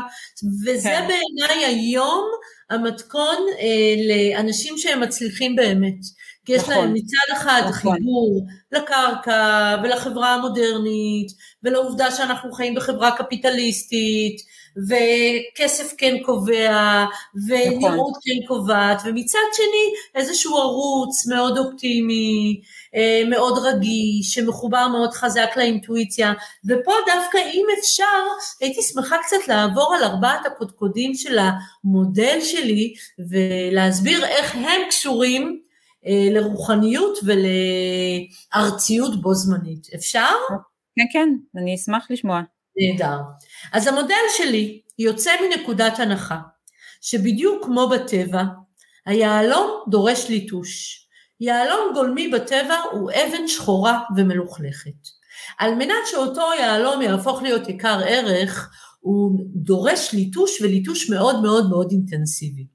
וזה 0.66 0.90
כן. 0.90 1.08
בעיניי 1.08 1.66
היום 1.66 2.26
המתכון 2.70 3.36
אה, 3.60 3.96
לאנשים 4.08 4.78
שהם 4.78 5.02
מצליחים 5.02 5.56
באמת. 5.56 6.00
כי 6.46 6.54
יש 6.54 6.62
נכון, 6.62 6.74
להם 6.74 6.94
מצד 6.94 7.34
אחד 7.34 7.62
נכון. 7.70 7.96
חיבור 7.98 8.46
לקרקע 8.72 9.76
ולחברה 9.84 10.34
המודרנית 10.34 11.32
ולעובדה 11.64 12.12
שאנחנו 12.12 12.52
חיים 12.52 12.76
בחברה 12.76 13.18
קפיטליסטית 13.18 14.42
וכסף 14.88 15.93
כן 15.97 16.15
קובע 16.26 17.05
ונראות 17.47 17.82
נכון. 17.82 18.13
כן 18.24 18.47
קובעת 18.47 19.01
ומצד 19.05 19.39
שני 19.53 19.93
איזשהו 20.15 20.57
ערוץ 20.57 21.28
מאוד 21.28 21.57
אופטימי 21.57 22.61
אה, 22.95 23.24
מאוד 23.30 23.57
רגיש, 23.65 24.34
שמחובר 24.34 24.88
מאוד 24.88 25.13
חזק 25.13 25.49
לאינטואיציה, 25.55 26.34
ופה 26.65 26.91
דווקא 27.05 27.38
אם 27.38 27.65
אפשר, 27.80 28.03
הייתי 28.61 28.82
שמחה 28.82 29.15
קצת 29.26 29.47
לעבור 29.47 29.95
על 29.95 30.03
ארבעת 30.03 30.45
הקודקודים 30.45 31.13
של 31.13 31.38
המודל 31.39 32.39
שלי, 32.41 32.93
ולהסביר 33.30 34.26
איך 34.26 34.55
הם 34.55 34.82
קשורים 34.89 35.59
אה, 36.07 36.28
לרוחניות 36.32 37.19
ולארציות 38.53 39.21
בו 39.21 39.34
זמנית. 39.34 39.88
אפשר? 39.95 40.32
כן, 40.95 41.05
כן, 41.13 41.30
אני 41.55 41.76
אשמח 41.76 42.07
לשמוע. 42.09 42.41
נהדר. 42.78 43.17
אז 43.72 43.88
המודל 43.88 44.24
שלי 44.38 44.82
יוצא 44.99 45.32
מנקודת 45.41 45.99
הנחה, 45.99 46.39
שבדיוק 47.01 47.66
כמו 47.66 47.89
בטבע, 47.89 48.43
היהלום 49.05 49.84
דורש 49.89 50.30
ליטוש. 50.30 50.99
יהלום 51.39 51.93
גולמי 51.93 52.28
בטבע 52.28 52.76
הוא 52.91 53.11
אבן 53.11 53.47
שחורה 53.47 53.99
ומלוכלכת. 54.16 55.07
על 55.59 55.76
מנת 55.76 56.07
שאותו 56.11 56.49
יהלום 56.59 57.01
יהפוך 57.01 57.41
להיות 57.41 57.70
יקר 57.70 58.01
ערך, 58.05 58.70
הוא 58.99 59.39
דורש 59.55 60.14
ליטוש 60.14 60.61
וליטוש 60.61 61.09
מאוד 61.09 61.41
מאוד 61.41 61.70
מאוד 61.70 61.91
אינטנסיבי. 61.91 62.66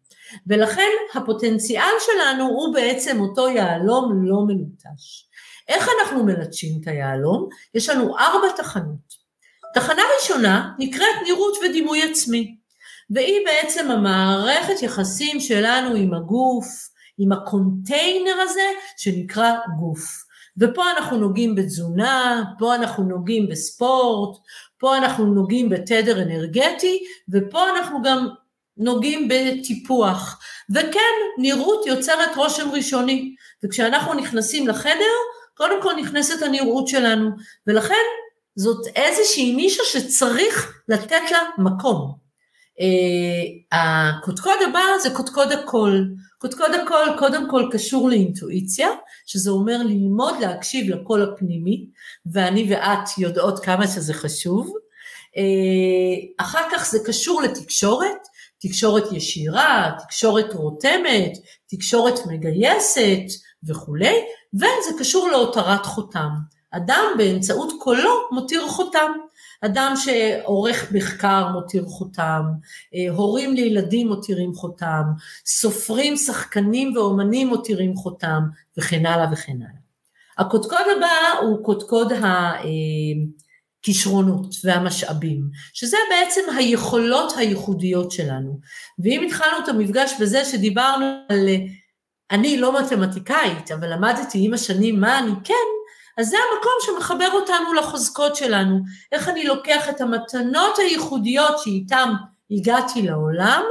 ולכן 0.47 0.91
הפוטנציאל 1.15 1.93
שלנו 2.01 2.45
הוא 2.45 2.75
בעצם 2.75 3.21
אותו 3.21 3.49
יהלום 3.49 4.27
לא 4.27 4.37
מלוטש. 4.47 5.29
איך 5.69 5.89
אנחנו 6.01 6.25
מלטשים 6.25 6.81
את 6.81 6.89
היהלום? 6.89 7.49
יש 7.75 7.89
לנו 7.89 8.19
ארבע 8.19 8.57
תחנות. 8.57 9.28
תחנה 9.75 10.03
ראשונה 10.19 10.71
נקראת 10.79 11.17
נראות 11.27 11.57
ודימוי 11.65 12.03
עצמי, 12.03 12.57
והיא 13.11 13.47
בעצם 13.47 13.91
המערכת 13.91 14.83
יחסים 14.83 15.41
שלנו 15.41 15.95
עם 15.95 16.15
הגוף, 16.15 16.67
עם 17.19 17.33
הקונטיינר 17.33 18.41
הזה 18.41 18.71
שנקרא 18.97 19.53
גוף. 19.79 20.25
ופה 20.59 20.91
אנחנו 20.91 21.17
נוגעים 21.17 21.55
בתזונה, 21.55 22.45
פה 22.59 22.75
אנחנו 22.75 23.05
נוגעים 23.05 23.49
בספורט, 23.49 24.39
פה 24.79 24.97
אנחנו 24.97 25.27
נוגעים 25.27 25.69
בתדר 25.69 26.23
אנרגטי, 26.23 27.05
ופה 27.33 27.71
אנחנו 27.71 28.03
גם 28.03 28.29
נוגעים 28.77 29.29
בטיפוח. 29.29 30.41
וכן, 30.71 31.01
נראות 31.39 31.87
יוצרת 31.87 32.37
רושם 32.37 32.71
ראשוני, 32.71 33.35
וכשאנחנו 33.65 34.15
נכנסים 34.15 34.69
לחדר, 34.69 35.15
קודם 35.55 35.83
כל 35.83 35.95
נכנסת 35.97 36.43
הנראות 36.43 36.89
שלנו, 36.89 37.31
ולכן 37.67 37.95
זאת 38.59 38.87
איזושהי 38.97 39.57
נישה 39.57 39.83
שצריך 39.93 40.83
לתת 40.89 41.31
לה 41.31 41.39
מקום. 41.59 42.15
Uh, 42.81 43.77
הקודקוד 43.79 44.59
הבא 44.69 44.81
זה 45.03 45.11
קודקוד 45.11 45.53
הקול. 45.53 46.15
קודקוד 46.39 46.71
הקול 46.83 47.17
קודם 47.19 47.51
כל 47.51 47.69
קשור 47.73 48.09
לאינטואיציה, 48.09 48.89
שזה 49.27 49.51
אומר 49.51 49.79
ללמוד 49.83 50.35
להקשיב 50.41 50.95
לקול 50.95 51.23
הפנימי, 51.23 51.87
ואני 52.33 52.67
ואת 52.71 53.19
יודעות 53.19 53.65
כמה 53.65 53.87
שזה 53.87 54.15
חשוב. 54.15 54.73
Uh, 55.37 56.27
אחר 56.39 56.63
כך 56.73 56.91
זה 56.91 56.99
קשור 57.07 57.43
לתקשורת, 57.43 58.29
תקשורת 58.59 59.13
ישירה, 59.13 59.91
תקשורת 60.05 60.55
רותמת, 60.55 61.33
תקשורת 61.67 62.27
מגייסת 62.27 63.25
וכולי, 63.69 64.17
וזה 64.55 64.99
קשור 64.99 65.29
להותרת 65.29 65.87
חותם. 65.87 66.58
אדם 66.71 67.05
באמצעות 67.19 67.73
קולו 67.81 68.29
מותיר 68.33 68.69
חותם. 68.69 69.13
אדם 69.61 69.95
שעורך 69.97 70.93
מחקר 70.93 71.49
מותיר 71.53 71.85
חותם, 71.87 72.43
אה, 72.95 73.15
הורים 73.15 73.55
לילדים 73.55 74.09
מותירים 74.09 74.55
חותם, 74.55 75.03
סופרים, 75.47 76.17
שחקנים 76.17 76.97
ואומנים 76.97 77.49
מותירים 77.49 77.97
חותם, 77.97 78.43
וכן 78.79 79.07
הלאה 79.07 79.33
וכן 79.33 79.53
הלאה. 79.53 79.89
הקודקוד 80.39 80.87
הבא 80.97 81.41
הוא 81.41 81.65
קודקוד 81.65 82.13
הכישרונות 83.83 84.55
והמשאבים, 84.65 85.43
שזה 85.75 85.97
בעצם 86.11 86.41
היכולות 86.57 87.33
הייחודיות 87.37 88.11
שלנו. 88.11 88.61
ואם 88.99 89.23
התחלנו 89.27 89.59
את 89.65 89.69
המפגש 89.69 90.13
בזה 90.21 90.45
שדיברנו 90.45 91.07
על 91.29 91.49
אני 92.31 92.57
לא 92.57 92.81
מתמטיקאית, 92.81 93.73
אבל 93.73 93.93
למדתי 93.93 94.39
עם 94.47 94.55
השנים 94.55 95.01
מה 95.01 95.19
אני 95.19 95.33
כן, 95.45 95.55
אז 96.19 96.29
זה 96.29 96.37
המקום 96.37 96.73
שמחבר 96.81 97.29
אותנו 97.33 97.75
לחוזקות 97.75 98.37
שלנו. 98.37 98.81
איך 99.13 99.29
אני 99.29 99.45
לוקח 99.45 99.89
את 99.89 100.01
המתנות 100.01 100.79
הייחודיות 100.79 101.59
שאיתן 101.59 102.09
הגעתי 102.51 103.03
לעולם, 103.03 103.63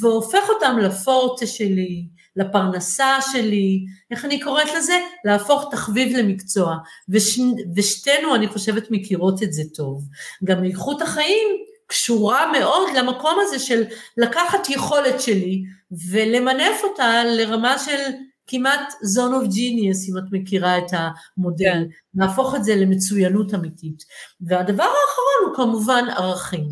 והופך 0.00 0.48
אותן 0.48 0.76
לפורטה 0.76 1.46
שלי, 1.46 2.06
לפרנסה 2.36 3.16
שלי, 3.32 3.84
איך 4.10 4.24
אני 4.24 4.40
קוראת 4.40 4.74
לזה? 4.76 5.00
להפוך 5.24 5.68
תחביב 5.70 6.16
למקצוע. 6.16 6.76
וש, 7.08 7.38
ושתינו, 7.76 8.34
אני 8.34 8.48
חושבת, 8.48 8.90
מכירות 8.90 9.42
את 9.42 9.52
זה 9.52 9.62
טוב. 9.74 10.02
גם 10.44 10.64
איכות 10.64 11.02
החיים 11.02 11.48
קשורה 11.86 12.52
מאוד 12.52 12.88
למקום 12.96 13.38
הזה 13.42 13.58
של 13.58 13.84
לקחת 14.16 14.70
יכולת 14.70 15.20
שלי 15.20 15.62
ולמנף 16.10 16.84
אותה 16.84 17.24
לרמה 17.24 17.78
של 17.78 18.00
כמעט 18.46 18.92
zone 18.92 19.44
of 19.44 19.48
genius, 19.48 20.10
אם 20.10 20.18
את 20.18 20.24
מכירה 20.32 20.78
את 20.78 20.90
המודל, 20.92 21.84
כן. 21.84 22.20
להפוך 22.20 22.54
את 22.54 22.64
זה 22.64 22.76
למצוינות 22.76 23.54
אמיתית. 23.54 24.02
והדבר 24.40 24.82
האחרון 24.82 25.46
הוא 25.46 25.56
כמובן 25.56 26.04
ערכים. 26.16 26.68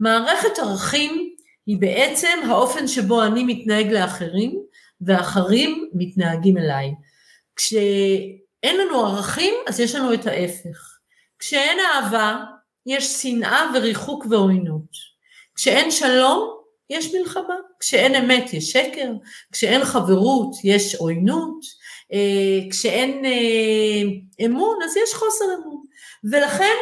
מערכת 0.00 0.58
ערכים 0.58 1.34
היא 1.66 1.76
בעצם 1.80 2.38
האופן 2.48 2.88
שבו 2.88 3.24
אני 3.24 3.44
מתנהג 3.44 3.92
לאחרים, 3.92 4.58
ואחרים 5.00 5.90
מתנהגים 5.94 6.58
אליי. 6.58 6.94
כשאין 7.56 8.78
לנו 8.78 9.06
ערכים, 9.06 9.54
אז 9.66 9.80
יש 9.80 9.94
לנו 9.94 10.14
את 10.14 10.26
ההפך. 10.26 10.98
כשאין 11.38 11.78
אהבה, 11.94 12.36
יש 12.86 13.22
שנאה 13.22 13.70
וריחוק 13.74 14.26
ועוינות. 14.30 15.14
כשאין 15.54 15.90
שלום, 15.90 16.63
יש 16.90 17.14
מלחמה. 17.14 17.54
כשאין 17.80 18.14
אמת 18.14 18.52
יש 18.52 18.70
שקר, 18.70 19.12
כשאין 19.52 19.84
חברות 19.84 20.56
יש 20.64 20.94
עוינות, 20.94 21.60
אה, 22.12 22.70
כשאין 22.70 23.24
אה, 23.24 24.46
אמון 24.46 24.78
אז 24.84 24.96
יש 24.96 25.14
חוסר 25.14 25.44
אמון. 25.44 25.82
ולכן 26.30 26.76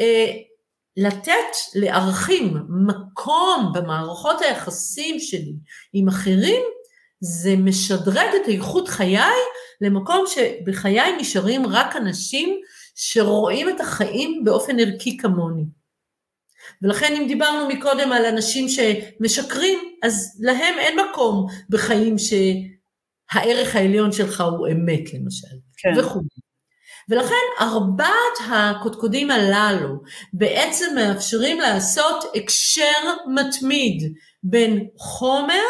אה, 0.00 0.32
לתת 0.96 1.56
לערכים 1.74 2.56
מקום 2.86 3.72
במערכות 3.74 4.40
היחסים 4.40 5.20
שלי 5.20 5.52
עם 5.92 6.08
אחרים, 6.08 6.62
זה 7.20 7.56
משדרג 7.56 8.28
את 8.42 8.48
איכות 8.48 8.88
חיי 8.88 9.18
למקום 9.80 10.24
שבחיי 10.26 11.16
נשארים 11.16 11.66
רק 11.66 11.96
אנשים 11.96 12.60
שרואים 12.94 13.68
את 13.68 13.80
החיים 13.80 14.44
באופן 14.44 14.80
ערכי 14.80 15.16
כמוני. 15.16 15.64
ולכן 16.82 17.14
אם 17.16 17.28
דיברנו 17.28 17.68
מקודם 17.68 18.12
על 18.12 18.24
אנשים 18.24 18.66
שמשקרים, 18.68 19.78
אז 20.02 20.40
להם 20.42 20.78
אין 20.78 20.98
מקום 21.10 21.46
בחיים 21.68 22.16
שהערך 22.18 23.76
העליון 23.76 24.12
שלך 24.12 24.44
הוא 24.58 24.68
אמת 24.68 25.14
למשל, 25.14 25.56
כן. 25.76 26.00
וכו'. 26.00 26.20
ולכן 27.08 27.34
ארבעת 27.60 28.38
הקודקודים 28.50 29.30
הללו 29.30 30.00
בעצם 30.32 30.94
מאפשרים 30.94 31.60
לעשות 31.60 32.24
הקשר 32.34 33.14
מתמיד 33.34 34.14
בין 34.42 34.86
חומר 34.98 35.62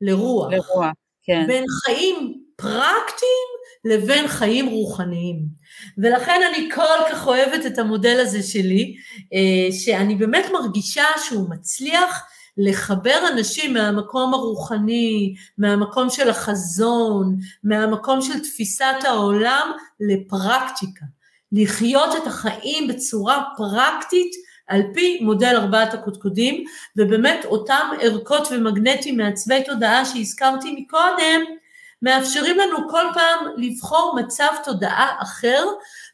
לרוח. 0.00 0.52
לרוח, 0.52 0.92
כן. 1.24 1.46
בין 1.46 1.64
חיים 1.84 2.34
פרקטיים 2.56 3.48
לבין 3.84 4.28
חיים 4.28 4.66
רוחניים. 4.66 5.63
ולכן 5.98 6.40
אני 6.50 6.68
כל 6.74 7.10
כך 7.10 7.26
אוהבת 7.26 7.66
את 7.66 7.78
המודל 7.78 8.20
הזה 8.20 8.42
שלי, 8.42 8.96
אה, 9.32 9.72
שאני 9.72 10.14
באמת 10.14 10.44
מרגישה 10.52 11.04
שהוא 11.24 11.50
מצליח 11.50 12.22
לחבר 12.56 13.18
אנשים 13.32 13.74
מהמקום 13.74 14.34
הרוחני, 14.34 15.34
מהמקום 15.58 16.10
של 16.10 16.30
החזון, 16.30 17.36
מהמקום 17.64 18.22
של 18.22 18.40
תפיסת 18.40 19.04
העולם 19.04 19.70
לפרקטיקה. 20.00 21.04
לחיות 21.52 22.16
את 22.16 22.26
החיים 22.26 22.88
בצורה 22.88 23.42
פרקטית 23.56 24.32
על 24.66 24.82
פי 24.94 25.18
מודל 25.22 25.56
ארבעת 25.56 25.94
הקודקודים, 25.94 26.64
ובאמת 26.96 27.44
אותם 27.44 27.88
ערכות 28.00 28.48
ומגנטים 28.50 29.16
מעצבי 29.16 29.64
תודעה 29.64 30.04
שהזכרתי 30.04 30.76
מקודם, 30.78 31.40
מאפשרים 32.04 32.58
לנו 32.58 32.88
כל 32.90 33.04
פעם 33.14 33.46
לבחור 33.56 34.16
מצב 34.16 34.48
תודעה 34.64 35.16
אחר, 35.22 35.66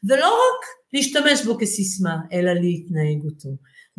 ולא 0.03 0.27
רק 0.27 0.65
להשתמש 0.93 1.45
בו 1.45 1.57
כסיסמה, 1.59 2.17
אלא 2.33 2.53
להתנהג 2.53 3.23
אותו. 3.25 3.49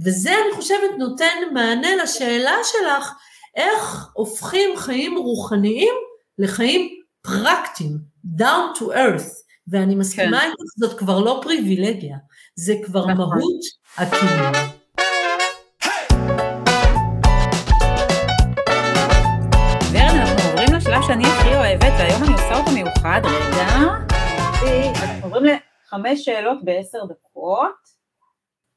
וזה, 0.05 0.31
אני 0.31 0.57
חושבת, 0.57 0.91
נותן 0.99 1.37
מענה 1.53 1.97
לשאלה 2.03 2.57
שלך, 2.65 3.13
איך 3.57 4.09
הופכים 4.13 4.77
חיים 4.77 5.19
רוחניים 5.19 5.95
לחיים 6.39 6.89
פרקטיים, 7.23 7.99
down 8.39 8.79
to 8.79 8.83
earth, 8.83 9.33
ואני 9.69 9.95
מסכימה 9.95 10.41
כן. 10.41 10.47
איתך, 10.47 10.63
זאת 10.79 10.99
כבר 10.99 11.21
לא 11.21 11.41
פריבילגיה, 11.43 12.17
זה 12.57 12.75
כבר 12.85 13.07
נכון. 13.07 13.17
מהות 13.17 13.61
הקיום. 13.97 14.82
אוהבת, 21.73 21.93
והיום 21.99 22.23
אני 22.25 22.33
עושה 22.33 22.59
אותו 22.59 22.71
מיוחד, 22.71 23.21
רגע, 23.25 23.63
אנחנו 25.03 25.27
עוברים 25.27 25.45
לחמש 25.45 26.25
שאלות 26.25 26.65
בעשר 26.65 26.99
דקות. 27.05 27.75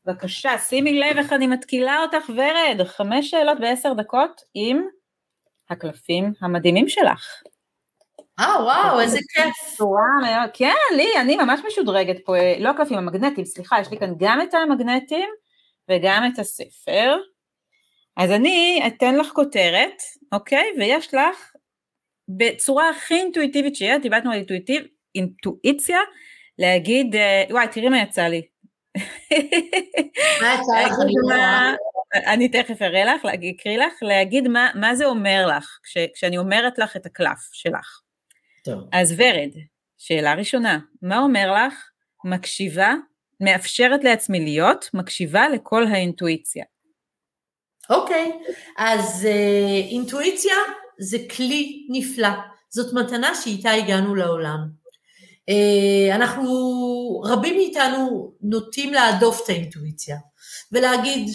בבקשה, 0.05 0.57
שימי 0.57 0.99
לב 0.99 1.17
איך 1.17 1.33
אני 1.33 1.47
מתקילה 1.47 2.01
אותך, 2.01 2.29
ורד, 2.29 2.87
חמש 2.87 3.29
שאלות 3.29 3.59
בעשר 3.59 3.93
דקות 3.93 4.41
עם 4.53 4.87
הקלפים 5.69 6.33
המדהימים 6.41 6.89
שלך. 6.89 7.25
אה, 8.39 8.63
וואו, 8.63 8.99
איזה 8.99 9.19
כיף. 9.33 9.77
כן, 10.53 10.95
לי, 10.95 11.21
אני 11.21 11.35
ממש 11.35 11.59
משודרגת 11.67 12.25
פה, 12.25 12.33
לא 12.59 12.69
הקלפים, 12.69 12.97
המגנטים, 12.97 13.45
סליחה, 13.45 13.79
יש 13.79 13.91
לי 13.91 13.97
כאן 13.97 14.13
גם 14.17 14.41
את 14.41 14.53
המגנטים 14.53 15.29
וגם 15.91 16.29
את 16.33 16.39
הספר. 16.39 17.17
אז 18.17 18.31
אני 18.31 18.83
אתן 18.87 19.15
לך 19.15 19.27
כותרת, 19.27 20.01
אוקיי? 20.31 20.65
ויש 20.77 21.13
לך 21.13 21.54
בצורה 22.29 22.89
הכי 22.89 23.15
אינטואיטיבית 23.15 23.75
שיש, 23.75 24.01
דיברנו 24.01 24.31
על 24.31 24.37
אינטואיטיב, 24.37 24.83
אינטואיציה, 25.15 25.99
להגיד, 26.59 27.15
אה, 27.15 27.43
וואי, 27.49 27.67
תראי 27.71 27.89
מה 27.89 28.01
יצא 28.01 28.21
לי. 28.21 28.41
מה 30.41 30.53
יצא 30.53 30.85
לך? 30.85 30.93
אני 32.27 32.49
תכף 32.49 32.81
אראה 32.81 33.05
לך, 33.05 33.25
אקריא 33.25 33.77
לך, 33.77 33.93
להגיד 34.01 34.47
מה, 34.47 34.69
מה 34.75 34.95
זה 34.95 35.05
אומר 35.05 35.47
לך, 35.57 35.79
כש, 35.83 35.97
כשאני 36.13 36.37
אומרת 36.37 36.77
לך 36.77 36.95
את 36.95 37.05
הקלף 37.05 37.49
שלך. 37.53 37.99
טוב. 38.63 38.89
אז 38.93 39.13
ורד, 39.17 39.49
שאלה 39.97 40.33
ראשונה, 40.33 40.79
מה 41.01 41.19
אומר 41.19 41.53
לך, 41.53 41.89
מקשיבה, 42.25 42.93
מאפשרת 43.39 44.03
לעצמי 44.03 44.39
להיות, 44.39 44.89
מקשיבה 44.93 45.49
לכל 45.49 45.87
האינטואיציה. 45.87 46.65
אוקיי, 47.89 48.31
אז 48.77 49.25
אה, 49.25 49.89
אינטואיציה 49.91 50.53
זה 50.99 51.17
כלי 51.35 51.87
נפלא, 51.89 52.29
זאת 52.69 52.93
מתנה 52.93 53.35
שאיתה 53.35 53.71
הגענו 53.71 54.15
לעולם. 54.15 54.59
אה, 55.49 56.15
אנחנו, 56.15 56.49
רבים 57.25 57.55
מאיתנו 57.55 58.31
נוטים 58.41 58.93
להדוף 58.93 59.41
את 59.43 59.49
האינטואיציה 59.49 60.17
ולהגיד, 60.71 61.29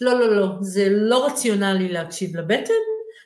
לא, 0.00 0.20
לא, 0.20 0.36
לא, 0.36 0.46
זה 0.60 0.86
לא 0.90 1.26
רציונלי 1.26 1.88
להקשיב 1.88 2.36
לבטן, 2.36 2.72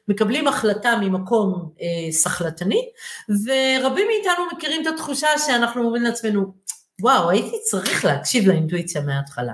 מקבלים 0.09 0.49
החלטה 0.49 0.97
ממקום 0.97 1.71
אה, 1.81 2.13
סחלטני, 2.13 2.89
ורבים 3.29 4.07
מאיתנו 4.07 4.47
מכירים 4.53 4.83
את 4.83 4.87
התחושה 4.95 5.29
שאנחנו 5.47 5.85
אומרים 5.85 6.03
לעצמנו, 6.03 6.55
וואו, 7.03 7.31
הייתי 7.31 7.57
צריך 7.71 8.05
להקשיב 8.05 8.49
לאינטואיציה 8.49 9.01
מההתחלה. 9.01 9.53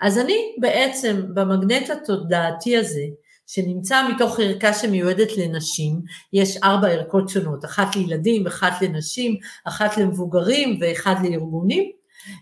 אז 0.00 0.18
אני 0.18 0.54
בעצם 0.60 1.22
במגנט 1.34 1.90
התודעתי 1.90 2.76
הזה, 2.76 3.02
שנמצא 3.48 4.08
מתוך 4.08 4.40
ערכה 4.40 4.74
שמיועדת 4.74 5.36
לנשים, 5.36 6.00
יש 6.32 6.56
ארבע 6.64 6.88
ערכות 6.88 7.28
שונות, 7.28 7.64
אחת 7.64 7.96
לילדים, 7.96 8.46
אחת 8.46 8.82
לנשים, 8.82 9.36
אחת 9.64 9.96
למבוגרים 9.96 10.78
ואחת 10.80 11.16
לארגונים. 11.22 11.90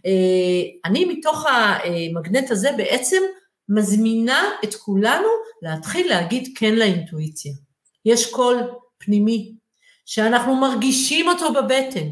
אה, 0.07 0.81
אני 0.85 1.05
מתוך 1.05 1.47
המגנט 1.47 2.51
הזה 2.51 2.71
בעצם 2.77 3.23
מזמינה 3.69 4.45
את 4.65 4.75
כולנו 4.75 5.29
להתחיל 5.63 6.09
להגיד 6.09 6.53
כן 6.57 6.75
לאינטואיציה. 6.75 7.53
יש 8.05 8.31
קול 8.33 8.57
פנימי 8.99 9.53
שאנחנו 10.07 10.57
מרגישים 10.57 11.29
אותו 11.29 11.53
בבטן, 11.53 12.09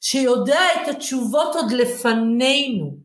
שיודע 0.00 0.60
את 0.74 0.88
התשובות 0.88 1.54
עוד 1.54 1.72
לפנינו, 1.72 2.98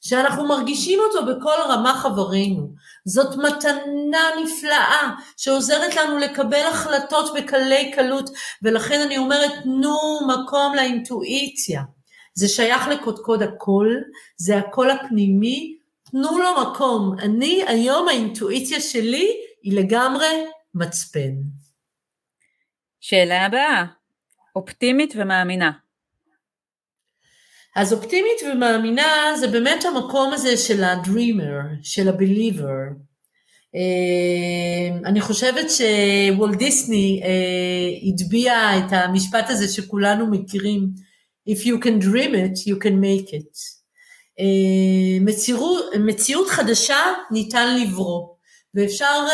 שאנחנו 0.00 0.48
מרגישים 0.48 0.98
אותו 1.00 1.26
בכל 1.26 1.54
רמה 1.68 1.94
חברינו. 1.94 2.74
זאת 3.06 3.36
מתנה 3.36 4.28
נפלאה 4.42 5.10
שעוזרת 5.36 5.96
לנו 5.96 6.18
לקבל 6.18 6.66
החלטות 6.70 7.34
בקלי 7.36 7.92
קלות, 7.94 8.30
ולכן 8.62 9.00
אני 9.00 9.18
אומרת, 9.18 9.50
תנו 9.62 10.20
מקום 10.28 10.74
לאינטואיציה. 10.74 11.82
זה 12.34 12.48
שייך 12.48 12.88
לקודקוד 12.88 13.42
הקול, 13.42 14.04
זה 14.36 14.58
הקול 14.58 14.90
הפנימי, 14.90 15.78
תנו 16.10 16.38
לו 16.38 16.48
מקום. 16.62 17.16
אני, 17.18 17.62
היום 17.66 18.08
האינטואיציה 18.08 18.80
שלי 18.80 19.36
היא 19.62 19.78
לגמרי 19.78 20.44
מצפן. 20.74 21.32
שאלה 23.00 23.46
הבאה, 23.46 23.84
אופטימית 24.56 25.14
ומאמינה. 25.16 25.70
אז 27.76 27.92
אופטימית 27.92 28.40
ומאמינה 28.52 29.36
זה 29.40 29.48
באמת 29.48 29.84
המקום 29.84 30.32
הזה 30.32 30.56
של 30.56 30.84
הדרימר, 30.84 31.58
של 31.82 32.08
הבליבר. 32.08 32.82
אה, 33.74 35.08
אני 35.08 35.20
חושבת 35.20 35.66
שוולט 35.70 36.58
דיסני 36.58 37.20
אה, 37.24 38.08
הטביע 38.08 38.78
את 38.78 38.92
המשפט 38.92 39.44
הזה 39.48 39.68
שכולנו 39.68 40.26
מכירים, 40.30 41.10
If 41.48 41.64
you 41.64 41.78
can 41.84 41.98
dream 42.00 42.34
it, 42.34 42.66
you 42.66 42.76
can 42.76 42.96
make 43.00 43.28
it. 43.32 43.56
אה, 44.40 45.20
מציאות, 45.20 45.84
מציאות 46.00 46.48
חדשה 46.48 47.00
ניתן 47.30 47.80
לברוא, 47.80 48.28
ואפשר 48.74 49.24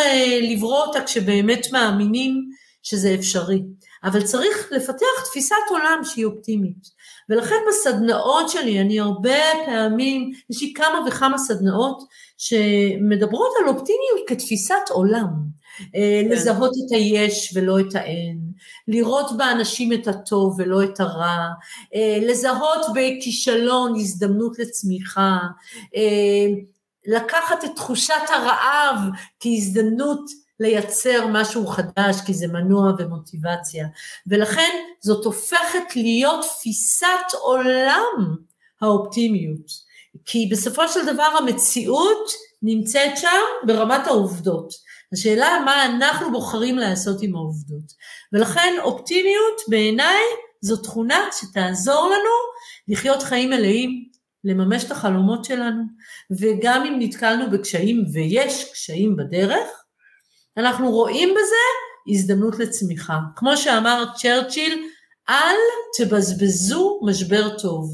לברוא 0.42 0.78
אותה 0.78 1.02
כשבאמת 1.02 1.72
מאמינים 1.72 2.48
שזה 2.82 3.14
אפשרי. 3.14 3.62
אבל 4.04 4.22
צריך 4.22 4.68
לפתח 4.72 5.24
תפיסת 5.30 5.56
עולם 5.70 6.00
שהיא 6.04 6.24
אופטימית. 6.24 6.95
ולכן 7.28 7.56
בסדנאות 7.68 8.48
שלי, 8.48 8.80
אני 8.80 9.00
הרבה 9.00 9.38
פעמים, 9.66 10.32
יש 10.50 10.62
לי 10.62 10.72
כמה 10.74 11.00
וכמה 11.08 11.38
סדנאות 11.38 12.02
שמדברות 12.38 13.50
על 13.60 13.68
אופטימיות 13.68 14.20
כתפיסת 14.26 14.90
עולם. 14.90 15.56
אה, 15.94 16.22
כן. 16.24 16.28
לזהות 16.28 16.70
את 16.70 16.92
היש 16.92 17.52
ולא 17.54 17.80
את 17.80 17.94
האין, 17.94 18.38
לראות 18.88 19.36
באנשים 19.36 19.92
את 19.92 20.08
הטוב 20.08 20.54
ולא 20.58 20.84
את 20.84 21.00
הרע, 21.00 21.48
אה, 21.94 22.18
לזהות 22.22 22.86
בכישלון 22.94 23.94
הזדמנות 23.96 24.58
לצמיחה, 24.58 25.38
אה, 25.96 26.46
לקחת 27.06 27.64
את 27.64 27.70
תחושת 27.76 28.14
הרעב 28.28 28.98
כהזדמנות 29.40 30.45
לייצר 30.60 31.26
משהו 31.32 31.66
חדש, 31.66 32.20
כי 32.26 32.34
זה 32.34 32.46
מנוע 32.46 32.92
ומוטיבציה. 32.98 33.86
ולכן 34.26 34.76
זאת 35.00 35.24
הופכת 35.24 35.96
להיות 35.96 36.44
תפיסת 36.44 37.34
עולם 37.40 38.36
האופטימיות. 38.82 39.86
כי 40.24 40.48
בסופו 40.52 40.88
של 40.88 41.06
דבר 41.12 41.28
המציאות 41.38 42.30
נמצאת 42.62 43.16
שם 43.16 43.66
ברמת 43.66 44.06
העובדות. 44.06 44.72
השאלה 45.12 45.62
מה 45.64 45.84
אנחנו 45.84 46.32
בוחרים 46.32 46.78
לעשות 46.78 47.22
עם 47.22 47.36
העובדות. 47.36 47.92
ולכן 48.32 48.74
אופטימיות 48.82 49.60
בעיניי 49.68 50.22
זו 50.60 50.76
תכונה 50.76 51.28
שתעזור 51.32 52.06
לנו 52.06 52.34
לחיות 52.88 53.22
חיים 53.22 53.50
מלאים, 53.50 54.08
לממש 54.44 54.84
את 54.84 54.90
החלומות 54.90 55.44
שלנו, 55.44 55.82
וגם 56.30 56.84
אם 56.84 56.96
נתקלנו 56.98 57.50
בקשיים, 57.50 58.04
ויש 58.12 58.72
קשיים 58.72 59.16
בדרך, 59.16 59.68
אנחנו 60.56 60.90
רואים 60.90 61.28
בזה 61.28 61.56
הזדמנות 62.08 62.58
לצמיחה. 62.58 63.18
כמו 63.36 63.56
שאמר 63.56 64.04
צ'רצ'יל, 64.16 64.88
אל 65.28 65.56
תבזבזו 65.98 67.00
משבר 67.02 67.58
טוב. 67.58 67.90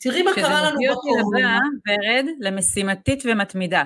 תראי 0.00 0.22
מה 0.22 0.34
קרה 0.34 0.62
לנו 0.62 0.78
בקורונה. 0.90 0.98
שזה 1.12 1.26
מביא 1.26 1.46
אותי 1.50 1.90
ורד, 1.90 2.26
למשימתית 2.40 3.22
ומתמידה. 3.24 3.82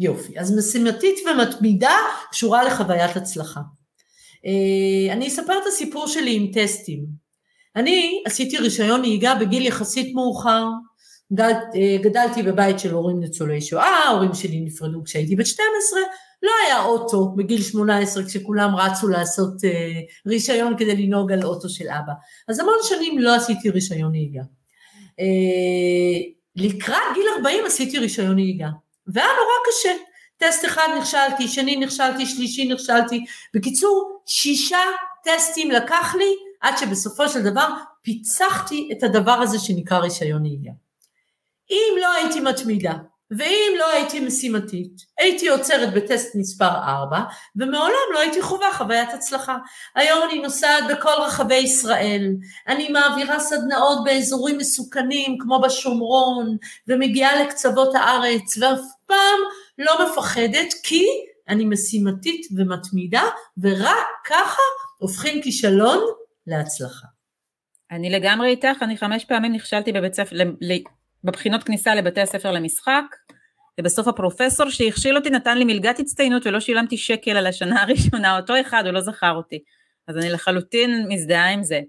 יופי, 0.00 0.38
אז 0.38 0.58
משימתית 0.58 1.14
ומתמידה 1.26 1.96
קשורה 2.30 2.64
לחוויית 2.64 3.16
הצלחה. 3.16 3.60
אה, 4.46 5.12
אני 5.12 5.28
אספר 5.28 5.58
את 5.58 5.66
הסיפור 5.68 6.08
שלי 6.08 6.36
עם 6.36 6.50
טסטים. 6.52 7.04
אני 7.76 8.22
עשיתי 8.26 8.58
רישיון 8.58 9.00
נהיגה 9.00 9.34
בגיל 9.34 9.66
יחסית 9.66 10.14
מאוחר, 10.14 10.64
אה, 11.40 11.96
גדלתי 12.02 12.42
בבית 12.42 12.78
של 12.78 12.92
הורים 12.92 13.20
ניצולי 13.20 13.60
שואה, 13.60 14.04
ההורים 14.04 14.34
שלי 14.34 14.60
נפרדו 14.60 15.04
כשהייתי 15.04 15.36
בת 15.36 15.46
12, 15.46 16.00
לא 16.42 16.50
היה 16.66 16.84
אוטו 16.84 17.28
בגיל 17.36 17.62
18 17.62 18.24
כשכולם 18.24 18.76
רצו 18.76 19.08
לעשות 19.08 19.64
אה, 19.64 20.00
רישיון 20.26 20.76
כדי 20.78 20.96
לנהוג 20.96 21.32
על 21.32 21.44
אוטו 21.44 21.68
של 21.68 21.88
אבא. 21.88 22.12
אז 22.48 22.58
המון 22.58 22.74
שנים 22.82 23.18
לא 23.18 23.34
עשיתי 23.34 23.70
רישיון 23.70 24.10
נהיגה. 24.10 24.42
אה, 25.20 26.20
לקראת 26.56 27.02
גיל 27.14 27.26
40 27.36 27.66
עשיתי 27.66 27.98
רישיון 27.98 28.34
נהיגה, 28.34 28.68
והיה 29.06 29.28
נורא 29.28 29.54
קשה. 29.68 29.92
טסט 30.36 30.64
אחד 30.64 30.88
נכשלתי, 30.98 31.48
שני 31.48 31.76
נכשלתי, 31.76 32.26
שלישי 32.26 32.64
נכשלתי. 32.64 33.24
בקיצור, 33.54 34.22
שישה 34.26 34.78
טסטים 35.24 35.70
לקח 35.70 36.14
לי 36.14 36.34
עד 36.60 36.74
שבסופו 36.78 37.28
של 37.28 37.42
דבר 37.42 37.68
פיצחתי 38.02 38.88
את 38.92 39.02
הדבר 39.02 39.32
הזה 39.32 39.58
שנקרא 39.58 39.98
רישיון 39.98 40.42
נהיגה. 40.42 40.70
אם 41.70 41.98
לא 42.00 42.12
הייתי 42.12 42.40
מתמידה, 42.40 42.94
ואם 43.38 43.72
לא 43.78 43.90
הייתי 43.90 44.20
משימתית, 44.20 44.92
הייתי 45.18 45.48
עוצרת 45.48 45.94
בטסט 45.94 46.34
מספר 46.34 46.64
4, 46.64 47.20
ומעולם 47.56 48.12
לא 48.14 48.18
הייתי 48.18 48.42
חווה 48.42 48.72
חוויית 48.72 49.14
הצלחה. 49.14 49.56
היום 49.94 50.28
אני 50.30 50.42
נוסעת 50.42 50.84
בכל 50.90 51.14
רחבי 51.26 51.54
ישראל, 51.54 52.34
אני 52.68 52.88
מעבירה 52.88 53.40
סדנאות 53.40 54.04
באזורים 54.04 54.58
מסוכנים 54.58 55.36
כמו 55.38 55.60
בשומרון, 55.60 56.56
ומגיעה 56.88 57.42
לקצוות 57.42 57.94
הארץ, 57.94 58.58
ואף 58.58 58.80
פעם 59.06 59.38
לא 59.78 60.06
מפחדת, 60.06 60.74
כי 60.82 61.06
אני 61.48 61.64
משימתית 61.64 62.46
ומתמידה, 62.56 63.22
ורק 63.62 64.06
ככה 64.24 64.62
הופכים 64.98 65.42
כישלון 65.42 65.98
להצלחה. 66.46 67.06
אני 67.90 68.10
לגמרי 68.10 68.48
איתך, 68.48 68.82
אני 68.82 68.96
חמש 68.96 69.24
פעמים 69.24 69.52
נכשלתי 69.52 69.92
בבית 69.92 70.14
ספר, 70.14 70.36
בבחינות 71.24 71.62
כניסה 71.62 71.94
לבתי 71.94 72.20
הספר 72.20 72.50
למשחק, 72.50 73.04
ובסוף 73.80 74.08
הפרופסור 74.08 74.70
שהכשיל 74.70 75.16
אותי 75.16 75.30
נתן 75.30 75.58
לי 75.58 75.64
מלגת 75.64 75.98
הצטיינות 75.98 76.46
ולא 76.46 76.60
שילמתי 76.60 76.96
שקל 76.96 77.30
על 77.30 77.46
השנה 77.46 77.80
הראשונה, 77.82 78.36
אותו 78.36 78.60
אחד, 78.60 78.82
הוא 78.86 78.92
לא 78.92 79.00
זכר 79.00 79.32
אותי. 79.32 79.58
אז 80.08 80.16
אני 80.16 80.30
לחלוטין 80.30 81.06
מזדהה 81.08 81.50
עם 81.50 81.62
זה. 81.62 81.80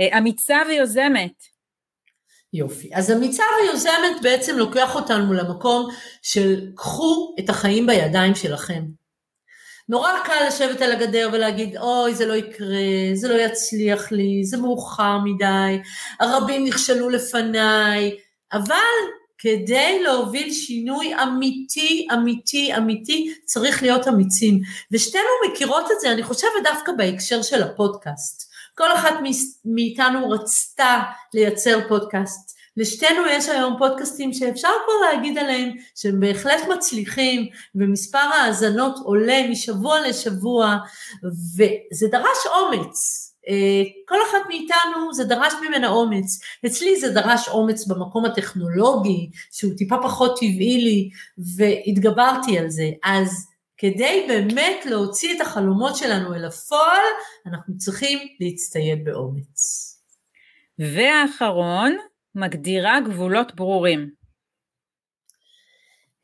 אה, 0.00 0.18
אמיצה 0.18 0.56
ויוזמת. 0.68 1.58
יופי. 2.52 2.90
אז 2.94 3.12
אמיצה 3.12 3.42
ויוזמת 3.62 4.22
בעצם 4.22 4.58
לוקח 4.58 4.94
אותנו 4.94 5.32
למקום 5.32 5.88
של 6.22 6.70
קחו 6.74 7.34
את 7.38 7.50
החיים 7.50 7.86
בידיים 7.86 8.34
שלכם. 8.34 8.82
נורא 9.88 10.10
קל 10.24 10.44
לשבת 10.48 10.80
על 10.80 10.92
הגדר 10.92 11.30
ולהגיד, 11.32 11.76
אוי, 11.76 12.14
זה 12.14 12.26
לא 12.26 12.34
יקרה, 12.34 12.84
זה 13.14 13.28
לא 13.28 13.34
יצליח 13.34 14.12
לי, 14.12 14.44
זה 14.44 14.56
מאוחר 14.56 15.18
מדי, 15.24 15.78
הרבים 16.20 16.64
נכשלו 16.64 17.08
לפניי, 17.08 18.16
אבל 18.52 18.74
כדי 19.38 20.02
להוביל 20.02 20.52
שינוי 20.52 21.14
אמיתי, 21.22 22.06
אמיתי, 22.12 22.76
אמיתי, 22.76 23.34
צריך 23.44 23.82
להיות 23.82 24.08
אמיצים. 24.08 24.60
ושתינו 24.92 25.28
מכירות 25.50 25.90
את 25.90 26.00
זה, 26.00 26.12
אני 26.12 26.22
חושבת 26.22 26.62
דווקא 26.64 26.92
בהקשר 26.92 27.42
של 27.42 27.62
הפודקאסט. 27.62 28.50
כל 28.74 28.92
אחת 28.92 29.14
מאיתנו 29.64 30.30
רצתה 30.30 31.00
לייצר 31.34 31.88
פודקאסט. 31.88 32.58
לשתינו 32.76 33.26
יש 33.26 33.48
היום 33.48 33.74
פודקאסטים 33.78 34.32
שאפשר 34.32 34.68
כבר 34.84 35.08
להגיד 35.10 35.38
עליהם 35.38 35.70
שהם 35.94 36.20
בהחלט 36.20 36.60
מצליחים, 36.76 37.46
ומספר 37.74 38.18
האזנות 38.18 38.98
עולה 39.04 39.48
משבוע 39.50 40.08
לשבוע, 40.08 40.76
וזה 41.56 42.06
דרש 42.10 42.46
אומץ. 42.46 43.27
אה, 43.48 43.82
כל 44.08 44.16
אחת 44.30 44.48
מאיתנו 44.48 45.12
זה 45.14 45.24
דרש 45.24 45.52
ממנה 45.68 45.88
אומץ. 45.88 46.40
אצלי 46.66 47.00
זה 47.00 47.12
דרש 47.12 47.48
אומץ 47.48 47.86
במקום 47.86 48.24
הטכנולוגי, 48.24 49.30
שהוא 49.52 49.72
טיפה 49.76 49.96
פחות 50.02 50.36
טבעי 50.36 50.78
לי, 50.78 51.10
והתגברתי 51.56 52.58
על 52.58 52.70
זה. 52.70 52.90
אז 53.04 53.46
כדי 53.78 54.24
באמת 54.28 54.86
להוציא 54.86 55.36
את 55.36 55.40
החלומות 55.40 55.96
שלנו 55.96 56.34
אל 56.34 56.44
הפועל, 56.44 57.04
אנחנו 57.46 57.76
צריכים 57.76 58.18
להצטייד 58.40 59.04
באומץ. 59.04 59.94
והאחרון, 60.78 61.96
מגדירה 62.34 63.00
גבולות 63.00 63.54
ברורים. 63.54 64.17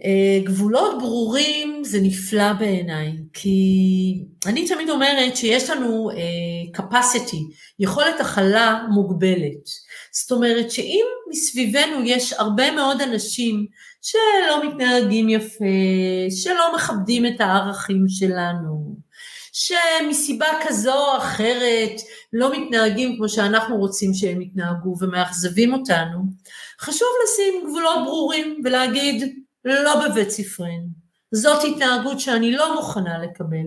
אה, 0.05 0.41
גבולות 0.45 0.99
ברורים 0.99 1.83
זה 1.85 2.01
נפלא 2.03 2.53
בעיניי, 2.53 3.13
כי 3.33 3.59
אני 4.47 4.69
תמיד 4.69 4.91
אומרת 4.91 5.37
שיש 5.37 5.71
לנו 5.71 6.11
uh, 6.11 6.79
capacity, 6.79 7.37
יכולת 7.79 8.21
הכלה 8.21 8.87
מוגבלת. 8.91 9.69
זאת 10.13 10.33
אומרת 10.33 10.71
שאם 10.71 11.05
מסביבנו 11.31 12.05
יש 12.05 12.33
הרבה 12.33 12.71
מאוד 12.71 13.01
אנשים 13.01 13.67
שלא 14.03 14.69
מתנהגים 14.69 15.29
יפה, 15.29 15.65
שלא 16.31 16.75
מכבדים 16.75 17.27
את 17.27 17.41
הערכים 17.41 18.05
שלנו, 18.09 18.97
שמסיבה 19.53 20.47
כזו 20.67 20.95
או 20.95 21.17
אחרת 21.17 22.01
לא 22.33 22.59
מתנהגים 22.59 23.17
כמו 23.17 23.29
שאנחנו 23.29 23.77
רוצים 23.77 24.15
שהם 24.15 24.43
יתנהגו 24.43 24.95
ומאכזבים 25.01 25.73
אותנו, 25.73 26.19
חשוב 26.81 27.09
לשים 27.25 27.65
גבולות 27.67 28.05
ברורים 28.05 28.63
ולהגיד 28.65 29.44
לא 29.65 30.09
בבית 30.09 30.31
ספרנו. 30.31 31.05
זאת 31.35 31.65
התנהגות 31.65 32.21
שאני 32.21 32.53
לא 32.53 32.75
מוכנה 32.75 33.19
לקבל. 33.19 33.67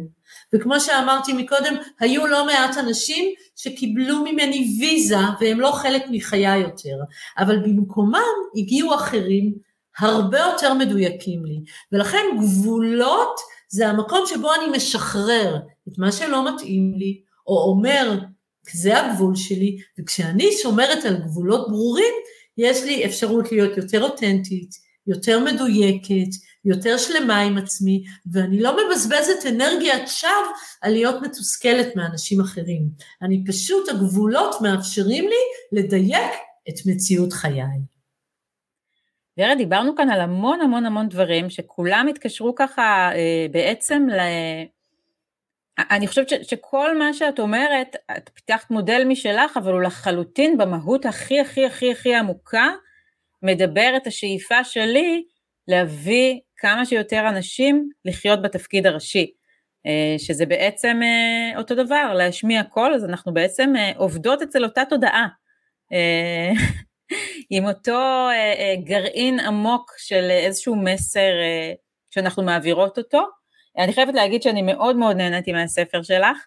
וכמו 0.54 0.80
שאמרתי 0.80 1.34
מקודם, 1.34 1.76
היו 2.00 2.28
לא 2.28 2.46
מעט 2.46 2.78
אנשים 2.78 3.34
שקיבלו 3.56 4.24
ממני 4.24 4.78
ויזה 4.80 5.18
והם 5.40 5.60
לא 5.60 5.72
חלק 5.72 6.04
מחיי 6.12 6.58
יותר, 6.58 6.98
אבל 7.38 7.60
במקומם 7.60 8.36
הגיעו 8.56 8.96
אחרים 8.96 9.54
הרבה 10.00 10.40
יותר 10.40 10.74
מדויקים 10.74 11.46
לי. 11.46 11.60
ולכן 11.92 12.26
גבולות 12.40 13.40
זה 13.70 13.88
המקום 13.88 14.24
שבו 14.26 14.54
אני 14.54 14.78
משחרר 14.78 15.58
את 15.88 15.98
מה 15.98 16.12
שלא 16.12 16.54
מתאים 16.54 16.94
לי, 16.98 17.22
או 17.48 17.70
אומר, 17.70 18.20
זה 18.74 18.98
הגבול 19.00 19.36
שלי, 19.36 19.78
וכשאני 20.00 20.52
שומרת 20.62 21.06
על 21.06 21.18
גבולות 21.18 21.68
ברורים, 21.70 22.14
יש 22.58 22.84
לי 22.84 23.06
אפשרות 23.06 23.52
להיות 23.52 23.78
יותר 23.78 24.04
אותנטית, 24.04 24.87
יותר 25.08 25.40
מדויקת, 25.40 26.30
יותר 26.66 26.98
שלמה 26.98 27.42
עם 27.42 27.58
עצמי, 27.58 28.04
ואני 28.32 28.62
לא 28.62 28.78
מבזבזת 28.78 29.46
אנרגיית 29.50 30.08
שווא 30.08 30.32
על 30.82 30.92
להיות 30.92 31.22
מתוסכלת 31.22 31.96
מאנשים 31.96 32.42
אחרים. 32.42 32.90
אני 33.22 33.44
פשוט, 33.48 33.90
הגבולות 33.90 34.56
מאפשרים 34.62 35.28
לי 35.28 35.80
לדייק 35.82 36.32
את 36.70 36.76
מציאות 36.86 37.34
חיי. 37.34 37.64
ורד, 39.40 39.58
דיברנו 39.58 39.96
כאן 39.96 40.10
על 40.10 40.22
המון 40.22 40.62
המון 40.62 40.86
המון 40.86 41.10
דברים 41.10 41.50
שכולם 41.50 42.08
התקשרו 42.10 42.56
ככה 42.56 43.10
אה, 43.16 43.46
בעצם 43.52 44.08
ל... 44.10 44.20
אני 45.92 46.08
חושבת 46.08 46.30
ש, 46.30 46.34
שכל 46.34 46.98
מה 46.98 47.14
שאת 47.14 47.40
אומרת, 47.40 47.96
את 48.18 48.30
פיתחת 48.34 48.72
מודל 48.72 49.04
משלך, 49.06 49.58
אבל 49.58 49.72
הוא 49.72 49.82
לחלוטין 49.82 50.58
במהות 50.58 51.06
הכי 51.06 51.40
הכי 51.40 51.66
הכי 51.66 51.92
הכי 51.92 52.16
עמוקה, 52.16 52.70
מדבר 53.42 53.94
את 53.98 54.08
השאיפה 54.08 54.64
שלי 54.64 55.24
להביא 55.68 56.40
כמה 56.58 56.86
שיותר 56.86 57.30
אנשים 57.30 57.90
לחיות 58.06 58.42
בתפקיד 58.42 58.88
הראשי, 58.88 59.32
אה, 59.88 60.16
שזה 60.18 60.46
בעצם 60.46 61.00
אה, 61.04 61.60
אותו 61.60 61.76
דבר, 61.76 62.14
להשמיע 62.14 62.64
קול, 62.64 62.94
אז 62.94 63.06
אנחנו 63.06 63.34
בעצם 63.34 63.74
אה, 63.78 63.92
עובדות 63.96 64.42
אצל 64.42 64.64
אותה 64.64 64.84
תודעה, 64.90 65.28
עם 67.50 67.66
אותו 67.66 68.30
גרעין 68.84 69.40
עמוק 69.40 69.94
של 69.98 70.30
איזשהו 70.30 70.76
מסר 70.76 71.32
שאנחנו 72.10 72.44
מעבירות 72.44 72.98
אותו. 72.98 73.22
אני 73.78 73.94
חייבת 73.94 74.14
להגיד 74.14 74.42
שאני 74.42 74.62
מאוד 74.62 74.96
מאוד 74.96 75.16
נהניתי 75.16 75.52
מהספר 75.52 76.02
שלך, 76.02 76.38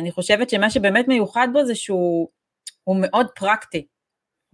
אני 0.00 0.12
חושבת 0.12 0.50
שמה 0.50 0.70
שבאמת 0.70 1.08
מיוחד 1.08 1.48
בו 1.52 1.64
זה 1.64 1.74
שהוא 1.74 2.28
מאוד 2.86 3.26
פרקטי, 3.34 3.86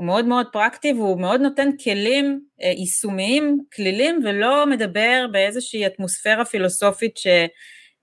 הוא 0.00 0.06
מאוד 0.06 0.24
מאוד 0.24 0.46
פרקטי 0.52 0.92
והוא 0.92 1.20
מאוד 1.20 1.40
נותן 1.40 1.68
כלים 1.84 2.40
אה, 2.62 2.68
יישומיים, 2.68 3.58
כלילים, 3.74 4.20
ולא 4.24 4.66
מדבר 4.66 5.26
באיזושהי 5.32 5.86
אטמוספירה 5.86 6.44
פילוסופית 6.44 7.16
ש... 7.16 7.26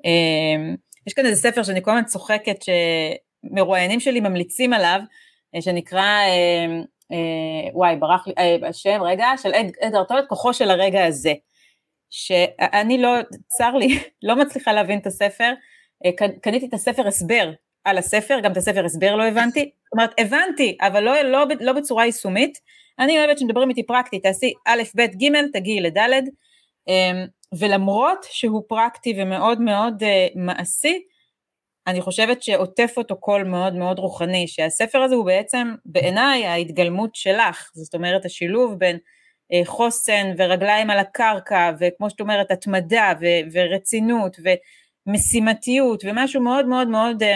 אה, 0.05 0.73
יש 1.07 1.13
כאן 1.13 1.25
איזה 1.25 1.41
ספר 1.41 1.63
שאני 1.63 1.83
כל 1.83 1.91
הזמן 1.91 2.03
צוחקת, 2.03 2.55
שמרואיינים 2.63 3.99
שלי 3.99 4.19
ממליצים 4.19 4.73
עליו, 4.73 4.99
אה, 5.55 5.61
שנקרא, 5.61 6.17
וואי, 7.73 7.95
ברח 7.95 8.27
לי, 8.27 8.33
השם, 8.69 9.01
רגע, 9.01 9.27
של 9.37 9.51
אדר 9.87 10.03
טולט, 10.03 10.25
כוחו 10.29 10.53
של 10.53 10.69
הרגע 10.69 11.05
הזה. 11.05 11.33
שאני 12.09 12.97
לא, 12.97 13.09
צר 13.47 13.75
לי, 13.75 13.99
לא 14.27 14.35
מצליחה 14.35 14.73
להבין 14.73 14.99
את 14.99 15.07
הספר, 15.07 15.53
קניתי 16.41 16.65
את 16.65 16.73
הספר 16.73 17.07
הסבר 17.07 17.51
על 17.83 17.97
הספר, 17.97 18.39
גם 18.43 18.51
את 18.51 18.57
הספר 18.57 18.85
הסבר 18.85 19.15
לא 19.15 19.23
הבנתי, 19.23 19.71
זאת 19.87 19.93
אומרת 19.93 20.13
הבנתי, 20.17 20.77
אבל 20.81 21.03
לא, 21.03 21.21
לא, 21.21 21.45
לא 21.59 21.73
בצורה 21.73 22.05
יישומית, 22.05 22.57
אני 22.99 23.19
אוהבת 23.19 23.39
שמדברים 23.39 23.69
איתי 23.69 23.85
פרקטי, 23.85 24.19
תעשי 24.19 24.53
א', 24.65 24.81
ב', 24.95 25.01
ג', 25.01 25.51
תגיעי 25.53 25.79
לד', 25.79 26.23
אמ, 26.87 27.25
ולמרות 27.59 28.25
שהוא 28.31 28.63
פרקטי 28.67 29.13
ומאוד 29.17 29.61
מאוד 29.61 30.03
uh, 30.03 30.05
מעשי, 30.35 31.01
אני 31.87 32.01
חושבת 32.01 32.43
שעוטף 32.43 32.93
אותו 32.97 33.15
קול 33.15 33.43
מאוד 33.43 33.75
מאוד 33.75 33.99
רוחני, 33.99 34.47
שהספר 34.47 35.01
הזה 35.01 35.15
הוא 35.15 35.25
בעצם 35.25 35.75
בעיניי 35.85 36.45
ההתגלמות 36.45 37.15
שלך, 37.15 37.71
זאת 37.73 37.95
אומרת 37.95 38.25
השילוב 38.25 38.73
בין 38.79 38.97
uh, 38.97 39.65
חוסן 39.67 40.31
ורגליים 40.37 40.89
על 40.89 40.99
הקרקע, 40.99 41.71
וכמו 41.79 42.09
שאת 42.09 42.19
אומרת 42.21 42.51
התמדה 42.51 43.13
ו- 43.21 43.49
ורצינות 43.51 44.37
ומשימתיות 45.07 46.03
ומשהו 46.05 46.41
מאוד 46.41 46.65
מאוד 46.65 46.87
מאוד 46.87 47.23
uh, 47.23 47.27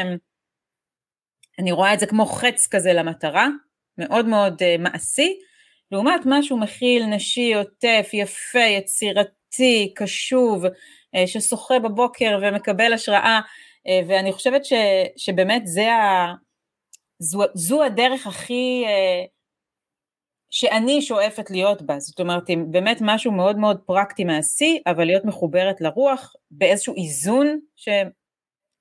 אני 1.61 1.71
רואה 1.71 1.93
את 1.93 1.99
זה 1.99 2.07
כמו 2.07 2.25
חץ 2.25 2.67
כזה 2.67 2.93
למטרה, 2.93 3.47
מאוד 3.97 4.25
מאוד 4.25 4.61
uh, 4.61 4.81
מעשי, 4.81 5.39
לעומת 5.91 6.21
משהו 6.25 6.57
מכיל, 6.57 7.05
נשי, 7.05 7.53
עוטף, 7.53 8.09
יפה, 8.13 8.59
יצירתי, 8.59 9.93
קשוב, 9.95 10.65
uh, 10.65 10.69
ששוחה 11.25 11.79
בבוקר 11.79 12.39
ומקבל 12.41 12.93
השראה, 12.93 13.39
uh, 13.39 14.07
ואני 14.07 14.31
חושבת 14.31 14.65
ש, 14.65 14.73
שבאמת 15.17 15.61
זה 15.67 15.93
ה... 15.93 16.33
זו, 17.19 17.41
זו 17.53 17.83
הדרך 17.83 18.27
הכי... 18.27 18.83
uh, 18.85 19.29
שאני 20.53 21.01
שואפת 21.01 21.51
להיות 21.51 21.81
בה, 21.81 21.99
זאת 21.99 22.19
אומרת, 22.19 22.43
עם 22.49 22.71
באמת 22.71 22.97
משהו 23.01 23.31
מאוד 23.31 23.57
מאוד 23.57 23.79
פרקטי 23.85 24.23
מעשי, 24.23 24.81
אבל 24.87 25.05
להיות 25.05 25.25
מחוברת 25.25 25.81
לרוח 25.81 26.33
באיזשהו 26.51 26.95
איזון 26.95 27.59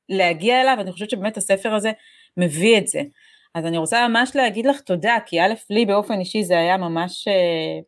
להגיע 0.08 0.60
אליו, 0.60 0.74
ואני 0.78 0.92
חושבת 0.92 1.10
שבאמת 1.10 1.36
הספר 1.36 1.74
הזה 1.74 1.92
מביא 2.36 2.78
את 2.78 2.86
זה. 2.86 3.00
אז 3.54 3.66
אני 3.66 3.78
רוצה 3.78 4.08
ממש 4.08 4.30
להגיד 4.34 4.66
לך 4.66 4.80
תודה, 4.80 5.16
כי 5.26 5.40
א', 5.40 5.54
לי 5.70 5.86
באופן 5.86 6.20
אישי 6.20 6.44
זה 6.44 6.58
היה 6.58 6.76
ממש 6.76 7.28
אה, 7.28 7.80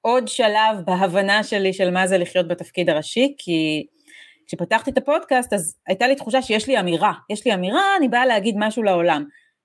עוד 0.00 0.28
שלב 0.28 0.80
בהבנה 0.86 1.44
שלי 1.44 1.72
של 1.72 1.90
מה 1.90 2.06
זה 2.06 2.18
לחיות 2.18 2.48
בתפקיד 2.48 2.90
הראשי, 2.90 3.34
כי 3.38 3.86
כשפתחתי 4.46 4.90
את 4.90 4.98
הפודקאסט 4.98 5.52
אז 5.52 5.76
הייתה 5.86 6.08
לי 6.08 6.16
תחושה 6.16 6.42
שיש 6.42 6.68
לי 6.68 6.80
אמירה, 6.80 7.12
יש 7.30 7.46
לי 7.46 7.54
אמירה, 7.54 7.82
אני 7.98 8.08
באה 8.08 8.26
להגיד 8.26 8.54
משהו 8.58 8.82
לעולם. 8.82 9.24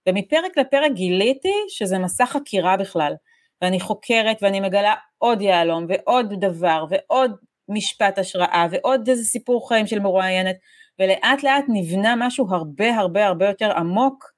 ומפרק 0.10 0.58
לפרק 0.58 0.92
גיליתי 0.92 1.54
שזה 1.70 2.00
מסע 2.00 2.26
חקירה 2.26 2.78
בכלל, 2.78 3.14
ואני 3.62 3.80
חוקרת 3.80 4.38
ואני 4.42 4.60
מגלה 4.60 4.94
עוד 5.18 5.42
יהלום 5.42 5.86
ועוד 5.90 6.34
דבר 6.40 6.86
ועוד 6.90 7.32
משפט 7.70 8.20
השראה 8.20 8.66
ועוד 8.72 9.10
איזה 9.10 9.24
סיפור 9.24 9.68
חיים 9.70 9.88
של 9.88 10.00
מרואיינת, 10.00 10.56
ולאט 11.02 11.44
לאט 11.44 11.66
נבנה 11.68 12.16
משהו 12.18 12.48
הרבה 12.50 12.96
הרבה 12.96 13.26
הרבה 13.26 13.48
יותר 13.48 13.72
עמוק 13.78 14.32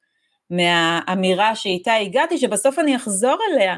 מהאמירה 0.49 1.55
שאיתה 1.55 1.93
הגעתי, 1.93 2.37
שבסוף 2.37 2.79
אני 2.79 2.95
אחזור 2.95 3.37
אליה, 3.51 3.77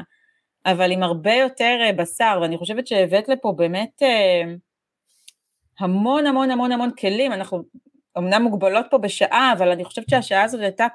אבל 0.66 0.92
עם 0.92 1.02
הרבה 1.02 1.34
יותר 1.34 1.78
אה, 1.84 1.92
בשר, 1.92 2.38
ואני 2.42 2.58
חושבת 2.58 2.86
שהבאת 2.86 3.28
לפה 3.28 3.52
באמת 3.56 4.02
אה, 4.02 4.42
המון 5.80 6.26
המון 6.26 6.50
המון 6.50 6.72
המון 6.72 6.90
כלים, 6.90 7.32
אנחנו 7.32 7.62
אמנם 8.18 8.42
מוגבלות 8.42 8.86
פה 8.90 8.98
בשעה, 8.98 9.52
אבל 9.56 9.68
אני 9.68 9.84
חושבת 9.84 10.08
שהשעה 10.08 10.42
הזאת 10.42 10.60
הייתה, 10.60 10.86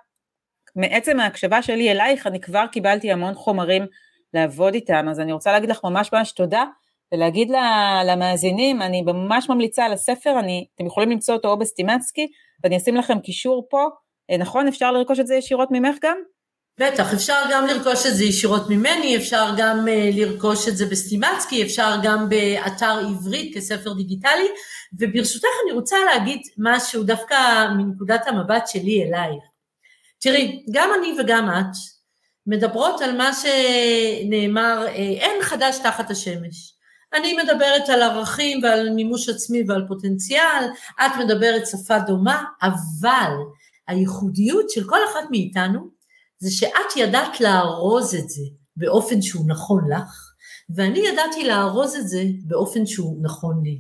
מעצם 0.75 1.19
ההקשבה 1.19 1.61
שלי 1.61 1.91
אלייך, 1.91 2.27
אני 2.27 2.41
כבר 2.41 2.65
קיבלתי 2.71 3.11
המון 3.11 3.33
חומרים 3.33 3.85
לעבוד 4.33 4.73
איתם, 4.73 5.05
אז 5.09 5.19
אני 5.19 5.31
רוצה 5.33 5.51
להגיד 5.51 5.69
לך 5.69 5.79
ממש 5.83 6.13
ממש 6.13 6.31
תודה, 6.31 6.65
ולהגיד 7.14 7.51
למאזינים, 8.05 8.82
אני 8.82 9.01
ממש 9.01 9.49
ממליצה 9.49 9.86
על 9.86 9.93
הספר, 9.93 10.39
אני, 10.39 10.66
אתם 10.76 10.86
יכולים 10.86 11.12
למצוא 11.12 11.36
אותו 11.36 11.47
או 11.47 11.59
בסטימצקי, 11.59 12.28
ואני 12.64 12.78
אשים 12.78 12.95
לכם 12.95 13.20
קישור 13.20 13.68
פה, 13.70 13.88
אה, 14.32 14.38
נכון? 14.38 14.68
אפשר 14.68 14.91
לרכוש 14.91 15.20
את 15.20 15.28
זה 15.28 15.36
ישירות 15.36 15.70
ממך 15.72 15.95
גם? 16.01 16.18
בטח, 16.80 17.14
אפשר 17.14 17.41
גם 17.51 17.68
לרכוש 17.68 18.05
את 18.05 18.16
זה 18.16 18.24
ישירות 18.24 18.70
ממני, 18.70 19.18
אפשר 19.18 19.53
גם 19.57 19.86
uh, 19.88 20.20
לרכוש 20.20 20.68
את 20.68 20.78
זה 20.78 20.86
בסטימצקי, 20.86 21.64
אפשר 21.64 21.95
גם 22.03 22.30
באתר 22.30 22.99
עברית 23.09 23.55
כספר 23.55 23.93
דיגיטלי, 23.93 24.47
וברשותך 24.99 25.47
אני 25.66 25.74
רוצה 25.74 25.95
להגיד 26.05 26.41
משהו 26.57 27.03
דווקא 27.03 27.68
מנקודת 27.78 28.28
המבט 28.28 28.68
שלי 28.68 29.03
אלייך. 29.03 29.43
תראי, 30.20 30.64
גם 30.72 30.89
אני 30.99 31.14
וגם 31.20 31.49
את 31.49 31.76
מדברות 32.47 33.01
על 33.01 33.18
מה 33.18 33.32
שנאמר, 33.34 34.86
אה, 34.88 34.93
אין 34.95 35.41
חדש 35.41 35.78
תחת 35.84 36.12
השמש. 36.12 36.74
אני 37.14 37.34
מדברת 37.34 37.89
על 37.89 38.01
ערכים 38.01 38.64
ועל 38.64 38.89
מימוש 38.89 39.30
עצמי 39.30 39.64
ועל 39.68 39.88
פוטנציאל, 39.88 40.66
את 41.05 41.12
מדברת 41.20 41.68
שפה 41.68 41.99
דומה, 41.99 42.43
אבל 42.62 43.34
הייחודיות 43.88 44.70
של 44.70 44.84
כל 44.84 44.99
אחת 45.12 45.30
מאיתנו 45.32 45.89
זה 46.39 46.51
שאת 46.51 46.97
ידעת 46.97 47.41
לארוז 47.41 48.16
את 48.16 48.30
זה 48.30 48.43
באופן 48.76 49.22
שהוא 49.22 49.47
נכון 49.47 49.91
לך, 49.91 50.32
ואני 50.76 50.99
ידעתי 50.99 51.47
לארוז 51.47 51.95
את 51.95 52.07
זה 52.07 52.24
באופן 52.43 52.86
שהוא 52.86 53.18
נכון 53.22 53.64
לי. 53.64 53.80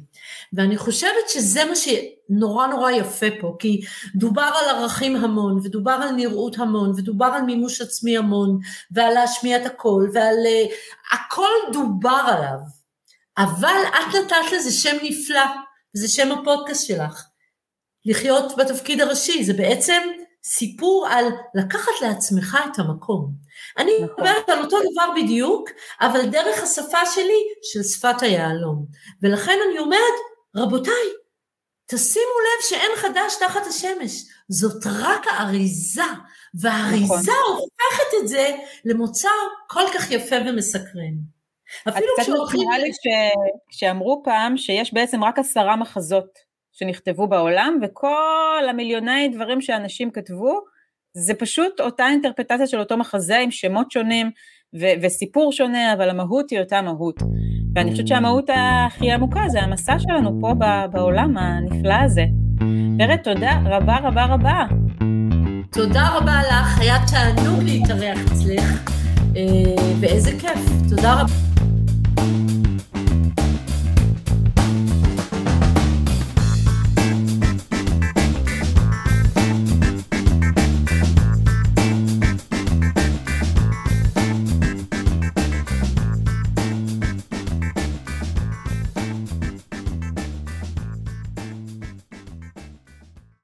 ואני 0.53 0.77
חושבת 0.77 1.29
שזה 1.29 1.65
מה 1.65 1.73
שנורא 1.75 2.67
נורא 2.67 2.91
יפה 2.91 3.25
פה, 3.41 3.55
כי 3.59 3.81
דובר 4.15 4.51
על 4.61 4.75
ערכים 4.75 5.15
המון, 5.15 5.59
ודובר 5.63 5.91
על 5.91 6.11
נראות 6.11 6.59
המון, 6.59 6.89
ודובר 6.89 7.25
על 7.25 7.41
מימוש 7.41 7.81
עצמי 7.81 8.17
המון, 8.17 8.59
ועל 8.91 9.13
להשמיע 9.13 9.61
את 9.61 9.65
הכל, 9.65 10.07
ועל... 10.13 10.35
Uh, 10.35 10.73
הכל 11.15 11.73
דובר 11.73 12.21
עליו, 12.27 12.57
אבל 13.37 13.81
את 13.89 14.15
נתת 14.15 14.51
לזה 14.53 14.71
שם 14.71 14.97
נפלא, 15.03 15.45
וזה 15.95 16.07
שם 16.07 16.31
הפודקאסט 16.31 16.87
שלך. 16.87 17.23
לחיות 18.05 18.57
בתפקיד 18.57 19.01
הראשי, 19.01 19.43
זה 19.43 19.53
בעצם 19.53 20.01
סיפור 20.43 21.07
על 21.09 21.25
לקחת 21.55 21.91
לעצמך 22.01 22.57
את 22.71 22.79
המקום. 22.79 23.31
אני 23.77 23.91
נכון. 23.95 24.15
מדברת 24.17 24.49
על 24.49 24.59
אותו 24.59 24.77
דבר 24.79 25.21
בדיוק, 25.21 25.69
אבל 26.01 26.29
דרך 26.29 26.63
השפה 26.63 27.05
שלי, 27.05 27.39
של 27.63 27.83
שפת 27.83 28.21
היהלום. 28.21 28.85
ולכן 29.21 29.57
אני 29.69 29.79
אומרת, 29.79 30.13
רבותיי, 30.55 31.07
תשימו 31.87 32.25
לב 32.25 32.69
שאין 32.69 32.91
חדש 32.95 33.33
תחת 33.39 33.67
השמש, 33.67 34.23
זאת 34.49 34.83
רק 34.85 35.27
האריזה, 35.27 36.03
והאריזה 36.61 37.05
נכון. 37.07 37.55
הופכת 37.55 38.21
את 38.21 38.27
זה 38.27 38.55
למוצר 38.85 39.29
כל 39.67 39.83
כך 39.93 40.11
יפה 40.11 40.35
ומסקרן. 40.47 41.40
אפילו 41.89 42.07
כשאוכלים... 42.21 42.69
את 42.69 42.75
קצת 42.75 43.05
לי 43.05 43.11
שאמרו 43.71 44.21
פעם 44.23 44.57
שיש 44.57 44.93
בעצם 44.93 45.23
רק 45.23 45.39
עשרה 45.39 45.75
מחזות 45.75 46.51
שנכתבו 46.71 47.27
בעולם, 47.27 47.79
וכל 47.81 48.63
המיליוני 48.69 49.27
דברים 49.27 49.61
שאנשים 49.61 50.11
כתבו, 50.11 50.59
זה 51.13 51.33
פשוט 51.33 51.81
אותה 51.81 52.07
אינטרפטציה 52.07 52.67
של 52.67 52.79
אותו 52.79 52.97
מחזה 52.97 53.37
עם 53.37 53.51
שמות 53.51 53.91
שונים 53.91 54.31
ו- 54.79 54.93
וסיפור 55.01 55.51
שונה, 55.51 55.93
אבל 55.93 56.09
המהות 56.09 56.49
היא 56.49 56.59
אותה 56.59 56.81
מהות. 56.81 57.15
ואני 57.75 57.91
חושבת 57.91 58.07
שהמהות 58.07 58.49
הכי 58.53 59.11
עמוקה 59.11 59.41
זה 59.47 59.61
המסע 59.61 59.99
שלנו 59.99 60.37
פה 60.41 60.53
בעולם 60.91 61.37
הנפלא 61.37 61.93
הזה. 61.93 62.25
ורד, 62.99 63.17
תודה 63.23 63.59
רבה 63.65 63.97
רבה 63.97 64.25
רבה. 64.25 64.65
תודה 65.71 66.17
רבה 66.17 66.41
לך, 66.49 66.79
היה 66.79 66.95
תענוג 67.11 67.63
להתארח 67.63 68.19
אצלך, 68.31 68.91
אה, 69.35 69.43
ואיזה 69.99 70.31
כיף. 70.31 70.59
תודה 70.89 71.13
רבה. 71.13 71.50